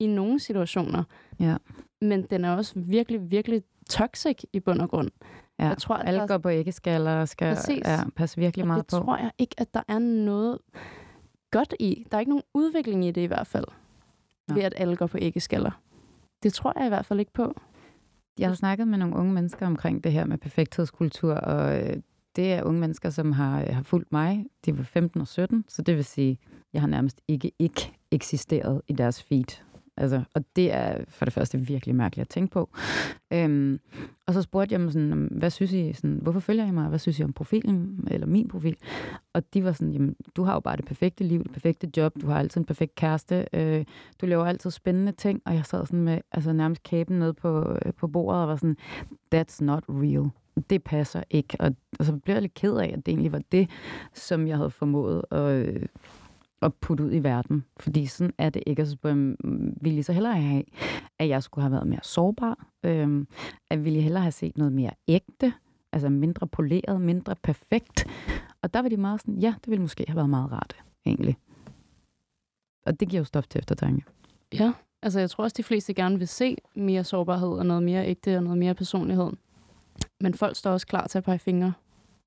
i 0.00 0.06
nogle 0.06 0.40
situationer. 0.40 1.04
Ja. 1.40 1.56
Men 2.00 2.22
den 2.22 2.44
er 2.44 2.56
også 2.56 2.72
virkelig, 2.76 3.30
virkelig 3.30 3.62
toxic 3.90 4.42
i 4.52 4.60
bund 4.60 4.80
og 4.80 4.90
grund. 4.90 5.10
Ja. 5.58 5.66
Jeg 5.66 5.78
tror, 5.78 5.94
at 5.94 6.08
Alle 6.08 6.20
der- 6.20 6.26
går 6.26 6.38
på 6.38 6.50
æggeskaller 6.50 7.20
og 7.20 7.28
skal 7.28 7.54
Præcis. 7.54 7.82
ja, 7.84 8.00
passe 8.16 8.36
virkelig 8.40 8.62
Og 8.62 8.66
meget 8.66 8.90
det 8.90 8.98
på. 8.98 9.04
tror 9.04 9.16
jeg 9.16 9.30
ikke, 9.38 9.54
at 9.58 9.74
der 9.74 9.82
er 9.88 9.98
noget 9.98 10.58
godt 11.52 11.74
i. 11.80 12.06
Der 12.10 12.16
er 12.16 12.20
ikke 12.20 12.30
nogen 12.30 12.44
udvikling 12.54 13.04
i 13.04 13.10
det 13.10 13.20
i 13.20 13.26
hvert 13.26 13.46
fald, 13.46 13.64
Nå. 14.48 14.54
ved 14.54 14.62
at 14.62 14.74
alle 14.76 14.96
går 14.96 15.06
på 15.06 15.18
æggeskaller. 15.20 15.80
Det 16.42 16.52
tror 16.52 16.72
jeg 16.76 16.86
i 16.86 16.88
hvert 16.88 17.06
fald 17.06 17.20
ikke 17.20 17.32
på. 17.32 17.60
Jeg 18.38 18.48
har 18.48 18.54
snakket 18.54 18.88
med 18.88 18.98
nogle 18.98 19.16
unge 19.16 19.32
mennesker 19.32 19.66
omkring 19.66 20.04
det 20.04 20.12
her 20.12 20.26
med 20.26 20.38
perfekthedskultur, 20.38 21.34
og 21.34 21.80
øh, 21.80 21.96
det 22.36 22.52
er 22.52 22.62
unge 22.62 22.80
mennesker, 22.80 23.10
som 23.10 23.32
har, 23.32 23.72
har 23.72 23.82
fulgt 23.82 24.12
mig. 24.12 24.46
De 24.64 24.78
var 24.78 24.84
15 24.84 25.20
og 25.20 25.28
17, 25.28 25.64
så 25.68 25.82
det 25.82 25.96
vil 25.96 26.04
sige, 26.04 26.38
jeg 26.72 26.80
har 26.80 26.88
nærmest 26.88 27.20
ikke 27.28 27.52
ikke 27.58 27.92
eksisteret 28.10 28.82
i 28.88 28.92
deres 28.92 29.22
feed. 29.22 29.62
Altså, 29.96 30.22
og 30.34 30.44
det 30.56 30.72
er 30.72 31.04
for 31.08 31.24
det 31.24 31.34
første 31.34 31.58
virkelig 31.58 31.94
mærkeligt 31.94 32.24
at 32.24 32.28
tænke 32.28 32.52
på. 32.52 32.70
Øhm, 33.32 33.80
og 34.26 34.34
så 34.34 34.42
spurgte 34.42 34.72
jeg 34.72 34.80
dem 34.80 34.90
sådan, 34.90 35.28
hvad 35.30 35.50
synes 35.50 35.72
I, 35.72 35.92
sådan, 35.92 36.18
hvorfor 36.22 36.40
følger 36.40 36.66
I 36.66 36.70
mig? 36.70 36.88
Hvad 36.88 36.98
synes 36.98 37.20
I 37.20 37.24
om 37.24 37.32
profilen, 37.32 38.08
eller 38.10 38.26
min 38.26 38.48
profil? 38.48 38.76
Og 39.32 39.54
de 39.54 39.64
var 39.64 39.72
sådan, 39.72 39.92
jamen, 39.92 40.16
du 40.36 40.42
har 40.42 40.54
jo 40.54 40.60
bare 40.60 40.76
det 40.76 40.84
perfekte 40.84 41.24
liv, 41.24 41.42
det 41.42 41.52
perfekte 41.52 41.90
job, 41.96 42.14
du 42.20 42.26
har 42.26 42.38
altid 42.38 42.60
en 42.60 42.64
perfekt 42.64 42.94
kæreste, 42.94 43.46
øh, 43.52 43.84
du 44.20 44.26
laver 44.26 44.44
altid 44.44 44.70
spændende 44.70 45.12
ting, 45.12 45.42
og 45.44 45.54
jeg 45.54 45.66
sad 45.66 45.86
sådan 45.86 46.02
med 46.02 46.20
altså 46.32 46.52
nærmest 46.52 46.82
kæben 46.82 47.18
ned 47.18 47.32
på, 47.32 47.78
øh, 47.84 47.92
på 47.92 48.06
bordet 48.08 48.42
og 48.42 48.48
var 48.48 48.56
sådan, 48.56 48.76
that's 49.34 49.64
not 49.64 49.84
real. 49.88 50.30
Det 50.70 50.84
passer 50.84 51.22
ikke. 51.30 51.56
Og, 51.60 51.76
og 51.98 52.04
så 52.04 52.12
blev 52.16 52.34
jeg 52.34 52.42
lidt 52.42 52.54
ked 52.54 52.76
af, 52.76 52.94
at 52.96 53.06
det 53.06 53.12
egentlig 53.12 53.32
var 53.32 53.42
det, 53.52 53.70
som 54.14 54.46
jeg 54.46 54.56
havde 54.56 54.70
formået 54.70 55.22
at, 55.30 55.66
øh, 55.66 55.86
at 56.62 56.74
putte 56.74 57.04
ud 57.04 57.12
i 57.12 57.18
verden. 57.18 57.64
Fordi 57.76 58.06
sådan 58.06 58.32
er 58.38 58.50
det 58.50 58.62
ikke. 58.66 58.82
Og 58.82 58.86
så 58.86 58.96
ville 59.02 59.36
jeg, 59.84 59.96
mm, 59.96 60.02
så 60.02 60.12
hellere 60.12 60.40
have, 60.40 60.64
at 61.18 61.28
jeg 61.28 61.42
skulle 61.42 61.62
have 61.62 61.72
været 61.72 61.86
mere 61.86 62.00
sårbar? 62.02 62.66
Øhm, 62.84 63.28
at 63.70 63.84
ville 63.84 63.96
jeg 63.96 64.02
hellere 64.02 64.22
have 64.22 64.32
set 64.32 64.58
noget 64.58 64.72
mere 64.72 64.90
ægte? 65.08 65.52
Altså 65.92 66.08
mindre 66.08 66.46
poleret, 66.46 67.00
mindre 67.00 67.34
perfekt? 67.42 68.06
Og 68.62 68.74
der 68.74 68.82
var 68.82 68.88
de 68.88 68.96
meget 68.96 69.20
sådan, 69.20 69.38
ja, 69.38 69.54
det 69.64 69.70
ville 69.70 69.82
måske 69.82 70.04
have 70.08 70.16
været 70.16 70.30
meget 70.30 70.52
rart, 70.52 70.76
egentlig. 71.06 71.36
Og 72.86 73.00
det 73.00 73.08
giver 73.08 73.20
jo 73.20 73.24
stof 73.24 73.46
til 73.46 73.58
eftertanke. 73.58 74.04
Ja, 74.54 74.72
altså 75.02 75.20
jeg 75.20 75.30
tror 75.30 75.44
også, 75.44 75.54
de 75.56 75.62
fleste 75.62 75.94
gerne 75.94 76.18
vil 76.18 76.28
se 76.28 76.56
mere 76.74 77.04
sårbarhed 77.04 77.48
og 77.48 77.66
noget 77.66 77.82
mere 77.82 78.06
ægte 78.06 78.36
og 78.36 78.42
noget 78.42 78.58
mere 78.58 78.74
personlighed. 78.74 79.30
Men 80.20 80.34
folk 80.34 80.56
står 80.56 80.70
også 80.70 80.86
klar 80.86 81.06
til 81.06 81.18
at 81.18 81.24
pege 81.24 81.38
fingre, 81.38 81.72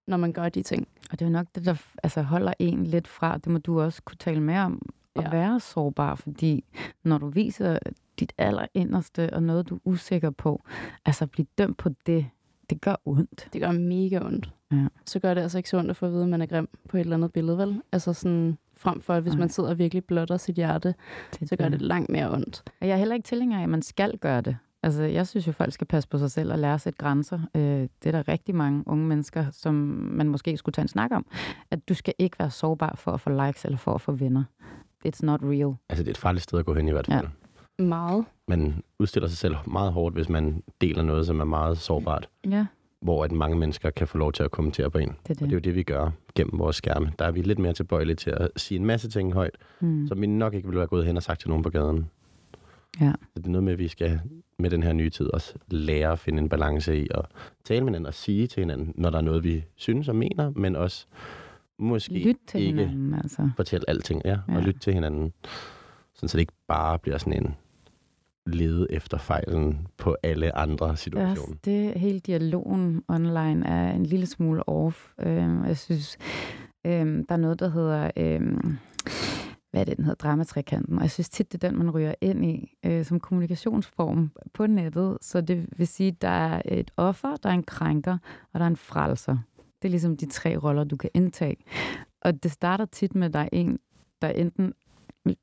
når 0.08 0.18
man 0.18 0.34
gør 0.34 0.50
de 0.50 0.64
ting. 0.64 0.88
Og 1.12 1.20
det 1.20 1.26
er 1.26 1.30
jo 1.30 1.34
nok 1.34 1.48
det, 1.56 1.66
der 1.66 1.76
altså, 2.04 2.22
holder 2.22 2.54
en 2.60 2.86
lidt 2.88 3.08
fra, 3.08 3.38
det 3.38 3.48
må 3.52 3.58
du 3.58 3.82
også 3.82 4.02
kunne 4.06 4.18
tale 4.20 4.42
mere 4.42 4.62
om, 4.62 4.82
at 5.16 5.24
Ja. 5.24 5.30
være 5.30 5.60
sårbar, 5.60 6.16
fordi 6.16 6.64
når 7.04 7.18
du 7.18 7.28
viser 7.30 7.80
dit 8.20 8.34
allerinderste 8.38 9.34
og 9.34 9.44
noget, 9.44 9.70
du 9.70 9.76
er 9.76 9.80
usikker 9.86 10.30
på, 10.30 10.64
altså 11.06 11.24
at 11.24 11.32
blive 11.32 11.46
dømt 11.58 11.78
på 11.78 11.90
det, 12.06 12.26
det 12.70 12.82
gør 12.82 12.96
ondt. 13.06 13.50
Det 13.54 13.62
gør 13.62 13.72
mega 13.72 14.20
ondt. 14.26 14.50
Ja. 14.72 14.88
Så 15.06 15.20
gør 15.20 15.34
det 15.34 15.42
altså 15.42 15.58
ikke 15.58 15.70
så 15.70 15.78
ondt 15.78 15.90
at 15.90 15.96
få 15.96 16.06
at 16.06 16.12
vide, 16.12 16.24
at 16.24 16.30
man 16.30 16.42
er 16.42 16.46
grim 16.46 16.70
på 16.90 16.98
et 16.98 17.02
eller 17.02 17.16
andet 17.16 17.34
billede, 17.34 17.58
vel? 17.58 17.82
Altså 17.92 18.14
sådan, 18.14 18.58
frem 18.78 19.02
for, 19.02 19.14
at 19.14 19.22
hvis 19.22 19.34
Nej. 19.34 19.40
man 19.40 19.50
sidder 19.50 19.70
og 19.70 19.78
virkelig 19.78 20.06
blotter 20.06 20.38
sit 20.38 20.56
hjerte, 20.56 20.96
Det, 21.40 21.50
så 21.50 21.56
gør 21.56 21.70
det 21.70 21.82
langt 21.82 22.10
mere 22.10 22.32
ondt. 22.34 22.64
Og 22.82 22.88
jeg 22.88 22.94
er 22.94 22.98
heller 22.98 23.16
ikke 23.16 23.26
tilhænger 23.28 23.60
af, 23.60 23.64
at 23.64 23.70
man 23.70 23.82
skal 23.82 24.18
gøre 24.18 24.42
det. 24.42 24.58
Altså, 24.86 25.04
jeg 25.04 25.28
synes 25.28 25.48
jo, 25.48 25.52
folk 25.52 25.74
skal 25.74 25.88
passe 25.88 26.10
på 26.10 26.18
sig 26.18 26.32
selv 26.32 26.52
og 26.52 26.60
lære 26.60 26.74
at 26.74 26.82
sætte 26.82 26.98
grænser. 26.98 27.40
Øh, 27.56 27.62
det 27.62 27.90
er 28.06 28.12
der 28.12 28.28
rigtig 28.28 28.56
mange 28.56 28.84
unge 28.88 29.06
mennesker, 29.08 29.46
som 29.52 29.74
man 30.12 30.30
måske 30.30 30.58
skulle 30.58 30.74
tage 30.74 30.84
en 30.84 30.88
snak 30.88 31.12
om. 31.12 31.26
At 31.72 31.90
du 31.90 31.94
skal 31.94 32.14
ikke 32.20 32.40
være 32.40 32.50
sårbar 32.52 32.96
for 32.98 33.12
at 33.12 33.22
få 33.22 33.30
likes 33.46 33.66
eller 33.66 33.78
for 33.78 33.94
at 33.94 34.02
få 34.02 34.12
venner. 34.12 34.44
It's 35.08 35.20
not 35.24 35.40
real. 35.44 35.74
Altså, 35.90 36.04
det 36.04 36.08
er 36.08 36.12
et 36.14 36.18
farligt 36.18 36.44
sted 36.44 36.60
at 36.60 36.66
gå 36.66 36.74
hen 36.74 36.88
i 36.88 36.92
hvert 36.92 37.06
fald. 37.08 37.28
Ja. 37.80 37.84
Meget. 37.84 38.26
Man 38.48 38.74
udstiller 39.00 39.28
sig 39.30 39.38
selv 39.38 39.56
meget 39.68 39.92
hårdt, 39.94 40.16
hvis 40.16 40.30
man 40.30 40.64
deler 40.82 41.04
noget, 41.04 41.26
som 41.26 41.40
er 41.40 41.46
meget 41.46 41.78
sårbart. 41.78 42.30
Ja, 42.50 42.66
Hvor 43.02 43.24
at 43.24 43.32
mange 43.32 43.58
mennesker 43.58 43.90
kan 43.90 44.08
få 44.08 44.18
lov 44.18 44.32
til 44.34 44.44
at 44.44 44.52
kommentere 44.52 44.90
på 44.92 44.98
en. 44.98 45.08
det 45.08 45.16
er 45.16 45.18
Og 45.18 45.28
det 45.30 45.42
er 45.42 45.46
det. 45.46 45.54
jo 45.54 45.60
det, 45.60 45.76
vi 45.76 45.84
gør 45.84 46.10
gennem 46.36 46.60
vores 46.60 46.76
skærme. 46.76 47.12
Der 47.20 47.26
er 47.26 47.32
vi 47.32 47.42
lidt 47.42 47.60
mere 47.60 47.74
tilbøjelige 47.74 48.16
til 48.16 48.30
at 48.30 48.50
sige 48.56 48.80
en 48.80 48.86
masse 48.86 49.10
ting 49.10 49.34
højt, 49.34 49.58
Mm. 49.80 50.08
som 50.08 50.22
vi 50.22 50.28
nok 50.28 50.54
ikke 50.54 50.68
ville 50.68 50.78
være 50.80 50.88
gået 50.88 51.06
hen 51.06 51.18
og 51.18 51.24
sagt 51.24 51.40
til 51.40 51.50
nogen 51.50 51.64
på 51.64 51.70
gaden. 51.70 52.10
Ja. 53.02 53.12
Så 53.22 53.40
det 53.40 53.46
er 53.46 53.50
noget 53.50 53.64
med, 53.64 53.74
at 53.74 53.80
vi 53.80 53.88
skal 53.88 54.20
med 54.60 54.70
den 54.70 54.84
her 54.84 54.94
nye 54.94 55.10
tid 55.10 55.28
også 55.34 55.54
lære 55.68 56.12
at 56.12 56.20
finde 56.20 56.40
en 56.42 56.50
balance 56.50 56.98
i 57.04 57.08
at 57.12 57.26
tale 57.64 57.82
med 57.82 57.88
hinanden 57.90 58.06
og 58.08 58.14
sige 58.14 58.48
til 58.48 58.62
hinanden, 58.62 58.94
når 58.96 59.10
der 59.10 59.18
er 59.18 59.22
noget, 59.22 59.44
vi 59.44 59.64
synes 59.76 60.08
og 60.10 60.16
mener, 60.16 60.52
men 60.56 60.76
også 60.76 61.06
måske 61.80 62.14
Lyt 62.14 62.36
til 62.48 62.62
ikke 62.62 62.72
hinanden, 62.80 63.14
altså. 63.14 63.50
fortælle 63.56 63.90
alting, 63.90 64.22
ja, 64.26 64.38
Ja. 64.50 64.56
og 64.56 64.62
lytte 64.64 64.80
til 64.80 64.94
hinanden. 64.94 65.34
Sådan, 66.14 66.30
så 66.30 66.38
det 66.38 66.42
ikke 66.42 66.54
bare 66.68 67.00
bliver 67.00 67.18
sådan 67.18 67.34
en 67.46 67.56
lede 68.48 68.88
efter 68.90 69.18
fejlen 69.18 69.88
på 69.98 70.16
alle 70.24 70.58
andre 70.58 70.90
er 70.90 70.96
situationer. 70.96 71.42
også, 71.42 71.56
det 71.66 71.94
hele 72.00 72.20
dialogen 72.20 73.04
online 73.08 73.68
er 73.68 73.92
en 73.94 74.06
lille 74.06 74.26
smule 74.26 74.70
off. 74.70 75.12
Øhm, 75.22 75.66
jeg 75.66 75.78
synes, 75.78 76.18
øhm, 76.86 77.26
der 77.26 77.36
er 77.36 77.40
noget, 77.40 77.60
der 77.60 77.70
hedder... 77.70 78.12
Øhm, 78.18 78.78
hvad 79.76 79.82
er 79.82 79.86
det, 79.86 79.98
den 79.98 80.06
hedder? 80.06 80.28
Dramatrikanten. 80.28 80.96
Og 80.96 81.02
jeg 81.02 81.12
synes 81.12 81.30
tit, 81.30 81.52
det 81.52 81.64
er 81.64 81.70
den, 81.70 81.78
man 81.78 81.92
ryger 81.92 82.14
ind 82.22 82.46
i 82.46 82.78
øh, 82.86 83.06
som 83.06 83.20
kommunikationsform 83.20 84.32
på 84.54 84.68
nettet. 84.68 85.18
Så 85.22 85.42
det 85.42 85.66
vil 85.78 85.88
sige, 85.88 86.12
der 86.12 86.28
er 86.28 86.62
et 86.66 86.92
offer, 86.98 87.36
der 87.36 87.50
er 87.50 87.54
en 87.54 87.64
krænker, 87.64 88.18
og 88.54 88.60
der 88.60 88.66
er 88.66 88.70
en 88.70 88.76
frelser. 88.76 89.38
Det 89.82 89.88
er 89.88 89.90
ligesom 89.90 90.18
de 90.18 90.26
tre 90.26 90.58
roller, 90.58 90.84
du 90.84 90.96
kan 90.96 91.10
indtage. 91.14 91.58
Og 92.22 92.44
det 92.44 92.52
starter 92.52 92.86
tit 92.86 93.16
med, 93.16 93.28
at 93.28 93.34
der 93.34 93.40
er 93.40 93.50
en, 93.52 93.80
der 94.22 94.28
enten 94.30 94.74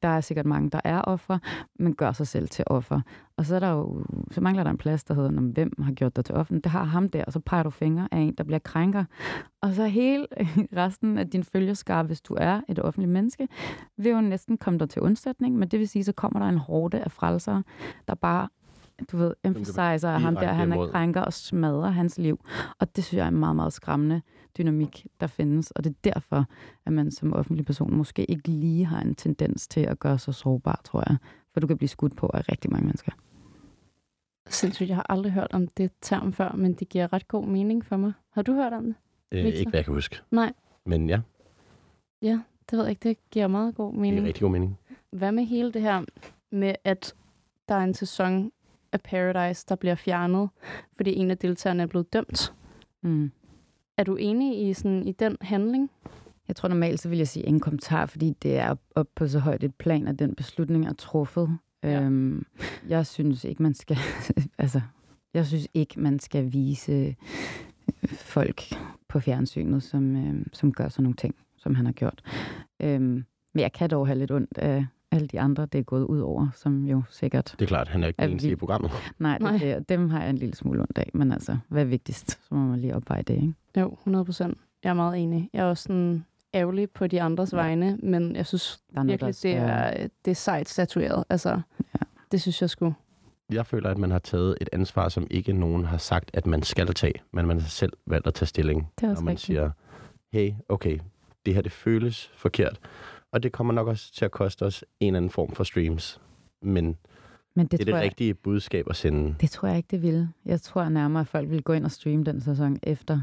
der 0.03 0.09
er 0.09 0.21
sikkert 0.21 0.47
mange, 0.47 0.71
der 0.71 0.81
er 0.85 1.03
offer, 1.03 1.39
men 1.79 1.95
gør 1.95 2.13
sig 2.13 2.27
selv 2.27 2.49
til 2.49 2.65
offer. 2.67 3.01
Og 3.37 3.47
så, 3.47 3.55
er 3.55 3.59
der 3.61 3.71
jo, 3.71 4.05
så 4.31 4.41
mangler 4.41 4.63
der 4.63 4.71
en 4.71 4.79
plads, 4.79 5.05
der 5.05 5.15
hedder, 5.15 5.31
"Nå, 5.31 5.41
men 5.41 5.51
hvem 5.51 5.73
har 5.83 5.93
gjort 5.93 6.17
dig 6.17 6.25
til 6.25 6.35
offer? 6.35 6.55
Det 6.55 6.67
har 6.67 6.85
ham 6.85 7.09
der, 7.09 7.25
og 7.25 7.33
så 7.33 7.41
peger 7.41 7.63
du 7.63 7.71
fingre 7.71 8.09
af 8.13 8.19
en, 8.19 8.35
der 8.35 8.45
bliver 8.45 8.59
krænker. 8.59 9.05
Og 9.61 9.75
så 9.75 9.87
hele 9.87 10.27
resten 10.77 11.19
af 11.19 11.31
din 11.31 11.45
følgeskar, 11.45 12.03
hvis 12.03 12.21
du 12.21 12.37
er 12.41 12.61
et 12.69 12.79
offentligt 12.79 13.13
menneske, 13.13 13.49
vil 13.97 14.13
jo 14.13 14.21
næsten 14.21 14.59
komme 14.59 14.79
dig 14.79 14.91
til 14.91 15.03
undsætning, 15.03 15.57
men 15.57 15.69
det 15.69 15.79
vil 15.79 15.89
sige, 15.89 16.05
så 16.05 16.13
kommer 16.13 16.41
der 16.41 16.47
en 16.47 16.59
hårde 16.59 17.01
af 17.01 17.13
frelsere, 17.13 17.63
der 18.09 18.15
bare 18.15 18.49
du 19.13 19.17
ved, 19.17 19.35
emphasizer 19.45 20.09
at 20.09 20.21
ham 20.21 20.35
der, 20.37 20.53
han 20.53 20.73
er 20.73 20.87
krænker 20.87 21.21
og 21.21 21.33
smadrer 21.33 21.91
hans 21.91 22.19
liv. 22.19 22.41
Og 22.81 22.97
det 22.97 23.05
synes 23.05 23.19
jeg 23.19 23.27
er 23.27 23.31
meget, 23.31 23.57
meget 23.57 23.73
skræmmende 23.73 24.23
dynamik, 24.59 25.07
der 25.21 25.27
findes. 25.27 25.71
Og 25.71 25.85
det 25.85 25.91
er 25.91 26.11
derfor, 26.15 26.45
at 26.87 26.93
man 26.93 27.11
som 27.11 27.33
offentlig 27.33 27.67
person 27.67 27.95
måske 27.95 28.25
ikke 28.31 28.49
lige 28.49 28.85
har 28.85 29.01
en 29.01 29.15
tendens 29.15 29.69
til 29.69 29.81
at 29.81 29.99
gøre 29.99 30.19
sig 30.19 30.35
sårbar, 30.35 30.81
tror 30.85 31.05
jeg. 31.09 31.17
For 31.53 31.61
du 31.61 31.67
kan 31.67 31.77
blive 31.79 31.89
skudt 31.89 32.17
på 32.17 32.31
af 32.35 32.49
rigtig 32.49 32.71
mange 32.73 32.87
mennesker. 32.87 33.13
Sindssygt, 34.49 34.89
jeg 34.89 34.97
har 34.97 35.07
aldrig 35.09 35.33
hørt 35.33 35.53
om 35.53 35.67
det 35.67 35.91
term 36.01 36.33
før, 36.33 36.53
men 36.53 36.73
det 36.75 36.89
giver 36.89 37.13
ret 37.13 37.29
god 37.29 37.47
mening 37.47 37.85
for 37.85 37.97
mig. 37.97 38.13
Har 38.31 38.43
du 38.43 38.53
hørt 38.55 38.73
om 38.73 38.85
det? 38.85 38.95
Øh, 39.33 39.45
Victor? 39.45 39.59
ikke 39.59 39.71
hvad 39.71 39.79
jeg 39.79 39.85
kan 39.85 39.95
huske. 39.95 40.17
Nej. 40.31 40.53
Men 40.87 41.09
ja, 41.09 41.21
Ja, 42.23 42.41
det 42.71 42.77
ved 42.79 42.85
jeg 42.85 42.91
ikke. 42.91 43.09
Det 43.09 43.17
giver 43.31 43.47
meget 43.47 43.75
god 43.75 43.93
det 43.93 44.01
mening. 44.01 44.23
er 44.23 44.27
rigtig 44.27 44.43
god 44.43 44.51
mening. 44.51 44.79
Hvad 45.11 45.33
med 45.33 45.45
hele 45.45 45.73
det 45.73 45.83
her 45.83 46.05
med, 46.51 46.75
at 46.85 47.15
der 47.69 47.75
er 47.75 47.85
en 47.85 47.95
sæson 47.95 48.53
af 48.93 49.01
Paradise, 49.01 49.67
der 49.69 49.75
bliver 49.77 49.95
fjernet, 49.95 50.49
fordi 50.97 51.15
en 51.15 51.31
af 51.31 51.39
deltagerne 51.39 51.83
er 51.83 51.87
blevet 51.87 52.13
dømt? 52.13 52.55
Mm. 53.03 53.31
Er 54.03 54.05
du 54.05 54.17
enig 54.17 54.69
i, 54.69 54.73
sådan, 54.73 55.09
i 55.09 55.13
den 55.13 55.37
handling? 55.41 55.91
Jeg 56.49 56.57
tror 56.57 56.69
normalt, 56.69 57.01
så 57.01 57.09
vil 57.09 57.19
jeg 57.19 57.29
sige 57.29 57.43
ingen 57.43 57.61
kommentar, 57.61 58.07
fordi 58.07 58.37
det 58.43 58.59
er 58.59 58.75
op, 58.95 59.07
på 59.17 59.27
så 59.29 59.39
højt 59.39 59.65
et 59.65 59.75
plan, 59.75 60.09
at 60.09 60.19
den 60.19 60.35
beslutning 60.35 60.87
er 60.87 60.93
truffet. 60.93 61.59
Ja. 61.83 62.03
Øhm, 62.03 62.47
jeg 62.89 63.07
synes 63.07 63.45
ikke, 63.45 63.63
man 63.63 63.75
skal... 63.75 63.97
altså, 64.59 64.81
jeg 65.35 65.47
synes 65.47 65.69
ikke, 65.75 66.01
man 66.01 66.19
skal 66.19 66.53
vise 66.53 66.93
øh, 66.93 67.15
folk 68.13 68.63
på 69.09 69.21
fjernsynet, 69.21 69.83
som, 69.83 70.17
øh, 70.17 70.47
som 70.53 70.73
gør 70.73 70.89
sådan 70.89 71.03
nogle 71.03 71.17
ting, 71.17 71.35
som 71.57 71.75
han 71.75 71.87
har 71.87 71.93
gjort. 71.93 72.23
Øhm, 72.81 73.25
men 73.55 73.61
jeg 73.61 73.73
kan 73.73 73.91
dog 73.91 74.07
have 74.07 74.19
lidt 74.19 74.31
ondt 74.31 74.59
af, 74.59 74.87
alle 75.13 75.27
de 75.27 75.41
andre, 75.41 75.67
det 75.67 75.79
er 75.79 75.83
gået 75.83 76.05
ud 76.05 76.21
over, 76.21 76.49
som 76.55 76.85
jo 76.85 77.03
sikkert... 77.11 77.55
Det 77.59 77.63
er 77.65 77.69
klart, 77.69 77.89
han 77.89 78.03
er 78.03 78.09
ikke 78.09 78.23
den 78.23 78.31
eneste 78.31 78.51
i 78.51 78.57
programmet. 78.57 78.91
Nej, 79.19 79.33
det, 79.39 79.43
Nej. 79.43 79.59
det, 79.59 79.89
dem 79.89 80.11
har 80.11 80.21
jeg 80.21 80.31
en 80.31 80.39
lille 80.39 80.55
smule 80.55 80.81
ondt 80.81 80.99
af, 80.99 81.11
men 81.15 81.33
altså, 81.33 81.57
hvad 81.69 81.83
er 81.83 81.87
vigtigst? 81.87 82.31
Så 82.31 82.55
må 82.55 82.61
man 82.61 82.79
lige 82.81 82.97
opveje 82.97 83.23
det, 83.23 83.35
ikke? 83.35 83.55
Jo, 83.81 83.93
100 83.93 84.25
procent. 84.25 84.59
Jeg 84.85 84.91
er 84.91 84.95
meget 84.95 85.19
enig. 85.23 85.51
Jeg 85.53 85.61
er 85.61 85.65
også 85.71 85.83
sådan 85.83 86.25
ærgerlig 86.55 86.91
på 86.91 87.07
de 87.07 87.23
andres 87.23 87.53
Ja. 87.53 87.57
vegne, 87.57 87.99
men 88.03 88.37
jeg 88.37 88.47
synes 88.47 88.81
Der 88.95 89.01
er 89.01 89.03
noget, 89.03 89.21
virkelig, 89.21 89.43
der 89.43 89.91
det 89.93 90.03
er, 90.03 90.09
det 90.25 90.31
er 90.31 90.35
sejt 90.35 90.69
statueret. 90.69 91.25
Altså, 91.31 91.51
Ja. 91.95 91.99
det 92.33 92.41
synes 92.43 92.61
jeg 92.63 92.71
sgu. 92.71 92.95
Jeg 93.53 93.67
føler, 93.67 93.91
at 93.91 93.99
man 93.99 94.11
har 94.11 94.19
taget 94.19 94.57
et 94.61 94.69
ansvar, 94.73 95.09
som 95.09 95.27
ikke 95.31 95.53
nogen 95.53 95.85
har 95.85 95.97
sagt, 95.99 96.31
at 96.35 96.47
man 96.47 96.63
skal 96.63 96.87
tage, 96.87 97.15
men 97.33 97.47
man 97.47 97.61
har 97.61 97.69
selv 97.69 97.93
valgt 98.07 98.27
at 98.27 98.35
tage 98.35 98.47
stilling. 98.47 98.91
Det 99.01 99.07
er 99.07 99.11
også 99.11 99.21
når 99.21 99.25
man 99.25 99.31
rigtigt. 99.33 99.47
siger, 99.47 99.71
hey, 100.33 100.53
okay, 100.69 100.99
det 101.47 101.55
her 101.55 101.63
det 101.63 101.73
føles 101.73 102.31
forkert, 102.37 102.81
og 103.33 103.43
det 103.43 103.53
kommer 103.53 103.73
nok 103.73 103.89
også 103.89 104.13
til 104.13 104.25
at 104.25 104.31
koste 104.31 104.63
os 104.63 104.85
en 105.01 105.07
eller 105.07 105.17
anden 105.17 105.31
form 105.31 105.53
for 105.53 105.65
streams. 105.65 106.21
Men 106.63 106.87
det, 106.87 106.97
Men 107.55 107.67
det, 107.67 107.71
det 107.73 107.81
er 107.81 107.85
det 107.85 107.93
jeg, 107.93 108.03
rigtige 108.03 108.35
budskab 108.35 108.87
at 108.91 108.97
sende. 108.97 109.35
det 109.41 109.51
tror 109.51 109.69
jeg 109.69 109.77
ikke, 109.77 109.89
det 109.91 110.03
ville. 110.03 110.29
Jeg 110.45 110.61
tror 110.61 110.89
nærmere, 110.89 111.21
at 111.21 111.27
folk 111.27 111.49
ville 111.49 111.63
gå 111.63 111.73
ind 111.73 111.85
og 111.85 111.91
streame 111.91 112.25
den 112.25 112.41
sæson 112.41 112.79
efter 112.83 113.21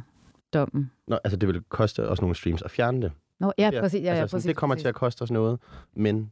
dommen. 0.53 0.91
Nå, 1.07 1.20
altså, 1.24 1.38
det 1.38 1.47
vil 1.47 1.62
koste 1.70 2.10
os 2.10 2.22
nogle 2.22 2.36
streams 2.36 2.62
at 2.62 2.72
fjerne 2.72 3.01
det. 3.01 3.12
Nå, 3.39 3.53
ja, 3.57 3.72
præcis. 3.80 4.03
Ja, 4.03 4.05
ja, 4.05 4.22
altså, 4.22 4.28
sådan, 4.28 4.38
præcis, 4.38 4.47
det 4.47 4.55
kommer 4.55 4.76
præcis. 4.76 4.84
til 4.84 4.89
at 4.89 4.95
koste 4.95 5.22
os 5.22 5.32
noget, 5.32 5.60
men 5.93 6.32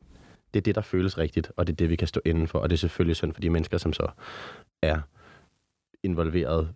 det 0.54 0.60
er 0.60 0.64
det, 0.64 0.76
der 0.76 0.82
føles 0.82 1.18
rigtigt, 1.18 1.52
og 1.56 1.68
det 1.68 1.74
er 1.74 1.78
det, 1.78 1.90
vi 1.90 1.96
kan 1.96 2.08
stå 2.08 2.22
inden 2.26 2.48
for. 2.48 2.60
Og 2.60 2.70
det 2.70 2.76
er 2.76 2.78
selvfølgelig 2.78 3.16
synd 3.16 3.34
for 3.34 3.42
de 3.42 3.50
mennesker, 3.50 3.78
som 3.78 3.94
så 3.94 4.08
er 4.82 5.00
involveret 6.04 6.70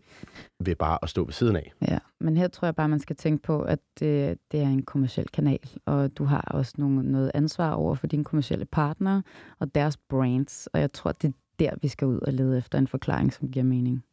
ved 0.60 0.76
bare 0.76 0.98
at 1.02 1.10
stå 1.10 1.26
ved 1.26 1.34
siden 1.34 1.56
af. 1.56 1.74
Ja, 1.88 2.00
men 2.20 2.38
her 2.38 2.48
tror 2.48 2.66
jeg 2.66 2.76
bare, 2.76 2.90
man 2.90 3.00
skal 3.00 3.16
tænke 3.16 3.44
på, 3.44 3.62
at 3.62 3.80
det, 4.00 4.38
det 4.52 4.60
er 4.60 4.68
en 4.68 4.82
kommersiel 4.84 5.28
kanal, 5.28 5.60
og 5.86 6.18
du 6.18 6.24
har 6.24 6.42
også 6.42 6.74
nogle, 6.78 7.12
noget 7.12 7.32
ansvar 7.34 7.72
over 7.72 7.96
for 7.96 8.08
dine 8.08 8.24
kommersielle 8.24 8.66
partnere 8.66 9.24
og 9.60 9.76
deres 9.76 9.98
brands, 9.98 10.68
og 10.68 10.80
jeg 10.80 10.94
tror, 10.94 11.12
det 11.12 11.28
er 11.28 11.32
der, 11.60 11.72
vi 11.82 11.88
skal 11.88 12.08
ud 12.08 12.20
og 12.20 12.34
lede 12.34 12.58
efter 12.58 12.78
en 12.78 12.88
forklaring, 12.88 13.34
som 13.34 13.48
giver 13.52 13.66
mening. 13.66 14.04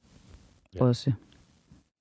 Ja. 0.74 0.84
Også. 0.84 1.12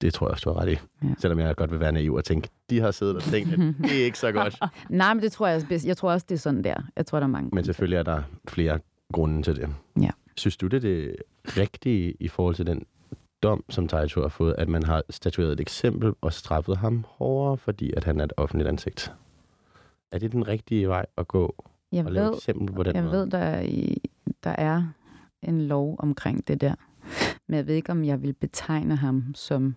Det 0.01 0.13
tror 0.13 0.27
jeg 0.27 0.31
også, 0.31 0.49
du 0.49 0.53
har 0.53 0.61
ret 0.61 0.71
i. 0.71 0.77
Ja. 1.03 1.13
Selvom 1.17 1.39
jeg 1.39 1.55
godt 1.55 1.71
vil 1.71 1.79
være 1.79 1.91
naiv 1.91 2.13
og 2.13 2.25
tænke, 2.25 2.49
de 2.69 2.79
har 2.79 2.91
siddet 2.91 3.15
og 3.15 3.23
tænkt, 3.23 3.53
at 3.53 3.59
det 3.59 4.01
er 4.01 4.05
ikke 4.05 4.19
så 4.19 4.31
godt. 4.31 4.59
Nej, 4.89 5.13
men 5.13 5.23
det 5.23 5.31
tror 5.31 5.47
jeg, 5.47 5.85
jeg 5.85 5.97
tror 5.97 6.11
også, 6.11 6.25
det 6.29 6.35
er 6.35 6.39
sådan 6.39 6.63
der. 6.63 6.75
Jeg 6.95 7.05
tror, 7.05 7.19
der 7.19 7.27
er 7.27 7.31
mange. 7.31 7.49
Men 7.53 7.65
selvfølgelig 7.65 7.97
er 7.97 8.03
der 8.03 8.21
flere 8.47 8.79
grunde 9.13 9.41
til 9.41 9.55
det. 9.55 9.69
Ja. 10.01 10.09
Synes 10.35 10.57
du, 10.57 10.67
det 10.67 10.77
er 10.77 10.81
det 10.81 11.15
rigtige 11.57 12.13
i 12.19 12.27
forhold 12.27 12.55
til 12.55 12.67
den 12.67 12.85
dom, 13.43 13.63
som 13.69 13.87
Taito 13.87 14.21
har 14.21 14.27
fået, 14.29 14.55
at 14.57 14.69
man 14.69 14.83
har 14.83 15.03
statueret 15.09 15.51
et 15.51 15.59
eksempel 15.59 16.13
og 16.21 16.33
straffet 16.33 16.77
ham 16.77 17.05
hårdere, 17.07 17.57
fordi 17.57 17.93
at 17.93 18.03
han 18.03 18.19
er 18.19 18.23
et 18.23 18.33
offentligt 18.37 18.67
ansigt? 18.67 19.13
Er 20.11 20.19
det 20.19 20.31
den 20.31 20.47
rigtige 20.47 20.87
vej 20.89 21.05
at 21.17 21.27
gå 21.27 21.65
jeg 21.91 22.05
og 22.05 22.11
lave 22.11 22.25
ved, 22.25 22.31
et 22.31 22.37
eksempel 22.37 22.75
på 22.75 22.83
den 22.83 22.95
jeg 22.95 23.03
måde? 23.03 23.13
ved 23.13 23.27
der, 23.27 23.37
er 23.37 23.61
i, 23.61 23.97
der 24.43 24.55
er 24.57 24.83
en 25.41 25.61
lov 25.61 25.95
omkring 25.99 26.47
det 26.47 26.61
der. 26.61 26.75
Men 27.47 27.57
jeg 27.57 27.67
ved 27.67 27.75
ikke, 27.75 27.91
om 27.91 28.05
jeg 28.05 28.21
vil 28.21 28.33
betegne 28.33 28.95
ham 28.95 29.33
som 29.35 29.75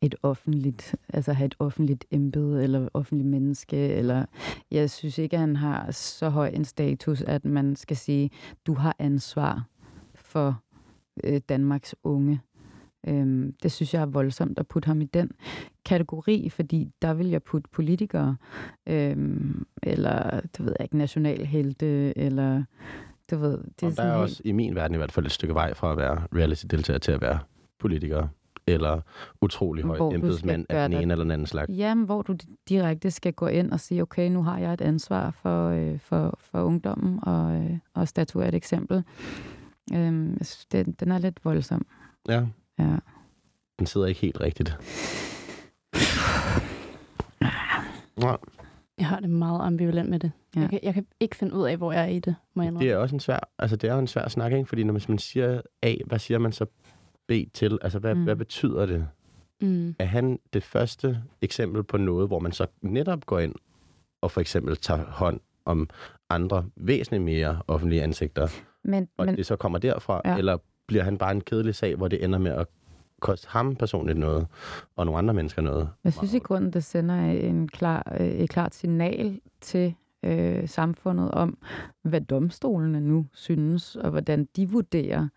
et 0.00 0.14
offentligt, 0.22 0.96
altså 1.08 1.32
have 1.32 1.46
et 1.46 1.54
offentligt 1.58 2.04
embede 2.10 2.62
eller 2.62 2.88
offentligt 2.94 3.28
menneske, 3.28 3.76
eller 3.76 4.24
jeg 4.70 4.90
synes 4.90 5.18
ikke, 5.18 5.36
at 5.36 5.40
han 5.40 5.56
har 5.56 5.90
så 5.90 6.28
høj 6.28 6.48
en 6.48 6.64
status, 6.64 7.22
at 7.22 7.44
man 7.44 7.76
skal 7.76 7.96
sige, 7.96 8.30
du 8.66 8.74
har 8.74 8.96
ansvar 8.98 9.64
for 10.14 10.62
øh, 11.24 11.40
Danmarks 11.48 11.94
unge. 12.04 12.40
Øhm, 13.08 13.54
det 13.62 13.72
synes 13.72 13.94
jeg 13.94 14.02
er 14.02 14.06
voldsomt 14.06 14.58
at 14.58 14.66
putte 14.66 14.86
ham 14.86 15.00
i 15.00 15.04
den 15.04 15.30
kategori, 15.84 16.48
fordi 16.48 16.90
der 17.02 17.14
vil 17.14 17.26
jeg 17.28 17.42
putte 17.42 17.68
politikere, 17.72 18.36
øhm, 18.86 19.66
eller 19.82 20.40
det 20.40 20.64
ved 20.64 20.74
jeg 20.78 20.84
ikke, 20.84 20.96
nationalhelte, 20.98 22.18
eller 22.18 22.64
du 23.30 23.36
ved, 23.38 23.58
det 23.58 23.80
Det 23.80 23.86
er, 23.86 23.90
der 23.90 24.02
er 24.02 24.06
helt- 24.14 24.22
også 24.22 24.42
i 24.44 24.52
min 24.52 24.74
verden 24.74 24.94
i 24.94 24.96
hvert 24.96 25.12
fald 25.12 25.26
et 25.26 25.32
stykke 25.32 25.54
vej 25.54 25.74
fra 25.74 25.92
at 25.92 25.96
være 25.98 26.22
reality-deltager 26.34 26.98
til 26.98 27.12
at 27.12 27.20
være 27.20 27.38
politiker 27.78 28.28
eller 28.66 29.00
utrolig 29.40 29.84
høj 29.84 29.96
Hvor 29.96 30.12
embedsmand 30.14 30.66
af 30.68 30.88
den 30.88 30.92
det. 30.96 31.02
ene 31.02 31.12
eller 31.12 31.24
den 31.24 31.30
anden 31.30 31.46
slags. 31.46 31.70
Jamen, 31.76 32.04
hvor 32.04 32.22
du 32.22 32.36
direkte 32.68 33.10
skal 33.10 33.32
gå 33.32 33.46
ind 33.46 33.72
og 33.72 33.80
sige, 33.80 34.02
okay, 34.02 34.30
nu 34.30 34.42
har 34.42 34.58
jeg 34.58 34.72
et 34.72 34.80
ansvar 34.80 35.30
for, 35.30 35.68
øh, 35.68 35.98
for, 35.98 36.38
for 36.40 36.62
ungdommen 36.62 37.18
og, 37.22 37.54
øh, 37.54 37.78
og 37.94 38.08
statuere 38.08 38.48
et 38.48 38.54
eksempel. 38.54 39.04
Øhm, 39.94 40.30
jeg 40.38 40.46
synes, 40.46 40.66
den, 40.72 40.92
den 40.92 41.10
er 41.10 41.18
lidt 41.18 41.44
voldsom. 41.44 41.86
Ja, 42.28 42.46
Ja. 42.80 42.96
den 43.78 43.86
sidder 43.86 44.06
ikke 44.06 44.20
helt 44.20 44.40
rigtigt. 44.40 44.76
Nej, 48.16 48.36
Jeg 48.98 49.06
har 49.06 49.20
det 49.20 49.30
meget 49.30 49.60
ambivalent 49.66 50.10
med 50.10 50.18
det. 50.18 50.32
Ja. 50.56 50.60
Jeg, 50.60 50.70
kan, 50.70 50.80
jeg 50.82 50.94
kan 50.94 51.06
ikke 51.20 51.36
finde 51.36 51.54
ud 51.54 51.66
af, 51.66 51.76
hvor 51.76 51.92
jeg 51.92 52.02
er 52.02 52.06
i 52.06 52.18
det, 52.18 52.34
må 52.54 52.62
jeg 52.62 52.72
det 52.72 52.90
er 52.90 52.96
også 52.96 53.16
en 53.16 53.20
svær, 53.20 53.38
altså 53.58 53.76
det 53.76 53.90
er 53.90 53.94
jo 53.94 53.98
en 54.00 54.06
svær 54.06 54.28
snak, 54.28 54.52
ikke? 54.52 54.66
Fordi 54.66 54.84
når 54.84 54.92
man- 54.92 55.02
man 55.08 55.18
siger 55.18 55.60
A, 55.82 55.94
hvad 56.06 56.18
siger 56.18 56.38
man 56.38 56.52
så 56.52 56.66
B 57.28 57.32
til? 57.54 57.78
Altså, 57.82 57.98
hvad, 57.98 58.14
mm. 58.14 58.24
Hvad 58.24 58.36
betyder 58.36 58.86
det? 58.86 59.08
Mm. 59.60 59.94
Er 59.98 60.04
han 60.04 60.38
det 60.52 60.62
første 60.62 61.22
eksempel 61.42 61.82
på 61.84 61.96
noget, 61.96 62.28
hvor 62.28 62.38
man 62.38 62.52
så 62.52 62.66
netop 62.82 63.26
går 63.26 63.38
ind 63.38 63.54
og 64.22 64.30
for 64.30 64.40
eksempel 64.40 64.76
tager 64.76 65.04
hånd 65.04 65.40
om 65.64 65.88
andre 66.30 66.64
væsentligt 66.76 67.22
mere 67.22 67.62
offentlige 67.68 68.02
ansigter, 68.02 68.48
Men, 68.84 69.08
og 69.16 69.26
men 69.26 69.36
det 69.36 69.46
så 69.46 69.56
kommer 69.56 69.78
derfra? 69.78 70.20
Ja. 70.24 70.36
Eller 70.38 70.58
bliver 70.90 71.04
han 71.04 71.18
bare 71.18 71.32
en 71.32 71.40
kedelig 71.40 71.74
sag, 71.74 71.96
hvor 71.96 72.08
det 72.08 72.24
ender 72.24 72.38
med 72.38 72.50
at 72.50 72.66
koste 73.20 73.48
ham 73.50 73.76
personligt 73.76 74.18
noget, 74.18 74.46
og 74.96 75.06
nogle 75.06 75.18
andre 75.18 75.34
mennesker 75.34 75.62
noget? 75.62 75.88
jeg 76.04 76.12
synes 76.12 76.34
i 76.34 76.38
grunden, 76.38 76.72
det 76.72 76.84
sender 76.84 77.14
en 77.14 77.68
klar, 77.68 78.12
øh, 78.20 78.26
et 78.26 78.50
klart 78.50 78.74
signal 78.74 79.40
til 79.60 79.94
øh, 80.22 80.68
samfundet 80.68 81.30
om, 81.30 81.58
hvad 82.02 82.20
domstolene 82.20 83.00
nu 83.00 83.26
synes, 83.32 83.96
og 83.96 84.10
hvordan 84.10 84.48
de 84.56 84.68
vurderer 84.68 85.28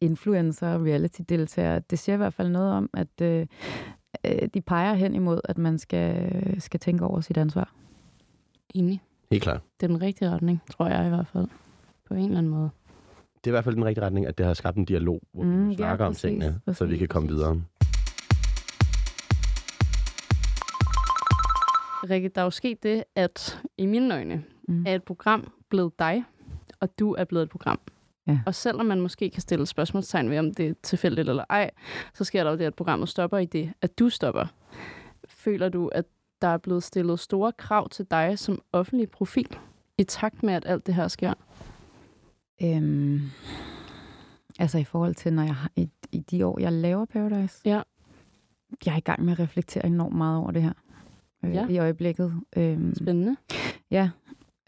influencer 0.00 0.68
og 0.68 0.80
reality-deltagere. 0.80 1.82
Det 1.90 1.98
siger 1.98 2.14
i 2.14 2.16
hvert 2.16 2.34
fald 2.34 2.48
noget 2.48 2.72
om, 2.72 2.90
at 2.94 3.20
øh, 3.22 3.46
øh, 4.26 4.48
de 4.54 4.60
peger 4.60 4.94
hen 4.94 5.14
imod, 5.14 5.40
at 5.44 5.58
man 5.58 5.78
skal, 5.78 6.60
skal 6.60 6.80
tænke 6.80 7.04
over 7.04 7.20
sit 7.20 7.36
ansvar. 7.36 7.72
Enig. 8.74 9.02
Helt 9.30 9.42
klart. 9.42 9.60
Det 9.80 9.86
er 9.86 9.88
den 9.88 10.02
rigtige 10.02 10.30
retning, 10.30 10.62
tror 10.70 10.88
jeg 10.88 11.06
i 11.06 11.08
hvert 11.08 11.26
fald. 11.26 11.48
På 12.08 12.14
en 12.14 12.24
eller 12.24 12.38
anden 12.38 12.52
måde. 12.52 12.70
Det 13.44 13.46
er 13.46 13.50
i 13.50 13.56
hvert 13.56 13.64
fald 13.64 13.74
den 13.74 13.84
rigtige 13.84 14.04
retning, 14.04 14.26
at 14.26 14.38
det 14.38 14.46
har 14.46 14.54
skabt 14.54 14.76
en 14.76 14.84
dialog, 14.84 15.20
hvor 15.32 15.42
Mm, 15.44 15.64
vi 15.68 15.70
ja, 15.72 15.76
snakker 15.76 16.04
om 16.04 16.10
præcis, 16.12 16.22
tingene, 16.22 16.60
så 16.66 16.70
vi 16.70 16.72
præcis, 16.88 16.98
kan 16.98 17.08
komme 17.08 17.28
præcis. 17.28 17.36
videre. 17.38 17.62
Rikke, 22.10 22.28
der 22.28 22.40
er 22.40 22.44
jo 22.44 22.50
sket 22.50 22.82
det, 22.82 23.04
at 23.14 23.60
i 23.78 23.86
mine 23.86 24.14
øjne 24.14 24.44
Mm. 24.68 24.84
er 24.86 24.94
et 24.94 25.02
program 25.02 25.52
blevet 25.68 25.98
dig, 25.98 26.24
og 26.80 26.98
du 26.98 27.12
er 27.14 27.24
blevet 27.24 27.42
et 27.42 27.50
program. 27.50 27.80
Ja. 28.26 28.38
Og 28.46 28.54
selvom 28.54 28.86
man 28.86 29.00
måske 29.00 29.30
kan 29.30 29.40
stille 29.42 29.66
spørgsmålstegn 29.66 30.30
ved, 30.30 30.38
om 30.38 30.54
det 30.54 30.68
er 30.68 30.74
tilfældigt 30.82 31.28
eller 31.28 31.44
ej, 31.50 31.70
så 32.14 32.24
sker 32.24 32.44
der 32.44 32.50
jo 32.50 32.56
det, 32.56 32.64
at 32.64 32.74
programmet 32.74 33.08
stopper 33.08 33.38
i 33.38 33.44
det, 33.44 33.72
at 33.82 33.98
du 33.98 34.08
stopper. 34.08 34.46
Føler 35.28 35.68
du, 35.68 35.88
at 35.88 36.04
der 36.42 36.48
er 36.48 36.56
blevet 36.58 36.82
stillet 36.82 37.20
store 37.20 37.52
krav 37.52 37.88
til 37.88 38.06
dig 38.10 38.38
som 38.38 38.62
offentlig 38.72 39.10
profil, 39.10 39.56
i 39.98 40.04
takt 40.04 40.42
med, 40.42 40.54
at 40.54 40.66
alt 40.66 40.86
det 40.86 40.94
her 40.94 41.08
sker? 41.08 41.34
Øhm, 42.62 43.20
altså 44.58 44.78
i 44.78 44.84
forhold 44.84 45.14
til, 45.14 45.32
når 45.32 45.42
jeg 45.42 45.54
har, 45.54 45.70
i, 45.76 45.88
i 46.12 46.18
de 46.18 46.46
år, 46.46 46.60
jeg 46.60 46.72
laver 46.72 47.04
Paradise, 47.04 47.60
Ja. 47.64 47.82
jeg 48.86 48.92
er 48.92 48.96
i 48.96 49.00
gang 49.00 49.24
med 49.24 49.32
at 49.32 49.38
reflektere 49.38 49.86
enormt 49.86 50.16
meget 50.16 50.38
over 50.38 50.50
det 50.50 50.62
her 50.62 50.72
øh, 51.44 51.54
Ja. 51.54 51.66
i 51.68 51.78
øjeblikket. 51.78 52.32
Øhm, 52.56 52.94
Spændende. 52.94 53.36
Ja, 53.90 54.10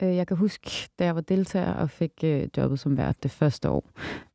øh, 0.03 0.17
jeg 0.17 0.27
kan 0.27 0.37
huske, 0.37 0.89
da 0.99 1.05
jeg 1.05 1.15
var 1.15 1.21
deltager 1.21 1.73
og 1.73 1.91
fik 1.91 2.13
øh, 2.25 2.49
jobbet 2.57 2.79
som 2.81 2.97
vært 2.97 3.23
det 3.23 3.31
første 3.31 3.71
år, 3.71 3.91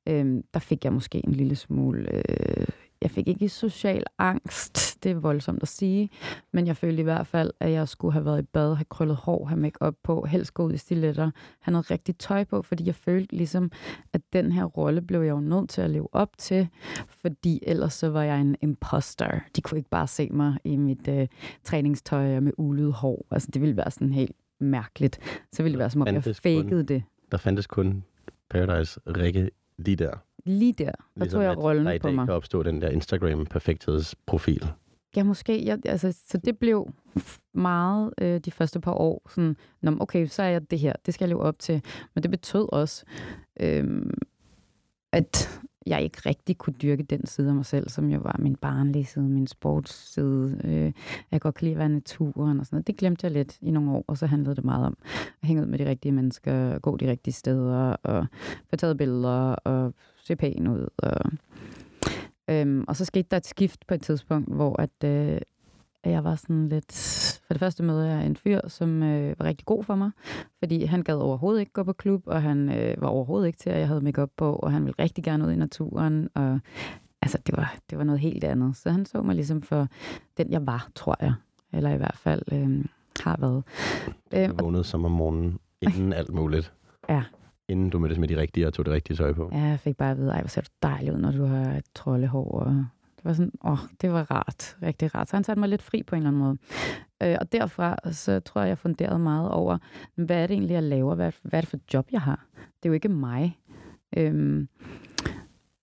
øh, 0.08 0.44
der 0.54 0.60
fik 0.60 0.86
jeg 0.86 0.94
måske 0.94 1.22
en 1.26 1.32
lille 1.32 1.56
smule... 1.56 2.10
Øh, 2.16 2.68
jeg 3.02 3.12
fik 3.12 3.28
ikke 3.28 3.50
social 3.50 4.04
angst, 4.20 4.98
det 5.04 5.12
er 5.12 5.16
voldsomt 5.16 5.62
at 5.62 5.68
sige, 5.68 6.10
men 6.54 6.68
jeg 6.68 6.78
følte 6.78 7.00
i 7.00 7.04
hvert 7.04 7.28
fald, 7.28 7.52
at 7.60 7.72
jeg 7.72 7.88
skulle 7.88 8.14
have 8.14 8.26
været 8.26 8.42
i 8.42 8.46
bad, 8.46 8.76
have 8.76 8.86
krøllet 8.90 9.16
hår, 9.18 9.46
have 9.46 9.60
make 9.60 9.82
op 9.82 9.96
på, 10.04 10.26
helst 10.26 10.54
gå 10.54 10.66
ud 10.66 10.74
i 10.74 10.78
stiletter, 10.78 11.32
have 11.62 11.72
noget 11.72 11.92
rigtigt 11.92 12.20
tøj 12.20 12.44
på, 12.44 12.62
fordi 12.62 12.86
jeg 12.86 12.96
følte 12.96 13.36
ligesom, 13.36 13.72
at 14.14 14.22
den 14.34 14.52
her 14.52 14.64
rolle 14.64 15.02
blev 15.02 15.22
jeg 15.22 15.30
jo 15.30 15.40
nødt 15.40 15.70
til 15.70 15.82
at 15.82 15.90
leve 15.90 16.08
op 16.12 16.30
til, 16.38 16.68
fordi 17.10 17.60
ellers 17.68 17.94
så 17.94 18.10
var 18.10 18.24
jeg 18.24 18.42
en 18.42 18.56
imposter. 18.62 19.40
De 19.56 19.62
kunne 19.62 19.78
ikke 19.78 19.90
bare 19.90 20.08
se 20.08 20.30
mig 20.32 20.58
i 20.64 20.76
mit 20.76 21.08
øh, 21.08 21.28
træningstøj 21.64 22.36
og 22.38 22.44
med 22.44 22.52
ulet 22.58 22.94
hår. 22.94 23.26
Altså 23.32 23.50
det 23.54 23.62
ville 23.62 23.78
være 23.78 23.92
sådan 23.92 24.14
helt 24.14 24.36
mærkeligt. 24.60 25.20
Så 25.52 25.64
ville 25.64 25.74
det 25.74 25.80
være, 25.80 25.90
som 25.90 26.02
om 26.02 26.08
jeg 26.08 26.14
Fandtes 26.24 26.40
kun- 26.40 26.64
fakede 26.64 26.84
det. 26.84 27.04
Der 27.32 27.38
fandtes 27.38 27.68
kun 27.68 28.04
Paradise 28.50 29.00
Rikke 29.08 29.50
lige 29.78 29.96
der. 29.96 30.12
Lige 30.46 30.74
der, 30.74 30.86
der 30.86 30.92
Ligesom 31.16 31.38
tog 31.38 31.44
jeg 31.44 31.52
at 31.52 31.58
rollen 31.58 31.86
der 31.86 31.92
i 31.92 32.00
på 32.00 32.12
mig. 32.12 32.26
kan 32.26 32.34
opstå 32.34 32.64
den 32.64 32.82
der 32.82 32.90
Instagram-perfekthedsprofil. 32.90 34.68
Ja, 35.16 35.24
måske. 35.24 35.66
Jeg, 35.66 35.80
altså, 35.86 36.18
så 36.28 36.38
det 36.38 36.58
blev 36.60 36.94
meget 37.54 38.14
øh, 38.22 38.40
de 38.40 38.52
første 38.52 38.80
par 38.80 38.94
år. 38.94 39.22
Sådan, 39.30 39.56
Nå, 39.82 39.98
okay, 40.00 40.28
så 40.28 40.44
er 40.44 40.48
jeg 40.48 40.72
det 40.72 40.80
her. 40.80 40.94
Det 41.06 41.14
skal 41.14 41.26
jeg 41.26 41.30
leve 41.30 41.42
op 41.42 41.60
til. 41.60 41.82
Men 42.14 42.24
det 42.24 42.32
betød 42.32 42.74
også, 42.74 43.06
øh, 43.60 44.06
at 45.12 45.60
jeg 45.86 46.02
ikke 46.02 46.18
rigtig 46.26 46.58
kunne 46.58 46.74
dyrke 46.82 47.04
den 47.04 47.26
side 47.26 47.50
af 47.50 47.56
mig 47.56 47.66
selv, 47.66 47.90
som 47.90 48.10
jo 48.10 48.20
var 48.20 48.36
min 48.40 48.56
barnlige 48.56 49.06
side, 49.06 49.30
min 49.30 49.48
sportsside. 49.48 50.62
Øh, 50.64 50.92
jeg 51.32 51.42
godt 51.42 51.56
kan 51.56 51.66
lide 51.66 51.76
at 51.76 51.80
være 51.80 51.90
naturen 51.90 52.60
og 52.60 52.66
sådan 52.66 52.76
noget. 52.76 52.88
Det 52.88 52.98
glemte 52.98 53.26
jeg 53.26 53.32
lidt 53.32 53.58
i 53.62 53.72
nogle 53.72 53.92
år, 53.92 54.06
og 54.08 54.18
så 54.18 54.26
handlede 54.26 54.56
det 54.56 54.66
meget 54.66 54.86
om 54.86 54.98
at 55.42 55.48
hænge 55.48 55.62
ud 55.62 55.68
med 55.68 55.80
de 55.80 55.90
rigtige 55.90 56.12
mennesker, 56.12 56.80
gå 56.80 56.98
de 56.98 57.10
rigtige 57.10 57.34
steder, 57.34 57.96
og 58.04 58.26
få 58.70 58.76
taget 58.76 58.98
billeder, 58.98 59.52
og 59.52 59.94
se 60.24 60.36
pæn 60.36 60.68
ud. 60.68 60.88
Og, 60.98 61.32
øhm, 62.50 62.86
og 62.88 62.96
så 62.96 63.06
skete 63.06 63.28
der 63.32 63.38
et 63.38 63.46
skift 63.46 63.88
på 63.88 63.94
et 63.94 64.02
tidspunkt, 64.02 64.54
hvor 64.54 64.82
at, 64.82 65.04
øh, 65.04 65.42
jeg 66.10 66.24
var 66.24 66.36
sådan 66.36 66.70
lidt... 66.70 66.94
For 67.48 67.54
det 67.54 67.60
første 67.60 67.84
mødte 67.84 68.10
jeg 68.10 68.26
en 68.26 68.36
fyr, 68.36 68.60
som 68.68 69.04
øh, 69.04 69.40
var 69.40 69.46
rigtig 69.46 69.66
god 69.66 69.84
for 69.84 69.96
mig, 69.96 70.12
fordi 70.60 70.84
han 70.86 71.02
gad 71.02 71.16
overhovedet 71.16 71.60
ikke 71.60 71.72
gå 71.72 71.84
på 71.84 71.94
klub, 71.94 72.24
og 72.26 72.42
han 72.42 72.70
øh, 72.78 73.02
var 73.02 73.08
overhovedet 73.08 73.48
ikke 73.48 73.60
til, 73.60 73.70
at 73.70 73.80
jeg 73.80 73.88
havde 73.88 74.02
makeup 74.02 74.30
på, 74.38 74.54
og 74.54 74.72
han 74.72 74.86
ville 74.86 74.96
rigtig 75.00 75.24
gerne 75.24 75.46
ud 75.46 75.52
i 75.52 75.56
naturen, 75.56 76.30
og 76.34 76.60
altså, 77.22 77.38
det 77.48 77.58
var, 77.58 77.76
det 77.90 77.98
var 77.98 78.04
noget 78.04 78.20
helt 78.20 78.44
andet. 78.44 78.76
Så 78.76 78.90
han 78.90 79.06
så 79.06 79.22
mig 79.22 79.36
ligesom 79.36 79.62
for 79.62 79.88
den, 80.38 80.52
jeg 80.52 80.68
var, 80.68 80.90
tror 80.96 81.16
jeg. 81.22 81.34
Eller 81.74 81.90
i 81.90 81.98
hvert 81.98 82.18
fald 82.18 82.42
øh, 82.52 82.86
har 83.20 83.38
været. 83.40 83.64
Øh, 84.34 84.50
du 84.50 84.56
vågnede 84.64 84.84
som 84.84 85.06
om 85.06 85.12
morgenen, 85.12 85.60
inden 85.82 86.14
alt 86.14 86.34
muligt. 86.34 86.74
Ja. 87.10 87.24
Inden 87.70 87.90
du 87.90 88.00
mødtes 88.00 88.20
med 88.20 88.28
de 88.28 88.38
rigtige 88.38 88.68
og 88.68 88.74
tog 88.74 88.86
det 88.86 88.94
rigtige 88.94 89.18
tøj 89.18 89.34
på. 89.34 89.50
Ja, 89.52 89.64
jeg 89.64 89.80
fik 89.80 89.98
bare 89.98 90.12
at 90.12 90.18
vide, 90.18 90.32
ej, 90.32 90.42
hvor 90.42 90.48
ser 90.48 90.62
du 90.62 90.70
dejlig 90.84 91.14
ud, 91.14 91.18
når 91.18 91.32
du 91.32 91.46
har 91.46 91.74
et 91.74 91.86
troldehår, 91.96 92.52
og 92.52 92.86
var 93.26 93.34
sådan, 93.34 93.52
åh, 93.64 93.78
det 94.02 94.12
var 94.12 94.32
rart, 94.32 94.78
rigtig 94.82 95.16
rart. 95.16 95.30
Så 95.30 95.36
han 95.36 95.44
satte 95.44 95.60
mig 95.60 95.70
lidt 95.70 95.82
fri 95.82 96.04
på 96.04 96.16
en 96.16 96.22
eller 96.22 96.30
anden 96.30 96.42
måde. 96.42 96.58
Øh, 97.24 97.38
og 97.42 97.52
derfra, 97.52 97.98
så 98.12 98.40
tror 98.40 98.62
jeg, 98.62 98.70
jeg 98.70 98.78
funderede 98.78 99.20
meget 99.20 99.50
over, 99.50 99.78
hvad 100.16 100.44
er 100.44 100.48
det 100.48 100.54
egentlig, 100.54 100.74
jeg 100.74 100.84
laver? 100.84 101.16
Hvad, 101.16 101.32
hvad 101.42 101.60
er 101.60 101.62
det 101.62 101.70
for 101.70 101.78
et 101.78 101.94
job, 101.94 102.08
jeg 102.12 102.22
har? 102.22 102.46
Det 102.56 102.86
er 102.86 102.90
jo 102.90 102.94
ikke 102.94 103.10
mig. 103.10 103.60
Øhm, 104.18 104.68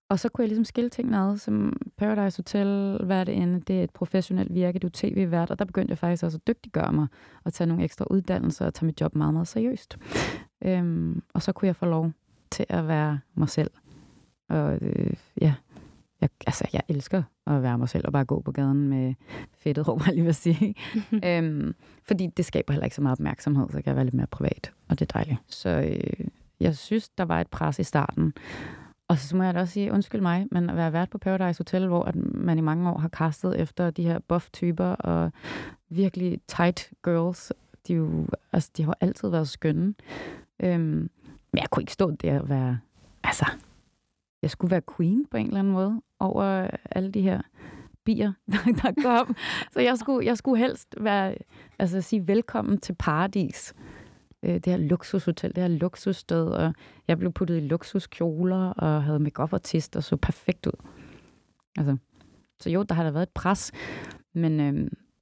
og 0.09 0.19
så 0.19 0.29
kunne 0.29 0.43
jeg 0.43 0.47
ligesom 0.47 0.65
skille 0.65 0.89
tingene 0.89 1.17
ad, 1.17 1.37
som 1.37 1.81
Paradise 1.97 2.37
Hotel, 2.37 2.99
hvad 3.03 3.19
er 3.19 3.23
det 3.23 3.35
end? 3.37 3.61
Det 3.61 3.79
er 3.79 3.83
et 3.83 3.91
professionelt 3.91 4.53
virke, 4.53 4.79
du 4.79 4.87
er 4.87 4.91
tv-vært, 4.93 5.51
og 5.51 5.59
der 5.59 5.65
begyndte 5.65 5.91
jeg 5.91 5.97
faktisk 5.97 6.23
også 6.23 6.37
at 6.37 6.47
dygtiggøre 6.47 6.93
mig, 6.93 7.07
og 7.43 7.53
tage 7.53 7.67
nogle 7.67 7.83
ekstra 7.83 8.05
uddannelser, 8.09 8.65
og 8.65 8.73
tage 8.73 8.85
mit 8.85 9.01
job 9.01 9.15
meget, 9.15 9.33
meget 9.33 9.47
seriøst. 9.47 9.97
Øhm, 10.65 11.23
og 11.33 11.41
så 11.41 11.51
kunne 11.51 11.67
jeg 11.67 11.75
få 11.75 11.85
lov 11.85 12.11
til 12.51 12.65
at 12.69 12.87
være 12.87 13.19
mig 13.35 13.49
selv. 13.49 13.71
Og 14.49 14.77
øh, 14.81 15.13
ja, 15.41 15.53
jeg, 16.23 16.29
altså, 16.47 16.67
jeg 16.73 16.81
elsker 16.87 17.23
at 17.47 17.63
være 17.63 17.77
mig 17.77 17.89
selv 17.89 18.05
og 18.07 18.13
bare 18.13 18.25
gå 18.25 18.39
på 18.39 18.51
gaden 18.51 18.87
med 18.89 19.13
fedtet 19.57 19.85
hår, 19.85 20.01
lige 20.13 20.23
vil 20.23 20.35
sige. 20.35 20.75
øhm, 21.27 21.75
fordi 22.03 22.27
det 22.27 22.45
skaber 22.45 22.73
heller 22.73 22.85
ikke 22.85 22.95
så 22.95 23.01
meget 23.01 23.19
opmærksomhed, 23.19 23.67
så 23.69 23.73
kan 23.73 23.85
jeg 23.85 23.95
være 23.95 24.05
lidt 24.05 24.15
mere 24.15 24.27
privat, 24.27 24.71
og 24.89 24.99
det 24.99 25.13
er 25.13 25.19
dejligt. 25.19 25.39
Så 25.47 25.69
øh, 25.69 26.27
jeg 26.59 26.75
synes, 26.77 27.09
der 27.09 27.25
var 27.25 27.41
et 27.41 27.47
pres 27.47 27.79
i 27.79 27.83
starten. 27.83 28.33
Og 29.07 29.17
så 29.17 29.35
må 29.35 29.43
jeg 29.43 29.53
da 29.53 29.59
også 29.59 29.73
sige, 29.73 29.91
undskyld 29.91 30.21
mig, 30.21 30.47
men 30.51 30.69
at 30.69 30.75
være 30.75 30.93
vært 30.93 31.09
på 31.09 31.17
Paradise 31.17 31.59
Hotel, 31.59 31.87
hvor 31.87 32.03
at 32.03 32.15
man 32.15 32.57
i 32.57 32.61
mange 32.61 32.89
år 32.89 32.97
har 32.97 33.07
kastet 33.07 33.59
efter 33.59 33.91
de 33.91 34.03
her 34.03 34.19
buff-typer 34.19 34.85
og 34.85 35.31
virkelig 35.89 36.41
tight 36.47 36.91
girls, 37.03 37.53
de, 37.87 37.93
jo, 37.93 38.27
altså, 38.51 38.71
de 38.77 38.83
har 38.83 38.97
altid 39.01 39.29
været 39.29 39.49
skønne. 39.49 39.93
Øhm, 40.59 41.09
men 41.51 41.61
jeg 41.61 41.69
kunne 41.69 41.81
ikke 41.81 41.93
stå 41.93 42.11
der 42.11 42.39
og 42.39 42.49
være, 42.49 42.79
altså, 43.23 43.45
jeg 44.41 44.51
skulle 44.51 44.71
være 44.71 44.81
queen 44.97 45.25
på 45.31 45.37
en 45.37 45.45
eller 45.45 45.59
anden 45.59 45.73
måde 45.73 46.01
over 46.23 46.63
øh, 46.63 46.69
alle 46.91 47.11
de 47.11 47.21
her 47.21 47.41
bier, 48.05 48.33
der, 48.51 48.71
der 48.81 49.01
kom. 49.03 49.35
Så 49.71 49.79
jeg 49.79 49.97
skulle, 49.97 50.25
jeg 50.25 50.37
skulle 50.37 50.57
helst 50.57 50.95
være, 50.99 51.35
altså 51.79 52.01
sige 52.01 52.27
velkommen 52.27 52.77
til 52.77 52.95
paradis. 52.99 53.73
Øh, 54.43 54.53
det 54.53 54.65
her 54.65 54.77
luksushotel, 54.77 55.55
det 55.55 55.63
her 55.63 55.67
luksussted, 55.67 56.45
og 56.45 56.73
jeg 57.07 57.17
blev 57.17 57.31
puttet 57.31 57.57
i 57.57 57.67
luksuskjoler 57.67 58.69
og 58.69 59.03
havde 59.03 59.19
makeup 59.19 59.53
artist 59.53 59.95
og 59.95 60.03
så 60.03 60.15
perfekt 60.15 60.67
ud. 60.67 60.87
Altså, 61.77 61.97
så 62.59 62.69
jo, 62.69 62.83
der 62.83 62.95
har 62.95 63.03
der 63.03 63.11
været 63.11 63.23
et 63.23 63.33
pres, 63.35 63.71
men, 64.33 64.59
øh, 64.59 64.73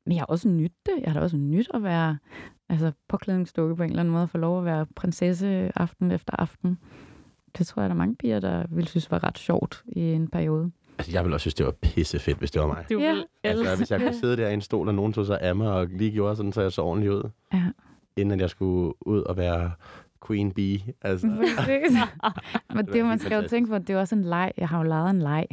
men 0.05 0.15
jeg 0.15 0.19
har 0.19 0.25
også 0.25 0.47
nyt 0.47 0.73
det. 0.85 0.93
Jeg 1.01 1.11
har 1.11 1.19
da 1.19 1.23
også 1.23 1.37
nyt 1.37 1.67
at 1.73 1.83
være 1.83 2.17
altså, 2.69 2.91
påklædningsdukke 3.07 3.75
på 3.75 3.83
en 3.83 3.89
eller 3.89 3.99
anden 3.99 4.11
måde, 4.11 4.23
og 4.23 4.29
få 4.29 4.37
lov 4.37 4.59
at 4.59 4.65
være 4.65 4.85
prinsesse 4.95 5.71
aften 5.75 6.11
efter 6.11 6.33
aften. 6.39 6.77
Det 7.57 7.67
tror 7.67 7.81
jeg, 7.81 7.89
der 7.89 7.95
er 7.95 7.97
mange 7.97 8.15
piger, 8.15 8.39
der 8.39 8.65
ville 8.69 8.89
synes 8.89 9.11
var 9.11 9.23
ret 9.23 9.37
sjovt 9.37 9.83
i 9.87 9.99
en 9.99 10.27
periode. 10.27 10.71
Altså, 10.97 11.11
jeg 11.11 11.23
ville 11.23 11.35
også 11.35 11.41
synes, 11.43 11.53
det 11.55 11.65
var 11.65 11.71
pissefedt, 11.71 12.37
hvis 12.37 12.51
det 12.51 12.61
var 12.61 12.67
mig. 12.67 12.85
Du 12.91 12.99
Ja. 12.99 13.13
vil 13.13 13.25
Altså, 13.43 13.75
hvis 13.77 13.91
jeg 13.91 13.99
kunne 13.99 14.13
sidde 14.19 14.37
der 14.37 14.49
i 14.49 14.53
en 14.53 14.61
stol, 14.61 14.87
og 14.87 14.95
nogen 14.95 15.13
tog 15.13 15.25
sig 15.25 15.41
af 15.41 15.55
mig 15.55 15.71
og 15.73 15.87
lige 15.87 16.11
gjorde 16.11 16.35
sådan, 16.35 16.51
så 16.53 16.61
jeg 16.61 16.71
så 16.71 16.81
ordentligt 16.81 17.13
ud. 17.13 17.29
Ja. 17.53 17.63
Inden 18.15 18.31
at 18.31 18.41
jeg 18.41 18.49
skulle 18.49 18.93
ud 19.07 19.21
og 19.21 19.37
være 19.37 19.71
queen 20.27 20.51
bee. 20.51 20.79
Altså. 21.01 21.27
Men 22.75 22.85
det, 22.85 23.05
man 23.05 23.19
skal 23.19 23.41
jo 23.43 23.47
tænke 23.49 23.69
på, 23.69 23.77
det 23.77 23.89
er 23.89 23.99
også 23.99 24.15
en 24.15 24.23
leg. 24.23 24.51
Jeg 24.57 24.69
har 24.69 24.77
jo 24.77 24.83
lavet 24.83 25.09
en 25.09 25.19
leg. 25.19 25.45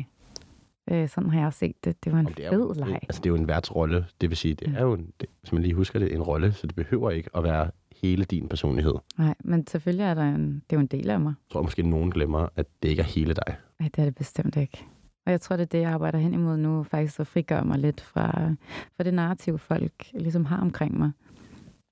Øh, 0.91 1.09
sådan 1.09 1.30
har 1.30 1.39
jeg 1.39 1.47
også 1.47 1.59
set 1.59 1.84
det. 1.84 2.05
Det 2.05 2.12
var 2.12 2.18
en 2.18 2.26
Om 2.26 2.32
det 2.34 2.49
fed 2.49 2.59
jo, 2.61 2.72
leg. 2.76 2.86
det, 2.89 2.95
altså, 2.95 3.20
det 3.20 3.26
er 3.26 3.30
jo 3.30 3.36
en 3.36 3.49
værtsrolle. 3.49 4.07
Det 4.20 4.30
vil 4.30 4.36
sige, 4.36 4.55
det 4.55 4.68
er 4.76 4.82
jo, 4.82 4.93
en, 4.93 5.12
det, 5.20 5.28
hvis 5.41 5.53
man 5.53 5.62
lige 5.62 5.74
husker 5.74 5.99
det, 5.99 6.14
en 6.14 6.22
rolle, 6.22 6.53
så 6.53 6.66
det 6.66 6.76
behøver 6.76 7.11
ikke 7.11 7.30
at 7.36 7.45
være 7.45 7.70
hele 8.03 8.24
din 8.24 8.49
personlighed. 8.49 8.95
Nej, 9.18 9.34
men 9.41 9.66
selvfølgelig 9.66 10.05
er 10.05 10.14
der 10.14 10.22
en, 10.22 10.55
det 10.55 10.76
er 10.76 10.76
jo 10.76 10.80
en 10.80 10.86
del 10.86 11.11
af 11.11 11.20
mig. 11.20 11.28
Jeg 11.49 11.53
tror 11.53 11.62
måske, 11.62 11.82
nogen 11.82 12.11
glemmer, 12.11 12.49
at 12.57 12.66
det 12.82 12.89
ikke 12.89 13.03
er 13.03 13.07
hele 13.07 13.34
dig. 13.34 13.57
Nej, 13.80 13.89
det 13.97 14.01
er 14.03 14.05
det 14.05 14.14
bestemt 14.14 14.57
ikke. 14.57 14.84
Og 15.29 15.33
jeg 15.33 15.41
tror, 15.41 15.57
det 15.57 15.62
er 15.62 15.66
det, 15.66 15.81
jeg 15.81 15.91
arbejder 15.91 16.18
hen 16.18 16.35
imod 16.35 16.57
nu, 16.57 16.83
faktisk 16.83 17.20
at 17.20 17.26
frigøre 17.26 17.64
mig 17.64 17.79
lidt 17.79 18.01
fra, 18.01 18.55
fra 18.97 19.05
det 19.05 19.14
narrativ, 19.14 19.59
folk 19.59 20.11
ligesom 20.14 20.45
har 20.45 20.61
omkring 20.61 20.99
mig. 20.99 21.11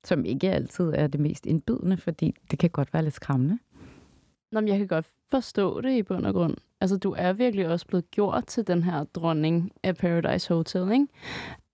Som 0.04 0.24
ikke 0.24 0.50
altid 0.50 0.92
er 0.94 1.06
det 1.06 1.20
mest 1.20 1.46
indbydende, 1.46 1.96
fordi 1.96 2.34
det 2.50 2.58
kan 2.58 2.70
godt 2.70 2.94
være 2.94 3.02
lidt 3.02 3.14
skræmmende. 3.14 3.58
Nå, 4.52 4.60
men 4.60 4.68
jeg 4.68 4.78
kan 4.78 4.86
godt 4.86 5.06
forstå 5.30 5.80
det 5.80 5.96
i 5.98 6.02
bund 6.02 6.26
og 6.26 6.34
grund. 6.34 6.56
Altså, 6.80 6.96
du 6.96 7.14
er 7.18 7.32
virkelig 7.32 7.68
også 7.68 7.86
blevet 7.86 8.10
gjort 8.10 8.46
til 8.46 8.66
den 8.66 8.82
her 8.82 9.04
dronning 9.04 9.72
af 9.82 9.96
Paradise 9.96 10.54
Hotel, 10.54 10.92
ikke? 10.92 11.06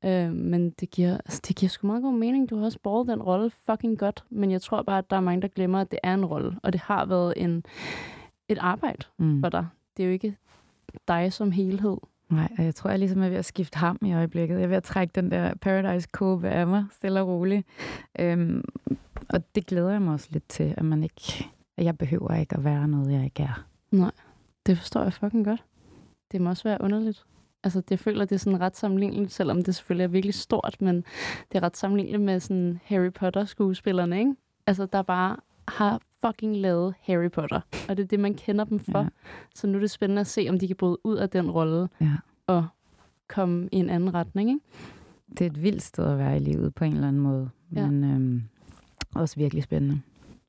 Øh, 0.04 0.32
men 0.32 0.70
det 0.70 0.90
giver, 0.90 1.14
altså, 1.14 1.40
det 1.48 1.56
giver 1.56 1.70
sgu 1.70 1.86
meget 1.86 2.02
god 2.02 2.14
mening. 2.14 2.50
Du 2.50 2.56
har 2.56 2.64
også 2.64 2.78
båret 2.82 3.08
den 3.08 3.22
rolle 3.22 3.50
fucking 3.50 3.98
godt. 3.98 4.24
Men 4.30 4.50
jeg 4.50 4.62
tror 4.62 4.82
bare, 4.82 4.98
at 4.98 5.10
der 5.10 5.16
er 5.16 5.20
mange, 5.20 5.42
der 5.42 5.48
glemmer, 5.48 5.80
at 5.80 5.90
det 5.90 5.98
er 6.02 6.14
en 6.14 6.24
rolle. 6.24 6.58
Og 6.62 6.72
det 6.72 6.80
har 6.80 7.06
været 7.06 7.34
en, 7.36 7.64
et 8.48 8.58
arbejde 8.60 9.06
Mm. 9.18 9.40
for 9.40 9.48
dig. 9.48 9.66
Det 9.96 10.02
er 10.02 10.06
jo 10.06 10.12
ikke 10.12 10.36
dig 11.08 11.32
som 11.32 11.52
helhed. 11.52 11.96
Nej, 12.30 12.48
og 12.58 12.64
jeg 12.64 12.74
tror, 12.74 12.90
jeg 12.90 12.98
ligesom 12.98 13.22
er 13.22 13.28
ved 13.28 13.36
at 13.36 13.44
skifte 13.44 13.78
ham 13.78 13.98
i 14.02 14.12
øjeblikket. 14.12 14.54
Jeg 14.54 14.62
er 14.62 14.68
ved 14.68 14.76
at 14.76 14.82
trække 14.82 15.12
den 15.14 15.30
der 15.30 15.54
Paradise-kåbe 15.54 16.48
af 16.48 16.66
mig, 16.66 16.84
stille 16.92 17.20
og 17.20 17.28
roligt. 17.28 17.66
Øhm, 18.18 18.64
og 19.28 19.54
det 19.54 19.66
glæder 19.66 19.90
jeg 19.90 20.02
mig 20.02 20.12
også 20.12 20.28
lidt 20.30 20.48
til, 20.48 20.74
at 20.76 20.84
man 20.84 21.02
ikke... 21.02 21.46
At 21.76 21.84
jeg 21.84 21.98
behøver 21.98 22.34
ikke 22.34 22.56
at 22.56 22.64
være 22.64 22.88
noget, 22.88 23.12
jeg 23.12 23.24
ikke 23.24 23.42
er. 23.42 23.66
Det 24.66 24.78
forstår 24.78 25.02
jeg 25.02 25.12
fucking 25.12 25.44
godt. 25.44 25.64
Det 26.32 26.40
må 26.40 26.50
også 26.50 26.64
være 26.64 26.78
underligt. 26.80 27.24
Altså, 27.64 27.80
det 27.80 27.90
jeg 27.90 27.98
føler, 27.98 28.24
det 28.24 28.34
er 28.34 28.38
sådan 28.38 28.60
ret 28.60 28.76
sammenligneligt, 28.76 29.32
selvom 29.32 29.62
det 29.62 29.74
selvfølgelig 29.74 30.04
er 30.04 30.08
virkelig 30.08 30.34
stort, 30.34 30.76
men 30.80 30.96
det 31.52 31.58
er 31.58 31.62
ret 31.62 31.76
sammenligneligt 31.76 32.22
med 32.22 32.40
sådan 32.40 32.80
Harry 32.84 33.12
Potter-skuespillerne, 33.12 34.18
ikke? 34.18 34.34
Altså, 34.66 34.86
der 34.86 35.02
bare 35.02 35.36
har 35.68 36.00
fucking 36.26 36.56
lavet 36.56 36.94
Harry 37.00 37.30
Potter, 37.30 37.60
og 37.88 37.96
det 37.96 38.02
er 38.02 38.06
det, 38.06 38.20
man 38.20 38.34
kender 38.34 38.64
dem 38.64 38.78
for. 38.78 38.98
Ja. 38.98 39.08
Så 39.54 39.66
nu 39.66 39.76
er 39.76 39.80
det 39.80 39.90
spændende 39.90 40.20
at 40.20 40.26
se, 40.26 40.46
om 40.48 40.58
de 40.58 40.66
kan 40.66 40.76
bryde 40.76 40.98
ud 41.04 41.16
af 41.16 41.30
den 41.30 41.50
rolle 41.50 41.88
Ja. 42.00 42.10
og 42.46 42.66
komme 43.28 43.68
i 43.72 43.76
en 43.76 43.90
anden 43.90 44.14
retning, 44.14 44.50
ikke? 44.50 44.60
Det 45.28 45.40
er 45.40 45.46
et 45.46 45.62
vildt 45.62 45.82
sted 45.82 46.04
at 46.04 46.18
være 46.18 46.36
i 46.36 46.40
livet 46.40 46.74
på 46.74 46.84
en 46.84 46.92
eller 46.92 47.08
anden 47.08 47.22
måde. 47.22 47.50
Ja. 47.76 47.86
Men 47.86 48.04
øhm, 48.04 48.42
også 49.14 49.36
virkelig 49.36 49.62
spændende. 49.62 50.00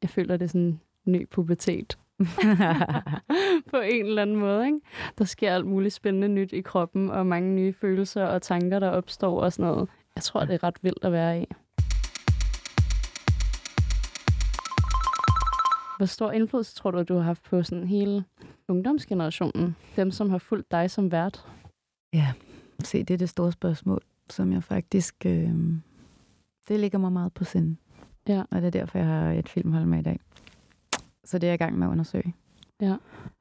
Jeg 0.02 0.10
føler, 0.10 0.38
det 0.38 0.46
er 0.46 0.50
sådan 0.50 0.80
ny 1.06 1.28
pubertet 1.30 1.98
på 3.72 3.78
en 3.78 4.06
eller 4.06 4.22
anden 4.22 4.36
måde, 4.36 4.66
ikke? 4.66 4.80
Der 5.18 5.26
sker 5.26 5.56
alt 5.56 5.66
muligt 5.66 5.94
spændende 5.94 6.28
nyt 6.28 6.54
i 6.54 6.62
kroppen, 6.62 7.10
og 7.10 7.26
mange 7.26 7.56
nye 7.56 7.74
følelser 7.74 8.26
og 8.26 8.42
tanker, 8.42 8.80
der 8.80 8.90
opstår 8.90 9.42
og 9.42 9.54
sådan 9.54 9.72
noget. 9.72 9.90
Jeg 10.16 10.24
tror, 10.24 10.46
det 10.46 10.54
er 10.54 10.64
ret 10.64 10.78
vildt 10.82 11.04
at 11.06 11.12
være 11.12 11.42
i. 11.42 11.46
Hvor 15.98 16.06
stor 16.06 16.32
indflydelse 16.32 16.76
tror 16.76 16.92
du, 16.92 17.04
du 17.04 17.16
har 17.16 17.22
haft 17.22 17.44
på 17.44 17.64
sådan 17.64 17.88
hele 17.88 18.24
ungdomsgenerationen? 18.68 19.76
Dem, 19.96 20.12
som 20.12 20.30
har 20.30 20.38
fulgt 20.38 20.72
dig 20.72 20.92
som 20.92 21.12
vært? 21.12 21.46
Se, 22.84 23.04
det 23.04 23.14
er 23.14 23.18
det 23.18 23.30
store 23.30 23.52
spørgsmål, 23.52 24.02
som 24.30 24.54
jeg 24.54 24.64
faktisk... 24.64 25.16
Øh, 25.26 25.50
det 26.68 26.80
ligger 26.80 26.98
mig 26.98 27.12
meget 27.12 27.34
på 27.34 27.44
sinde. 27.44 27.76
Ja. 28.28 28.44
Og 28.52 28.62
det 28.62 28.68
er 28.68 28.72
derfor, 28.72 28.98
jeg 28.98 29.08
har 29.08 29.32
et 29.32 29.50
filmhold 29.50 29.86
med 29.86 30.00
i 30.00 30.02
dag. 30.02 30.20
Så 31.24 31.38
det 31.38 31.48
er 31.48 31.52
jeg 31.52 31.54
i 31.54 31.64
gang 31.64 31.80
med 31.80 31.88
at 31.88 31.92
undersøge. 31.92 32.36
Ja. 32.82 32.94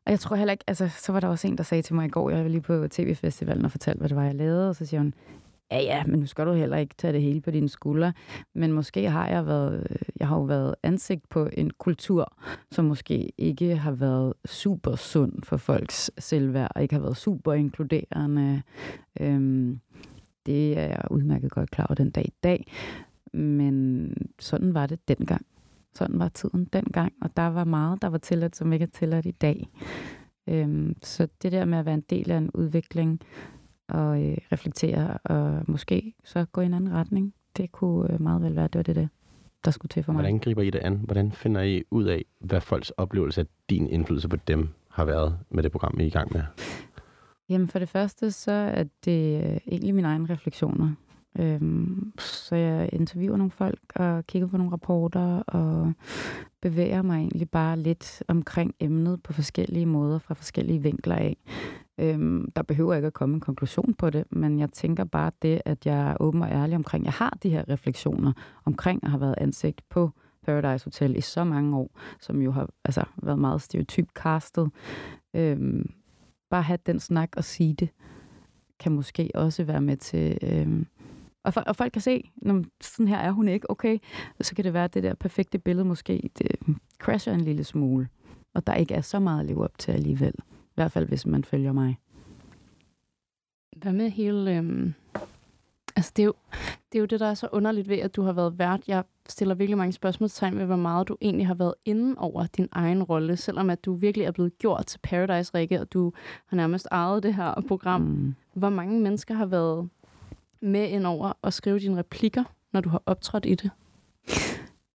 Og 0.06 0.10
jeg 0.10 0.20
tror 0.20 0.36
heller 0.36 0.52
ikke... 0.52 0.64
Altså, 0.66 0.88
så 0.88 1.12
var 1.12 1.20
der 1.20 1.28
også 1.28 1.48
en, 1.48 1.58
der 1.58 1.62
sagde 1.62 1.82
til 1.82 1.94
mig 1.94 2.06
i 2.06 2.10
går, 2.10 2.30
jeg 2.30 2.42
var 2.42 2.48
lige 2.48 2.60
på 2.60 2.88
tv-festivalen 2.88 3.64
og 3.64 3.70
fortalte, 3.70 3.98
hvad 3.98 4.08
det 4.08 4.16
var, 4.16 4.24
jeg 4.24 4.34
lavede. 4.34 4.68
Og 4.68 4.76
så 4.76 4.86
siger 4.86 5.00
hun, 5.00 5.14
ja, 5.72 5.80
ja, 5.80 6.04
men 6.06 6.20
nu 6.20 6.26
skal 6.26 6.46
du 6.46 6.52
heller 6.52 6.76
ikke 6.76 6.94
tage 6.98 7.12
det 7.12 7.22
hele 7.22 7.40
på 7.40 7.50
dine 7.50 7.68
skuldre. 7.68 8.12
Men 8.54 8.72
måske 8.72 9.10
har 9.10 9.28
jeg 9.28 9.46
været... 9.46 9.86
Øh, 9.90 9.96
jeg 10.16 10.28
har 10.28 10.36
jo 10.36 10.42
været 10.42 10.74
ansigt 10.82 11.28
på 11.28 11.48
en 11.52 11.70
kultur, 11.70 12.36
som 12.70 12.84
måske 12.84 13.32
ikke 13.38 13.76
har 13.76 13.92
været 13.92 14.34
super 14.44 14.96
sund 14.96 15.32
for 15.42 15.56
folks 15.56 16.10
selvværd, 16.18 16.72
og 16.74 16.82
ikke 16.82 16.94
har 16.94 17.02
været 17.02 17.16
super 17.16 17.52
inkluderende. 17.52 18.62
Øhm, 19.20 19.80
det 20.46 20.78
er 20.78 20.86
jeg 20.86 21.02
udmærket 21.10 21.50
godt 21.50 21.70
klar 21.70 21.86
over 21.86 21.94
den 21.94 22.10
dag 22.10 22.24
i 22.24 22.34
dag. 22.42 22.72
Men 23.32 24.14
sådan 24.38 24.74
var 24.74 24.86
det 24.86 25.08
dengang. 25.08 25.46
Sådan 25.94 26.18
var 26.18 26.28
tiden 26.28 26.64
dengang, 26.72 27.12
og 27.20 27.36
der 27.36 27.46
var 27.46 27.64
meget, 27.64 28.02
der 28.02 28.08
var 28.08 28.18
tilladt, 28.18 28.56
som 28.56 28.72
ikke 28.72 28.82
er 28.82 28.90
tilladt 28.98 29.26
i 29.26 29.30
dag. 29.30 29.68
Øhm, 30.48 30.96
så 31.02 31.28
det 31.42 31.52
der 31.52 31.64
med 31.64 31.78
at 31.78 31.84
være 31.84 31.94
en 31.94 32.04
del 32.10 32.30
af 32.30 32.36
en 32.36 32.50
udvikling 32.54 33.20
og 33.92 34.22
øh, 34.22 34.36
reflektere 34.52 35.18
og 35.24 35.62
måske 35.66 36.14
så 36.24 36.44
gå 36.52 36.60
i 36.60 36.66
en 36.66 36.74
anden 36.74 36.92
retning, 36.92 37.34
det 37.56 37.72
kunne 37.72 38.12
øh, 38.12 38.20
meget 38.20 38.42
vel 38.42 38.56
være, 38.56 38.68
det 38.68 38.74
var 38.74 38.82
det, 38.82 38.96
det 38.96 39.08
der 39.64 39.70
skulle 39.70 39.88
til 39.88 40.02
for 40.02 40.12
mig. 40.12 40.20
Hvordan 40.22 40.38
griber 40.38 40.62
I 40.62 40.70
det 40.70 40.78
an? 40.78 41.00
Hvordan 41.04 41.32
finder 41.32 41.62
I 41.62 41.82
ud 41.90 42.04
af, 42.04 42.24
hvad 42.40 42.60
folks 42.60 42.90
oplevelse 42.90 43.40
af 43.40 43.46
din 43.70 43.88
indflydelse 43.88 44.28
på 44.28 44.36
dem 44.36 44.68
har 44.88 45.04
været 45.04 45.38
med 45.50 45.62
det 45.62 45.72
program, 45.72 46.00
I 46.00 46.02
er 46.02 46.06
i 46.06 46.10
gang 46.10 46.32
med? 46.32 46.42
Jamen 47.48 47.68
for 47.68 47.78
det 47.78 47.88
første, 47.88 48.30
så 48.30 48.52
er 48.52 48.84
det 49.04 49.44
øh, 49.44 49.56
egentlig 49.66 49.94
mine 49.94 50.08
egne 50.08 50.34
refleksioner. 50.34 50.92
Øhm, 51.38 52.12
så 52.18 52.56
jeg 52.56 52.88
interviewer 52.92 53.36
nogle 53.36 53.50
folk 53.50 53.80
og 53.94 54.26
kigger 54.26 54.48
på 54.48 54.56
nogle 54.56 54.72
rapporter 54.72 55.38
og 55.38 55.92
bevæger 56.60 57.02
mig 57.02 57.18
egentlig 57.18 57.50
bare 57.50 57.78
lidt 57.78 58.22
omkring 58.28 58.74
emnet 58.80 59.22
på 59.22 59.32
forskellige 59.32 59.86
måder 59.86 60.18
fra 60.18 60.34
forskellige 60.34 60.82
vinkler 60.82 61.16
af. 61.16 61.36
Øhm, 61.98 62.50
der 62.56 62.62
behøver 62.62 62.94
ikke 62.94 63.06
at 63.06 63.12
komme 63.12 63.34
en 63.34 63.40
konklusion 63.40 63.94
på 63.94 64.10
det, 64.10 64.24
men 64.30 64.58
jeg 64.58 64.70
tænker 64.72 65.04
bare 65.04 65.30
det, 65.42 65.62
at 65.64 65.86
jeg 65.86 66.10
er 66.10 66.16
åben 66.20 66.42
og 66.42 66.50
ærlig 66.50 66.76
omkring, 66.76 67.04
jeg 67.04 67.12
har 67.12 67.38
de 67.42 67.50
her 67.50 67.68
refleksioner 67.68 68.32
omkring 68.64 69.04
at 69.04 69.10
have 69.10 69.20
været 69.20 69.34
ansigt 69.38 69.82
på 69.88 70.10
Paradise 70.46 70.84
Hotel 70.84 71.16
i 71.16 71.20
så 71.20 71.44
mange 71.44 71.76
år, 71.76 71.90
som 72.20 72.42
jo 72.42 72.50
har 72.50 72.68
altså, 72.84 73.04
været 73.22 73.38
meget 73.38 73.62
stereotyp 73.62 74.08
castet. 74.14 74.70
Øhm, 75.34 75.90
bare 76.50 76.62
have 76.62 76.78
den 76.86 77.00
snak 77.00 77.28
og 77.36 77.44
sige 77.44 77.74
det, 77.74 77.88
kan 78.78 78.92
måske 78.92 79.30
også 79.34 79.64
være 79.64 79.80
med 79.80 79.96
til... 79.96 80.38
Øhm, 80.42 80.86
og, 81.44 81.52
og 81.66 81.76
folk 81.76 81.92
kan 81.92 82.02
se, 82.02 82.30
når 82.36 82.64
sådan 82.80 83.08
her 83.08 83.18
er 83.18 83.30
hun 83.30 83.48
ikke, 83.48 83.70
okay, 83.70 83.98
så 84.40 84.54
kan 84.54 84.64
det 84.64 84.72
være, 84.72 84.84
at 84.84 84.94
det 84.94 85.02
der 85.02 85.14
perfekte 85.14 85.58
billede 85.58 85.84
måske 85.84 86.30
det 86.38 86.76
crasher 86.98 87.32
en 87.34 87.40
lille 87.40 87.64
smule, 87.64 88.08
og 88.54 88.66
der 88.66 88.74
ikke 88.74 88.94
er 88.94 89.00
så 89.00 89.18
meget 89.18 89.40
at 89.40 89.46
leve 89.46 89.64
op 89.64 89.78
til 89.78 89.92
alligevel. 89.92 90.34
I 90.50 90.74
hvert 90.74 90.92
fald, 90.92 91.08
hvis 91.08 91.26
man 91.26 91.44
følger 91.44 91.72
mig. 91.72 91.98
Hvad 93.76 93.92
med 93.92 94.10
hele... 94.10 94.56
Øhm 94.56 94.94
Altså, 95.96 96.12
det 96.16 96.22
er, 96.22 96.26
jo, 96.26 96.34
det 96.92 96.98
er 96.98 97.00
jo 97.00 97.06
det, 97.06 97.20
der 97.20 97.26
er 97.26 97.34
så 97.34 97.48
underligt 97.52 97.88
ved, 97.88 97.98
at 97.98 98.16
du 98.16 98.22
har 98.22 98.32
været 98.32 98.58
vært. 98.58 98.88
Jeg 98.88 99.04
stiller 99.28 99.54
virkelig 99.54 99.78
mange 99.78 99.92
spørgsmålstegn 99.92 100.58
ved, 100.58 100.64
hvor 100.64 100.76
meget 100.76 101.08
du 101.08 101.16
egentlig 101.20 101.46
har 101.46 101.54
været 101.54 101.74
inde 101.84 102.14
over 102.18 102.46
din 102.46 102.68
egen 102.72 103.02
rolle, 103.02 103.36
selvom 103.36 103.70
at 103.70 103.84
du 103.84 103.94
virkelig 103.94 104.24
er 104.24 104.30
blevet 104.30 104.58
gjort 104.58 104.86
til 104.86 104.98
Paradise 105.02 105.54
Rikke, 105.54 105.80
og 105.80 105.92
du 105.92 106.12
har 106.46 106.56
nærmest 106.56 106.88
ejet 106.90 107.22
det 107.22 107.34
her 107.34 107.54
program. 107.68 108.00
Mm. 108.00 108.34
Hvor 108.54 108.70
mange 108.70 109.00
mennesker 109.00 109.34
har 109.34 109.46
været 109.46 109.88
med 110.62 110.88
ind 110.88 111.06
over 111.06 111.32
at 111.42 111.52
skrive 111.52 111.78
dine 111.78 111.98
replikker, 111.98 112.44
når 112.72 112.80
du 112.80 112.88
har 112.88 113.02
optrådt 113.06 113.46
i 113.46 113.54
det? 113.54 113.70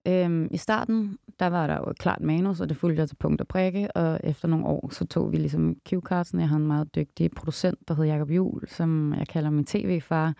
Øhm, 0.09 0.49
I 0.51 0.57
starten, 0.57 1.19
der 1.41 1.47
var 1.47 1.67
der 1.67 1.75
jo 1.75 1.91
et 1.91 1.99
klart 1.99 2.21
manus, 2.21 2.61
og 2.61 2.69
det 2.69 2.77
fulgte 2.77 3.01
jeg 3.01 3.09
til 3.09 3.17
punkt 3.17 3.41
og 3.41 3.49
prikke, 3.49 3.97
og 3.97 4.21
efter 4.25 4.49
nogle 4.49 4.67
år, 4.67 4.89
så 4.93 5.07
tog 5.07 5.33
vi 5.33 5.37
ligesom 5.37 5.77
cue 5.89 6.01
cards. 6.01 6.35
Jeg 6.35 6.49
har 6.49 6.57
en 6.57 6.67
meget 6.67 6.95
dygtig 6.95 7.31
producent, 7.31 7.89
der 7.89 7.95
hedder 7.95 8.13
Jacob 8.13 8.31
Jul, 8.31 8.69
som 8.69 9.15
jeg 9.19 9.29
kalder 9.29 9.51
min 9.51 9.65
tv-far, 9.65 10.35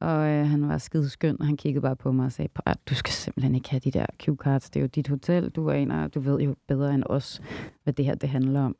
og 0.00 0.28
øh, 0.28 0.46
han 0.46 0.68
var 0.68 0.78
skideskøn, 0.78 1.36
og 1.40 1.46
han 1.46 1.56
kiggede 1.56 1.82
bare 1.82 1.96
på 1.96 2.12
mig 2.12 2.26
og 2.26 2.32
sagde, 2.32 2.48
du 2.88 2.94
skal 2.94 3.12
simpelthen 3.12 3.54
ikke 3.54 3.70
have 3.70 3.80
de 3.80 3.90
der 3.90 4.06
cue 4.24 4.36
cards, 4.36 4.70
det 4.70 4.80
er 4.80 4.84
jo 4.84 4.88
dit 4.94 5.08
hotel, 5.08 5.50
du 5.50 5.66
er 5.66 5.74
en 5.74 5.90
af, 5.90 6.10
du 6.10 6.20
ved 6.20 6.40
jo 6.40 6.56
bedre 6.68 6.94
end 6.94 7.02
os, 7.06 7.42
hvad 7.84 7.92
det 7.92 8.04
her 8.04 8.14
det 8.14 8.28
handler 8.28 8.60
om. 8.60 8.76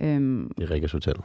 Øhm, 0.00 0.52
det 0.58 0.64
er 0.64 0.70
Rikkes 0.70 0.92
Hotel. 0.92 1.16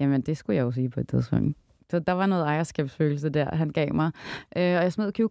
Jamen, 0.00 0.20
det 0.20 0.36
skulle 0.36 0.56
jeg 0.56 0.62
jo 0.62 0.70
sige 0.70 0.90
på 0.90 1.00
et 1.00 1.08
tidspunkt. 1.08 1.56
Så 1.90 1.98
der 1.98 2.12
var 2.12 2.26
noget 2.26 2.44
ejerskabsfølelse 2.44 3.28
der, 3.28 3.56
han 3.56 3.70
gav 3.70 3.94
mig. 3.94 4.10
Øh, 4.56 4.62
og 4.62 4.82
jeg 4.82 4.92
smed 4.92 5.12
cue 5.12 5.28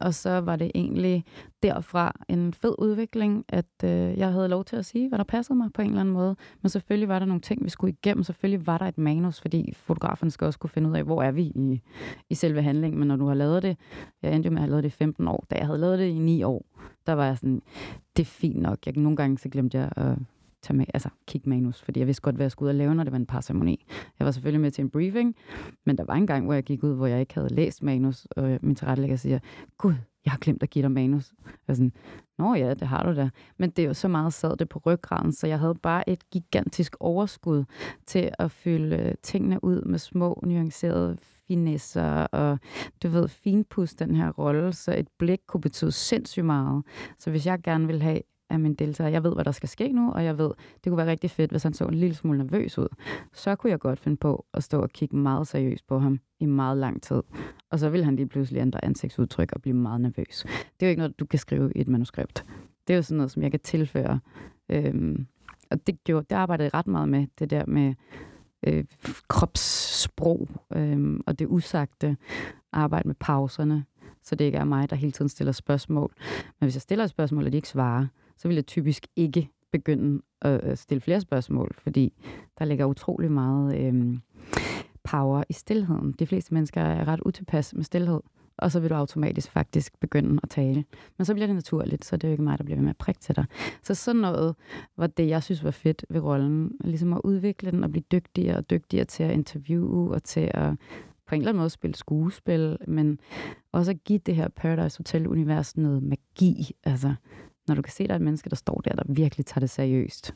og 0.00 0.14
så 0.14 0.40
var 0.40 0.56
det 0.56 0.70
egentlig 0.74 1.24
derfra 1.62 2.12
en 2.28 2.54
fed 2.54 2.74
udvikling, 2.78 3.44
at 3.48 3.66
øh, 3.84 4.18
jeg 4.18 4.32
havde 4.32 4.48
lov 4.48 4.64
til 4.64 4.76
at 4.76 4.84
sige, 4.84 5.08
hvad 5.08 5.18
der 5.18 5.24
passede 5.24 5.58
mig 5.58 5.72
på 5.72 5.82
en 5.82 5.88
eller 5.88 6.00
anden 6.00 6.14
måde. 6.14 6.36
Men 6.62 6.68
selvfølgelig 6.68 7.08
var 7.08 7.18
der 7.18 7.26
nogle 7.26 7.40
ting, 7.40 7.64
vi 7.64 7.68
skulle 7.68 7.92
igennem. 8.02 8.24
Selvfølgelig 8.24 8.66
var 8.66 8.78
der 8.78 8.86
et 8.86 8.98
manus, 8.98 9.40
fordi 9.40 9.72
fotograferne 9.76 10.30
skal 10.30 10.44
også 10.44 10.58
kunne 10.58 10.70
finde 10.70 10.90
ud 10.90 10.96
af, 10.96 11.04
hvor 11.04 11.22
er 11.22 11.30
vi 11.30 11.42
i, 11.42 11.82
i 12.30 12.34
selve 12.34 12.62
handlingen. 12.62 12.98
Men 12.98 13.08
når 13.08 13.16
du 13.16 13.26
har 13.26 13.34
lavet 13.34 13.62
det, 13.62 13.76
jeg 14.22 14.34
endte 14.34 14.50
med 14.50 14.58
at 14.58 14.60
have 14.60 14.70
lavet 14.70 14.84
det 14.84 14.88
i 14.88 14.92
15 14.92 15.28
år, 15.28 15.44
da 15.50 15.54
jeg 15.54 15.66
havde 15.66 15.78
lavet 15.78 15.98
det 15.98 16.06
i 16.06 16.18
9 16.18 16.42
år, 16.42 16.64
der 17.06 17.12
var 17.12 17.26
jeg 17.26 17.38
sådan, 17.38 17.62
det 18.16 18.22
er 18.22 18.26
fint 18.26 18.60
nok. 18.60 18.78
Jeg, 18.86 18.94
nogle 18.96 19.16
gange 19.16 19.38
så 19.38 19.48
glemte 19.48 19.78
jeg 19.78 19.90
at 19.96 20.18
tage 20.64 20.76
med, 20.76 20.86
altså 20.94 21.08
kigge 21.26 21.48
manus, 21.48 21.82
fordi 21.82 22.00
jeg 22.00 22.06
vidste 22.06 22.22
godt, 22.22 22.36
hvad 22.36 22.44
jeg 22.44 22.50
skulle 22.50 22.66
ud 22.66 22.74
og 22.74 22.74
lave, 22.74 22.94
når 22.94 23.04
det 23.04 23.12
var 23.12 23.18
en 23.18 23.42
ceremoni. 23.42 23.84
Jeg 24.18 24.24
var 24.24 24.30
selvfølgelig 24.30 24.60
med 24.60 24.70
til 24.70 24.82
en 24.82 24.90
briefing, 24.90 25.36
men 25.84 25.98
der 25.98 26.04
var 26.04 26.14
en 26.14 26.26
gang, 26.26 26.44
hvor 26.44 26.54
jeg 26.54 26.62
gik 26.62 26.82
ud, 26.82 26.94
hvor 26.94 27.06
jeg 27.06 27.20
ikke 27.20 27.34
havde 27.34 27.54
læst 27.54 27.82
manus, 27.82 28.24
og 28.24 28.58
min 28.62 28.74
tilrettelægger 28.74 29.16
siger, 29.16 29.38
gud, 29.78 29.94
jeg 30.24 30.32
har 30.32 30.38
glemt 30.38 30.62
at 30.62 30.70
give 30.70 30.82
dig 30.82 30.90
manus. 30.90 31.32
Jeg 31.68 31.76
sådan, 31.76 31.92
Nå 32.38 32.54
ja, 32.54 32.74
det 32.74 32.88
har 32.88 33.02
du 33.02 33.16
da. 33.16 33.30
Men 33.58 33.70
det 33.70 33.82
er 33.82 33.86
jo 33.86 33.94
så 33.94 34.08
meget 34.08 34.32
sad 34.32 34.56
det 34.56 34.68
på 34.68 34.80
ryggraden, 34.86 35.32
så 35.32 35.46
jeg 35.46 35.58
havde 35.58 35.74
bare 35.74 36.08
et 36.08 36.30
gigantisk 36.30 36.96
overskud 37.00 37.64
til 38.06 38.30
at 38.38 38.50
fylde 38.50 38.96
øh, 38.96 39.14
tingene 39.22 39.64
ud 39.64 39.82
med 39.82 39.98
små, 39.98 40.40
nuancerede 40.46 41.16
finesser 41.48 42.26
og 42.26 42.58
du 43.02 43.08
ved, 43.08 43.28
finpus 43.28 43.94
den 43.94 44.14
her 44.14 44.30
rolle, 44.30 44.72
så 44.72 44.94
et 44.94 45.08
blik 45.18 45.40
kunne 45.46 45.60
betyde 45.60 45.92
sindssygt 45.92 46.46
meget. 46.46 46.84
Så 47.18 47.30
hvis 47.30 47.46
jeg 47.46 47.62
gerne 47.62 47.86
vil 47.86 48.02
have 48.02 48.20
af 48.50 48.60
min 48.60 48.74
deltager. 48.74 49.10
Jeg 49.10 49.24
ved, 49.24 49.34
hvad 49.34 49.44
der 49.44 49.50
skal 49.50 49.68
ske 49.68 49.92
nu, 49.92 50.12
og 50.12 50.24
jeg 50.24 50.38
ved, 50.38 50.50
det 50.84 50.90
kunne 50.90 50.96
være 50.96 51.10
rigtig 51.10 51.30
fedt, 51.30 51.50
hvis 51.50 51.62
han 51.62 51.74
så 51.74 51.84
en 51.84 51.94
lille 51.94 52.14
smule 52.14 52.38
nervøs 52.38 52.78
ud. 52.78 52.88
Så 53.32 53.56
kunne 53.56 53.70
jeg 53.70 53.78
godt 53.78 53.98
finde 53.98 54.16
på 54.16 54.46
at 54.54 54.62
stå 54.62 54.82
og 54.82 54.90
kigge 54.90 55.16
meget 55.16 55.48
seriøst 55.48 55.86
på 55.86 55.98
ham 55.98 56.20
i 56.40 56.46
meget 56.46 56.78
lang 56.78 57.02
tid. 57.02 57.22
Og 57.70 57.78
så 57.78 57.88
vil 57.90 58.04
han 58.04 58.16
lige 58.16 58.26
pludselig 58.26 58.60
ændre 58.60 58.84
ansigtsudtryk 58.84 59.52
og 59.52 59.62
blive 59.62 59.76
meget 59.76 60.00
nervøs. 60.00 60.44
Det 60.46 60.82
er 60.82 60.86
jo 60.86 60.90
ikke 60.90 61.00
noget, 61.00 61.20
du 61.20 61.26
kan 61.26 61.38
skrive 61.38 61.72
i 61.74 61.80
et 61.80 61.88
manuskript. 61.88 62.44
Det 62.86 62.94
er 62.94 62.96
jo 62.96 63.02
sådan 63.02 63.16
noget, 63.16 63.30
som 63.30 63.42
jeg 63.42 63.50
kan 63.50 63.60
tilføre. 63.60 64.20
Øhm, 64.68 65.26
og 65.70 65.86
det, 65.86 66.04
gjorde, 66.04 66.26
det 66.30 66.36
arbejdede 66.36 66.64
jeg 66.64 66.74
ret 66.74 66.86
meget 66.86 67.08
med, 67.08 67.26
det 67.38 67.50
der 67.50 67.66
med 67.66 67.94
øh, 68.66 68.84
kropssprog 69.28 70.48
øh, 70.76 71.20
og 71.26 71.38
det 71.38 71.46
usagte. 71.46 72.16
Arbejde 72.72 73.08
med 73.08 73.14
pauserne, 73.14 73.84
så 74.22 74.34
det 74.34 74.44
ikke 74.44 74.58
er 74.58 74.64
mig, 74.64 74.90
der 74.90 74.96
hele 74.96 75.12
tiden 75.12 75.28
stiller 75.28 75.52
spørgsmål. 75.52 76.12
Men 76.60 76.66
hvis 76.66 76.74
jeg 76.74 76.82
stiller 76.82 77.04
et 77.04 77.10
spørgsmål, 77.10 77.44
og 77.44 77.52
de 77.52 77.56
ikke 77.56 77.68
svarer, 77.68 78.06
så 78.36 78.48
vil 78.48 78.54
jeg 78.54 78.66
typisk 78.66 79.06
ikke 79.16 79.48
begynde 79.72 80.22
at 80.42 80.78
stille 80.78 81.00
flere 81.00 81.20
spørgsmål, 81.20 81.74
fordi 81.78 82.12
der 82.58 82.64
ligger 82.64 82.84
utrolig 82.84 83.32
meget 83.32 83.76
øh, 83.80 84.18
power 85.04 85.44
i 85.48 85.52
stillheden. 85.52 86.12
De 86.18 86.26
fleste 86.26 86.54
mennesker 86.54 86.80
er 86.80 87.08
ret 87.08 87.20
utilpas 87.26 87.74
med 87.74 87.84
stillhed, 87.84 88.20
og 88.58 88.72
så 88.72 88.80
vil 88.80 88.90
du 88.90 88.94
automatisk 88.94 89.50
faktisk 89.50 90.00
begynde 90.00 90.40
at 90.42 90.50
tale. 90.50 90.84
Men 91.18 91.24
så 91.24 91.34
bliver 91.34 91.46
det 91.46 91.56
naturligt, 91.56 92.04
så 92.04 92.16
det 92.16 92.24
er 92.24 92.28
jo 92.28 92.32
ikke 92.32 92.42
mig, 92.42 92.58
der 92.58 92.64
bliver 92.64 92.76
ved 92.76 92.82
med 92.82 92.90
at 92.90 92.96
prikke 92.96 93.20
til 93.20 93.36
dig. 93.36 93.44
Så 93.82 93.94
sådan 93.94 94.20
noget 94.20 94.54
var 94.96 95.06
det, 95.06 95.28
jeg 95.28 95.42
synes 95.42 95.64
var 95.64 95.70
fedt 95.70 96.04
ved 96.08 96.20
rollen. 96.20 96.72
Ligesom 96.80 97.12
at 97.12 97.20
udvikle 97.24 97.70
den 97.70 97.84
og 97.84 97.90
blive 97.90 98.04
dygtigere 98.12 98.56
og 98.56 98.70
dygtigere 98.70 99.04
til 99.04 99.22
at 99.22 99.30
interviewe 99.30 100.14
og 100.14 100.22
til 100.22 100.50
at 100.54 100.74
på 101.26 101.34
en 101.34 101.40
eller 101.40 101.48
anden 101.48 101.60
måde 101.60 101.70
spille 101.70 101.96
skuespil, 101.96 102.76
men 102.86 103.18
også 103.72 103.90
at 103.90 104.04
give 104.04 104.18
det 104.18 104.36
her 104.36 104.48
Paradise 104.48 104.98
Hotel-univers 104.98 105.76
noget 105.76 106.02
magi. 106.02 106.70
Altså, 106.84 107.14
når 107.68 107.74
du 107.74 107.82
kan 107.82 107.92
se, 107.92 108.02
at 108.04 108.08
der 108.08 108.14
er 108.14 108.18
et 108.18 108.22
menneske, 108.22 108.50
der 108.50 108.56
står 108.56 108.80
der, 108.84 108.94
der 108.94 109.02
virkelig 109.08 109.46
tager 109.46 109.60
det 109.60 109.70
seriøst, 109.70 110.34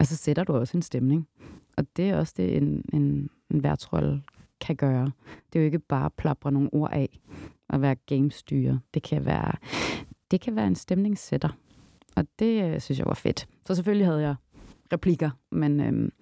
altså 0.00 0.16
sætter 0.16 0.44
du 0.44 0.52
også 0.52 0.76
en 0.76 0.82
stemning. 0.82 1.28
Og 1.76 1.86
det 1.96 2.10
er 2.10 2.16
også 2.16 2.34
det, 2.36 2.56
en, 2.56 2.84
en, 2.92 3.30
en 3.50 3.62
værtsrolle 3.62 4.22
kan 4.60 4.76
gøre. 4.76 5.10
Det 5.52 5.58
er 5.58 5.60
jo 5.60 5.64
ikke 5.64 5.78
bare 5.78 6.04
at 6.04 6.12
plapre 6.12 6.52
nogle 6.52 6.68
ord 6.72 6.92
af 6.92 7.20
og 7.68 7.82
være 7.82 7.94
gamestyre. 7.94 8.80
Det 8.94 9.02
kan 9.02 9.24
være, 9.24 9.52
det 10.30 10.40
kan 10.40 10.56
være 10.56 10.66
en 10.66 10.74
stemningssætter. 10.74 11.48
Og 12.16 12.26
det 12.38 12.64
øh, 12.64 12.80
synes 12.80 12.98
jeg 12.98 13.06
var 13.06 13.14
fedt. 13.14 13.48
Så 13.66 13.74
selvfølgelig 13.74 14.06
havde 14.06 14.22
jeg 14.22 14.34
replikker, 14.92 15.30
men, 15.50 15.80
øhm, 15.80 16.12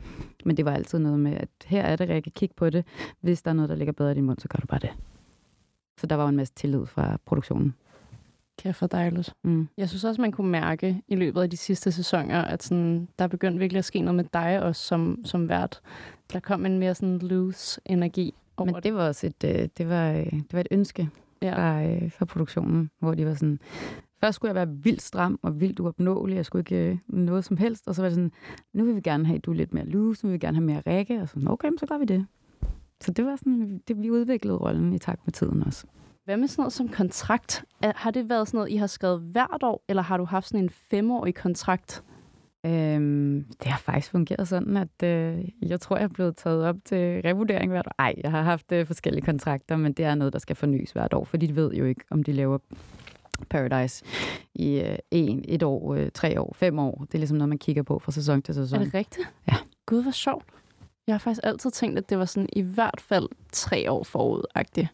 men 0.45 0.57
det 0.57 0.65
var 0.65 0.73
altid 0.73 0.99
noget 0.99 1.21
med, 1.21 1.33
at 1.33 1.49
her 1.65 1.83
er 1.83 1.97
det, 1.97 2.09
Rikke, 2.09 2.31
kig 2.31 2.51
på 2.57 2.71
det. 2.71 2.85
Hvis 3.21 3.43
der 3.43 3.51
er 3.51 3.55
noget, 3.55 3.69
der 3.69 3.77
ligger 3.77 3.93
bedre 3.93 4.13
i 4.13 4.15
din 4.15 4.25
mund, 4.25 4.39
så 4.39 4.49
gør 4.49 4.59
du 4.59 4.67
bare 4.67 4.81
det. 4.81 4.91
Så 5.99 6.07
der 6.07 6.17
var 6.17 6.23
jo 6.23 6.29
en 6.29 6.37
masse 6.37 6.55
tillid 6.55 6.87
fra 6.87 7.19
produktionen. 7.27 7.75
Kæft 8.63 8.77
for 8.77 8.87
dejligt. 8.87 9.35
Mm. 9.45 9.69
Jeg 9.77 9.89
synes 9.89 10.05
også, 10.05 10.21
man 10.21 10.33
kunne 10.33 10.51
mærke 10.51 11.03
i 11.09 11.17
løbet 11.17 11.43
af 11.43 11.51
de 11.51 11.57
sidste 11.57 11.93
sæsoner, 11.93 12.43
at 12.43 12.63
sådan, 12.63 13.09
der 13.19 13.27
begyndte 13.27 13.59
virkelig 13.59 13.79
at 13.79 13.85
ske 13.85 14.01
noget 14.01 14.15
med 14.15 14.25
dig 14.33 14.63
også 14.63 14.83
som, 14.83 15.19
som 15.25 15.49
vært. 15.49 15.81
Der 16.33 16.41
kom 16.41 16.67
en 16.67 16.79
mere 16.79 16.95
sådan 16.95 17.19
loose 17.19 17.81
energi 17.85 18.35
over 18.57 18.73
Men 18.73 18.83
det 18.83 18.95
var 18.95 19.07
også 19.09 19.27
et, 19.27 19.45
øh, 19.45 19.69
det 19.79 19.89
var, 19.89 20.11
øh, 20.11 20.33
det 20.33 20.53
var 20.53 20.61
et 20.61 20.69
ønske 20.71 21.09
ja. 21.43 21.55
fra, 21.55 21.85
øh, 21.85 22.13
fra 22.13 22.25
produktionen, 22.25 22.91
hvor 22.99 23.15
de 23.15 23.27
var 23.27 23.35
sådan, 23.35 23.59
først 24.21 24.37
skulle 24.37 24.49
jeg 24.49 24.55
være 24.55 24.77
vildt 24.77 25.03
stram 25.03 25.39
og 25.43 25.61
vildt 25.61 25.81
uopnåelig, 25.81 26.37
jeg 26.37 26.47
skulle 26.47 26.61
ikke 26.61 27.01
noget 27.09 27.45
som 27.45 27.57
helst, 27.57 27.89
og 27.89 27.95
så 27.95 28.03
var 28.03 28.09
det 28.09 28.15
sådan, 28.15 28.33
nu 28.73 28.85
vil 28.85 28.97
vi 28.97 29.01
gerne 29.01 29.27
have, 29.27 29.37
at 29.37 29.45
du 29.45 29.51
er 29.51 29.57
lidt 29.57 29.75
mere 29.75 29.87
loose, 29.87 30.27
nu 30.27 30.29
vil 30.29 30.41
vi 30.41 30.47
gerne 30.47 30.57
have 30.57 30.67
mere 30.67 30.83
række, 30.87 31.21
og 31.21 31.29
sådan, 31.29 31.49
okay, 31.49 31.71
så 31.79 31.87
gør 31.87 31.99
vi 31.99 32.05
det. 32.05 32.27
Så 33.01 33.13
det 33.13 33.25
var 33.25 33.37
sådan, 33.37 33.83
det, 33.89 34.03
vi 34.03 34.11
udviklede 34.11 34.57
rollen 34.57 34.93
i 34.93 34.99
takt 34.99 35.27
med 35.27 35.33
tiden 35.33 35.63
også. 35.63 35.87
Hvad 36.25 36.37
med 36.37 36.49
sådan 36.49 36.63
noget 36.63 36.73
som 36.73 36.89
kontrakt? 36.89 37.65
Har 37.83 38.11
det 38.11 38.29
været 38.29 38.49
sådan 38.49 38.59
noget, 38.59 38.71
I 38.71 38.77
har 38.77 38.87
skrevet 38.87 39.21
hvert 39.21 39.63
år, 39.63 39.85
eller 39.89 40.03
har 40.03 40.17
du 40.17 40.25
haft 40.25 40.49
sådan 40.49 40.65
en 40.65 40.71
femårig 40.71 41.35
kontrakt? 41.35 42.05
Øhm, 42.67 43.47
det 43.63 43.67
har 43.67 43.79
faktisk 43.79 44.11
fungeret 44.11 44.49
sådan, 44.49 44.77
at 44.77 45.03
øh, 45.05 45.45
jeg 45.63 45.81
tror, 45.81 45.97
jeg 45.97 46.05
er 46.05 46.09
blevet 46.09 46.37
taget 46.37 46.65
op 46.65 46.77
til 46.85 47.21
revurdering 47.25 47.71
hvert 47.71 47.87
år. 47.87 47.93
Ej, 47.99 48.15
jeg 48.23 48.31
har 48.31 48.43
haft 48.43 48.73
øh, 48.73 48.87
forskellige 48.87 49.25
kontrakter, 49.25 49.77
men 49.77 49.93
det 49.93 50.05
er 50.05 50.15
noget, 50.15 50.33
der 50.33 50.39
skal 50.39 50.57
fornyes 50.57 50.91
hvert 50.91 51.15
år, 51.15 51.25
for 51.25 51.37
de 51.37 51.57
ved 51.57 51.73
jo 51.73 51.85
ikke, 51.85 52.05
om 52.11 52.23
de 52.23 52.33
laver 52.33 52.59
Paradise 53.51 54.05
i 54.55 54.81
øh, 54.81 54.97
en, 55.11 55.45
et 55.49 55.63
år, 55.63 55.95
øh, 55.95 56.11
tre 56.15 56.41
år, 56.41 56.55
fem 56.57 56.79
år. 56.79 57.05
Det 57.07 57.15
er 57.15 57.19
ligesom 57.19 57.37
noget, 57.37 57.49
man 57.49 57.59
kigger 57.59 57.83
på 57.83 57.99
fra 57.99 58.13
sæson 58.13 58.43
til 58.43 58.55
sæson. 58.55 58.81
Er 58.81 58.85
det 58.85 58.95
rigtigt? 58.95 59.33
Ja. 59.49 59.57
Gud, 59.87 60.03
hvor 60.03 60.11
sjovt. 60.11 60.47
Jeg 61.07 61.15
har 61.15 61.19
faktisk 61.19 61.41
altid 61.45 61.71
tænkt, 61.71 61.99
at 61.99 62.11
det 62.11 62.19
var 62.19 62.25
sådan 62.25 62.49
i 62.53 62.61
hvert 62.61 63.01
fald 63.01 63.29
tre 63.53 63.91
år 63.91 64.05
forud-agtigt. 64.05 64.89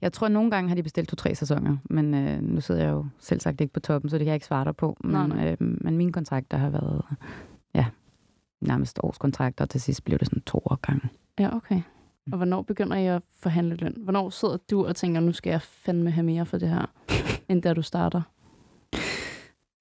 Jeg 0.00 0.12
tror, 0.12 0.26
at 0.26 0.32
nogle 0.32 0.50
gange 0.50 0.68
har 0.68 0.76
de 0.76 0.82
bestilt 0.82 1.08
to-tre 1.08 1.34
sæsoner, 1.34 1.76
men 1.90 2.14
øh, 2.14 2.42
nu 2.42 2.60
sidder 2.60 2.82
jeg 2.84 2.90
jo 2.90 3.06
selv 3.18 3.40
sagt 3.40 3.60
ikke 3.60 3.72
på 3.72 3.80
toppen, 3.80 4.10
så 4.10 4.18
det 4.18 4.24
kan 4.24 4.30
jeg 4.30 4.34
ikke 4.34 4.46
svare 4.46 4.64
dig 4.64 4.76
på. 4.76 4.96
Men, 5.04 5.12
Nej, 5.12 5.26
nej. 5.26 5.50
Øh, 5.50 5.56
men 5.60 5.96
mine 5.96 6.12
kontrakter 6.12 6.56
har 6.58 6.70
været 6.70 7.02
ja, 7.74 7.86
nærmest 8.60 9.00
årskontrakter, 9.02 9.64
og 9.64 9.70
til 9.70 9.80
sidst 9.80 10.04
blev 10.04 10.18
det 10.18 10.26
sådan 10.26 10.42
to 10.42 10.58
år 10.58 10.78
gange. 10.80 11.08
Ja, 11.38 11.56
okay. 11.56 11.82
Og 12.32 12.36
hvornår 12.36 12.62
begynder 12.62 12.96
I 12.96 13.06
at 13.06 13.22
forhandle 13.38 13.74
løn? 13.76 13.94
Hvornår 13.98 14.30
sidder 14.30 14.56
du 14.70 14.86
og 14.86 14.96
tænker, 14.96 15.20
nu 15.20 15.32
skal 15.32 15.50
jeg 15.50 15.62
fandme 15.62 16.10
have 16.10 16.24
mere 16.24 16.46
for 16.46 16.58
det 16.58 16.68
her, 16.68 16.86
end 17.48 17.62
da 17.62 17.74
du 17.74 17.82
starter? 17.82 18.22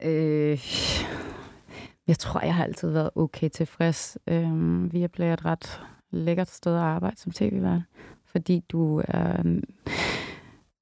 Øh, 0.03 0.59
jeg 2.07 2.19
tror, 2.19 2.41
jeg 2.41 2.55
har 2.55 2.63
altid 2.63 2.89
været 2.89 3.09
okay 3.15 3.49
tilfreds. 3.49 4.17
Øh, 4.27 4.93
Viaplay 4.93 5.27
er 5.27 5.33
et 5.33 5.45
ret 5.45 5.81
lækkert 6.11 6.49
sted 6.49 6.75
at 6.75 6.81
arbejde 6.81 7.17
som 7.17 7.31
tv-vært, 7.31 7.81
fordi 8.31 8.63
du 8.69 9.01
er... 9.07 9.39
Øhm, 9.39 9.63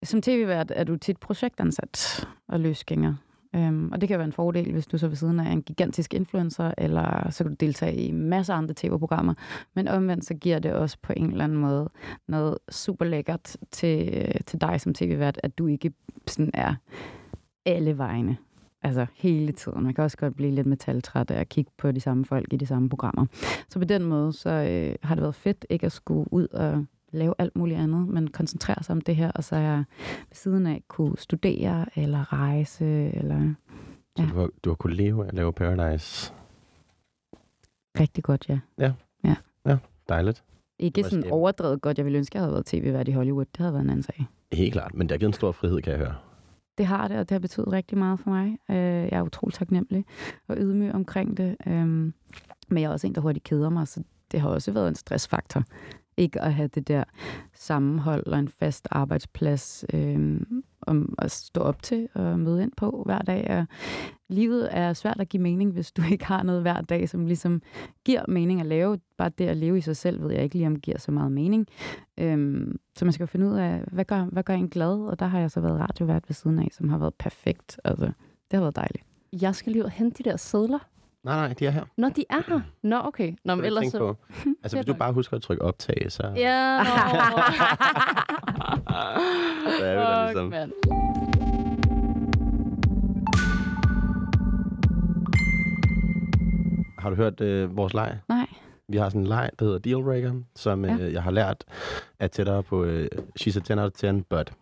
som 0.04 0.22
tv-vært 0.22 0.72
er 0.76 0.84
du 0.84 0.98
tit 0.98 1.18
projektansat 1.18 2.28
og 2.48 2.60
løsgænger. 2.60 3.16
Øhm, 3.56 3.92
og 3.92 4.02
det 4.02 4.10
kan 4.10 4.20
være 4.20 4.26
en 4.26 4.34
fordel, 4.34 4.72
hvis 4.72 4.88
du 4.88 4.98
så 4.98 5.08
ved 5.08 5.16
siden 5.16 5.40
af 5.40 5.48
er 5.48 5.52
en 5.52 5.62
gigantisk 5.62 6.14
influencer, 6.14 6.72
eller 6.78 7.28
så 7.32 7.44
kan 7.44 7.52
du 7.52 7.56
deltage 7.60 7.96
i 7.96 8.12
masser 8.12 8.54
af 8.54 8.58
andre 8.58 8.74
tv-programmer. 8.78 9.34
Men 9.74 9.88
omvendt 9.88 10.26
så 10.26 10.34
giver 10.34 10.60
det 10.60 10.74
også 10.74 10.98
på 11.02 11.14
en 11.18 11.32
eller 11.32 11.44
anden 11.44 11.58
måde 11.58 11.90
noget 12.28 12.58
super 12.70 13.06
lækkert 13.06 13.58
til, 13.72 14.10
øh, 14.14 14.42
til 14.46 14.62
dig 14.62 14.82
som 14.82 14.94
tv-vært, 14.94 15.40
at 15.44 15.58
du 15.58 15.68
ikke 15.68 15.92
sådan 16.28 16.52
er 16.54 16.76
alle 17.66 17.98
vegne. 17.98 18.38
Altså 18.82 19.06
hele 19.16 19.52
tiden. 19.52 19.84
Man 19.84 19.94
kan 19.94 20.04
også 20.04 20.18
godt 20.18 20.36
blive 20.36 20.52
lidt 20.52 20.68
metaltræt 20.68 21.32
af 21.32 21.40
at 21.40 21.50
kigge 21.50 21.72
på 21.78 21.92
de 21.92 22.00
samme 22.00 22.26
folk 22.26 22.54
i 22.54 22.58
de 22.58 22.66
samme 22.66 22.90
programmer. 22.90 23.26
Så 23.70 23.80
på 23.80 23.86
den 23.86 24.04
måde, 24.04 24.34
så 24.34 24.50
øh, 24.50 24.96
har 25.04 25.16
det 25.16 25.22
været 25.22 25.36
fedt 25.36 25.66
ikke 25.70 25.86
at 25.86 25.92
skulle 25.92 26.34
ud 26.34 26.48
og 26.48 26.86
lave 27.12 27.34
alt 27.38 27.56
muligt 27.56 27.80
andet, 27.80 28.08
men 28.08 28.28
koncentrere 28.28 28.84
sig 28.84 28.94
om 28.94 29.02
det 29.02 29.16
her, 29.16 29.32
og 29.32 29.44
så 29.44 29.56
jeg 29.56 29.78
ved 29.78 30.36
siden 30.36 30.68
af 30.68 30.84
kunne 30.88 31.18
studere 31.18 31.86
eller 31.96 32.34
rejse, 32.34 32.86
eller 33.14 33.54
Så 34.18 34.26
du 34.26 34.40
har, 34.40 34.50
du 34.64 34.70
har 34.70 34.76
kunnet 34.76 34.98
leve 34.98 35.24
af 35.24 35.28
at 35.28 35.34
lave 35.34 35.54
Paradise. 35.54 36.34
rigtig 38.00 38.24
godt, 38.24 38.50
ja. 38.50 38.60
Dejligt. 40.10 40.44
Ikke 40.80 41.04
sådan 41.04 41.22
skal- 41.22 41.32
overdrevet 41.34 41.82
godt. 41.82 41.98
Jeg 41.98 42.06
ville 42.06 42.18
ønske, 42.18 42.36
jeg 42.38 42.42
havde 42.42 42.54
været 42.54 42.66
tv-vært 42.66 43.08
i 43.08 43.12
Hollywood. 43.12 43.46
Det 43.46 43.58
havde 43.58 43.74
været 43.74 43.84
en 43.84 43.90
anden 43.90 44.04
sag. 44.04 44.26
Helt 44.54 44.74
klart, 44.74 44.94
men 44.94 45.08
det 45.08 45.12
har 45.12 45.18
givet 45.18 45.30
en 45.30 45.34
stor 45.34 45.52
frihed, 45.52 45.82
kan 45.82 45.92
jeg 45.92 46.00
høre. 46.00 46.16
Det 46.78 46.86
har 46.86 47.08
det, 47.08 47.18
og 47.20 47.30
det 47.30 47.36
har 47.36 47.40
betydet 47.40 47.72
rigtig 47.72 47.98
meget 47.98 48.20
for 48.20 48.30
mig. 48.30 48.58
Øh, 48.70 48.76
Jeg 48.76 49.12
er 49.12 49.22
utrolig 49.22 49.54
taknemmelig 49.54 50.06
og 50.48 50.56
ydmyg 50.60 50.92
omkring 50.94 51.38
det. 51.38 51.56
Øhm, 51.68 52.14
Men 52.68 52.78
jeg 52.82 52.84
er 52.84 52.90
også 52.90 53.08
en, 53.08 53.16
der 53.16 53.22
hurtigt 53.22 53.44
keder 53.46 53.70
mig, 53.70 53.88
så 53.88 54.04
det 54.32 54.42
har 54.42 54.50
også 54.50 54.72
været 54.72 54.88
en 54.88 54.96
stressfaktor. 54.96 55.64
Ikke 56.18 56.42
at 56.42 56.54
have 56.54 56.68
det 56.68 56.88
der 56.88 57.04
sammenhold 57.54 58.28
og 58.28 58.40
en 58.40 58.48
fast 58.48 58.88
arbejdsplads 58.92 59.86
øh, 59.94 60.42
om 60.82 61.16
at 61.18 61.32
stå 61.32 61.62
op 61.62 61.84
til 61.84 62.10
og 62.14 62.40
møde 62.40 62.64
ind 62.64 62.72
på 62.78 63.04
hver 63.06 63.20
dag. 63.20 63.48
Og 63.50 63.66
livet 64.30 64.70
er 64.72 64.94
svært 64.94 65.20
at 65.20 65.30
give 65.30 65.44
mening, 65.44 65.72
hvis 65.72 65.92
du 65.92 66.02
ikke 66.12 66.26
har 66.26 66.44
noget 66.44 66.62
hver 66.62 66.82
dag, 66.82 67.10
som 67.10 67.26
ligesom 67.26 67.62
giver 68.06 68.24
mening 68.28 68.60
at 68.60 68.66
lave. 68.66 69.00
Bare 69.18 69.32
det 69.38 69.48
at 69.48 69.58
leve 69.58 69.78
i 69.78 69.82
sig 69.82 69.98
selv, 69.98 70.22
ved 70.22 70.32
jeg 70.32 70.44
ikke 70.44 70.56
lige, 70.56 70.68
om 70.68 70.80
giver 70.80 70.98
så 70.98 71.12
meget 71.12 71.32
mening. 71.32 71.68
Øhm, 72.18 72.80
så 72.96 73.06
man 73.06 73.12
skal 73.14 73.24
jo 73.24 73.28
finde 73.28 73.48
ud 73.48 73.58
af, 73.58 73.84
hvad 73.92 74.06
gør, 74.06 74.26
hvad 74.26 74.44
gør 74.44 74.54
en 74.54 74.70
glad? 74.70 75.08
Og 75.08 75.20
der 75.20 75.26
har 75.26 75.40
jeg 75.40 75.52
så 75.52 75.62
været 75.62 75.80
radiovært 75.80 76.30
ved 76.30 76.34
siden 76.34 76.60
af, 76.60 76.68
som 76.72 76.90
har 76.90 76.98
været 76.98 77.14
perfekt. 77.14 77.80
Altså, 77.84 78.06
det 78.52 78.54
har 78.54 78.60
været 78.60 78.76
dejligt. 78.76 79.04
Jeg 79.42 79.56
skal 79.56 79.72
lige 79.72 79.82
ud 79.82 79.86
og 79.86 79.92
hente 79.92 80.24
de 80.24 80.30
der 80.30 80.38
sædler. 80.38 80.80
Nej, 81.28 81.36
nej, 81.48 81.54
de 81.60 81.66
er 81.66 81.72
her. 81.72 81.84
Nå, 81.98 82.10
de 82.10 82.26
er 82.30 82.42
her. 82.48 82.60
Nå, 82.84 83.00
okay. 83.04 83.34
Nå, 83.46 83.56
men 83.56 83.66
ellers 83.66 83.88
så... 83.92 83.98
på. 83.98 84.16
Altså, 84.64 84.78
hvis 84.78 84.86
du 84.86 84.94
bare 84.94 85.14
husker 85.14 85.36
at 85.38 85.42
trykke 85.44 85.62
optag, 85.64 86.06
så, 86.12 86.24
Ja, 86.36 86.84
så 89.80 89.86
er 89.86 89.96
vi 89.96 90.02
der 90.02 90.26
ligesom. 90.26 90.50
mand. 90.50 90.72
Har 97.00 97.10
du 97.10 97.16
hørt 97.16 97.42
øh, 97.42 97.78
vores 97.78 97.94
leg? 97.94 98.18
Nej. 98.30 98.48
Vi 98.88 98.98
har 98.98 99.10
sådan 99.10 99.22
en 99.22 99.28
leg, 99.28 99.50
der 99.60 99.66
hedder 99.66 99.80
Dealbreaker, 99.80 100.34
som 100.56 100.86
øh, 100.86 101.00
Ja. 101.02 101.12
jeg 101.12 101.24
har 101.24 101.32
lært 101.32 101.64
er 102.20 102.28
tættere 102.28 102.64
på 102.64 102.84
øh, 102.84 103.08
She's 103.42 103.58
a 103.58 103.60
10 103.60 103.74
out 103.74 103.80
of 103.80 103.92
10, 103.92 104.22
but. 104.30 104.54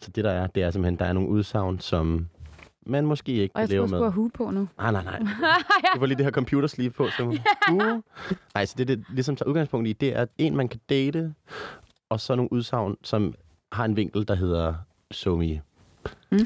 Så 0.00 0.10
det 0.10 0.24
der 0.24 0.30
er, 0.30 0.46
det 0.46 0.62
er 0.62 0.70
simpelthen, 0.70 0.98
der 0.98 1.04
er 1.04 1.12
nogle 1.12 1.28
udsagn, 1.28 1.80
som 1.80 2.28
man 2.86 3.06
måske 3.06 3.32
ikke 3.32 3.56
Og 3.56 3.60
jeg 3.60 3.68
leve 3.68 3.78
tror, 3.78 3.84
jeg 3.84 3.90
med. 3.90 3.98
skulle 3.98 4.04
have 4.12 4.14
hue 4.14 4.30
på 4.30 4.50
nu. 4.50 4.68
Nej, 4.78 4.92
nej, 4.92 5.02
nej. 5.04 5.18
Du 5.94 5.98
får 5.98 6.06
lige 6.06 6.16
det 6.16 6.24
her 6.26 6.30
computer 6.32 6.68
sleeve 6.68 6.90
på. 6.90 7.08
Så, 7.16 7.22
uh. 7.72 7.78
Nej, 8.54 8.64
så 8.64 8.74
det, 8.78 8.88
det 8.88 9.04
ligesom 9.10 9.36
tager 9.36 9.48
udgangspunkt 9.48 9.88
i, 9.88 9.92
det 9.92 10.16
er 10.16 10.26
en, 10.38 10.56
man 10.56 10.68
kan 10.68 10.80
date, 10.90 11.34
og 12.08 12.20
så 12.20 12.34
nogle 12.34 12.52
udsagn, 12.52 12.96
som 13.04 13.34
har 13.72 13.84
en 13.84 13.96
vinkel, 13.96 14.28
der 14.28 14.34
hedder 14.34 14.74
so 15.10 15.36
me. 15.36 15.60
Mm. 16.32 16.38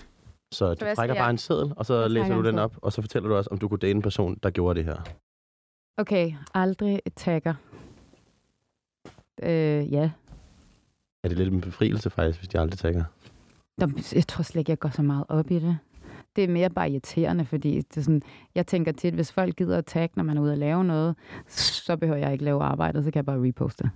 Så 0.53 0.69
du 0.71 0.75
skal 0.75 0.97
trækker 0.97 1.15
jeg- 1.15 1.23
bare 1.23 1.31
en 1.31 1.39
seddel, 1.39 1.73
og 1.77 1.87
så 1.87 2.01
Jeg 2.01 2.11
læser 2.11 2.33
du 2.35 2.39
en 2.41 2.45
den 2.45 2.59
op, 2.59 2.77
og 2.83 2.93
så 2.93 3.01
fortæller 3.03 3.29
du 3.29 3.35
også, 3.37 3.49
om 3.53 3.59
du 3.59 3.69
kunne 3.69 3.79
date 3.79 3.91
en 3.91 4.03
person, 4.03 4.37
der 4.43 4.51
gjorde 4.51 4.79
det 4.79 4.85
her. 4.85 4.97
Okay, 5.99 6.33
aldrig 6.55 7.01
tagger. 7.17 7.55
Øh, 9.43 9.93
ja. 9.93 10.11
Er 11.25 11.29
det 11.29 11.39
lidt 11.39 11.53
en 11.55 11.61
befrielse 11.61 12.11
faktisk, 12.11 12.39
hvis 12.39 12.49
de 12.49 12.59
aldrig 12.59 12.79
tagger? 12.79 13.05
Jeg 14.15 14.27
tror 14.29 14.43
slet 14.43 14.61
ikke, 14.61 14.71
jeg 14.71 14.79
går 14.79 14.89
så 14.89 15.03
meget 15.03 15.25
op 15.29 15.51
i 15.51 15.59
det. 15.59 15.79
Det 16.37 16.45
er 16.45 16.49
mere 16.49 16.71
bare 16.71 16.91
irriterende, 16.91 17.45
fordi 17.45 17.77
det 17.81 17.97
er 17.97 18.01
sådan, 18.01 18.23
jeg 18.55 18.67
tænker 18.67 18.93
tit, 18.93 19.15
hvis 19.15 19.33
folk 19.33 19.57
gider 19.57 19.79
at 19.79 19.87
tagge, 19.87 20.13
når 20.17 20.25
man 20.25 20.37
er 20.37 20.41
ude 20.43 20.53
at 20.53 20.59
lave 20.59 20.85
noget, 20.85 21.17
så 21.49 21.97
behøver 21.97 22.19
jeg 22.19 22.33
ikke 22.33 22.45
lave 22.45 22.63
arbejdet, 22.63 23.05
så 23.05 23.11
kan 23.11 23.19
jeg 23.19 23.27
bare 23.27 23.49
reposte. 23.49 23.91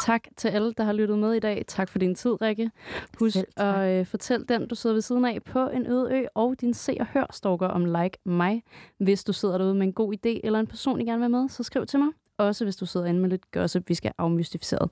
Tak 0.00 0.24
til 0.36 0.48
alle, 0.48 0.72
der 0.72 0.84
har 0.84 0.92
lyttet 0.92 1.18
med 1.18 1.32
i 1.32 1.38
dag. 1.38 1.64
Tak 1.66 1.88
for 1.88 1.98
din 1.98 2.14
tid, 2.14 2.42
Rikke. 2.42 2.70
Husk 3.18 3.34
Selv 3.34 3.46
tak. 3.56 3.76
at 3.76 4.00
øh, 4.00 4.06
fortælle 4.06 4.46
den, 4.48 4.68
du 4.68 4.74
sidder 4.74 4.94
ved 4.94 5.02
siden 5.02 5.24
af 5.24 5.38
på 5.42 5.68
en 5.68 5.86
øde 5.86 6.14
ø, 6.14 6.24
og 6.34 6.54
din 6.60 6.74
se 6.74 6.96
og 7.00 7.06
hør 7.06 7.26
stalker 7.32 7.66
om 7.66 7.84
like 7.84 8.18
mig. 8.24 8.62
Hvis 8.98 9.24
du 9.24 9.32
sidder 9.32 9.58
derude 9.58 9.74
med 9.74 9.86
en 9.86 9.92
god 9.92 10.14
idé, 10.14 10.40
eller 10.44 10.60
en 10.60 10.66
person, 10.66 11.00
I 11.00 11.04
gerne 11.04 11.20
vil 11.20 11.30
med, 11.30 11.48
så 11.48 11.62
skriv 11.62 11.86
til 11.86 11.98
mig. 11.98 12.08
Også 12.40 12.64
hvis 12.64 12.76
du 12.76 12.86
sidder 12.86 13.06
inde 13.06 13.20
med 13.20 13.30
lidt 13.30 13.50
gossip, 13.50 13.88
vi 13.88 13.94
skal 13.94 14.12
afmystificeret. 14.18 14.90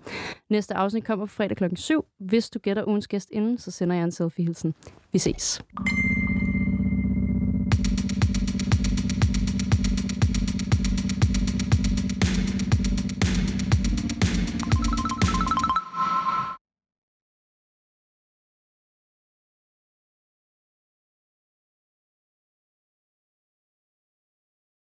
Næste 0.51 0.75
afsnit 0.75 1.05
kommer 1.05 1.27
på 1.27 1.33
fredag 1.33 1.57
klokken 1.57 1.77
7. 1.77 2.05
Hvis 2.19 2.51
du 2.51 2.59
gætter 2.59 2.85
ugens 2.89 3.09
gæst 3.09 3.31
inden, 3.33 3.59
så 3.59 3.71
sender 3.71 3.97
jeg 3.97 4.05
en 4.05 4.13
selfie-hilsen. 4.13 4.75
Vi 5.13 5.19
ses. 5.19 5.63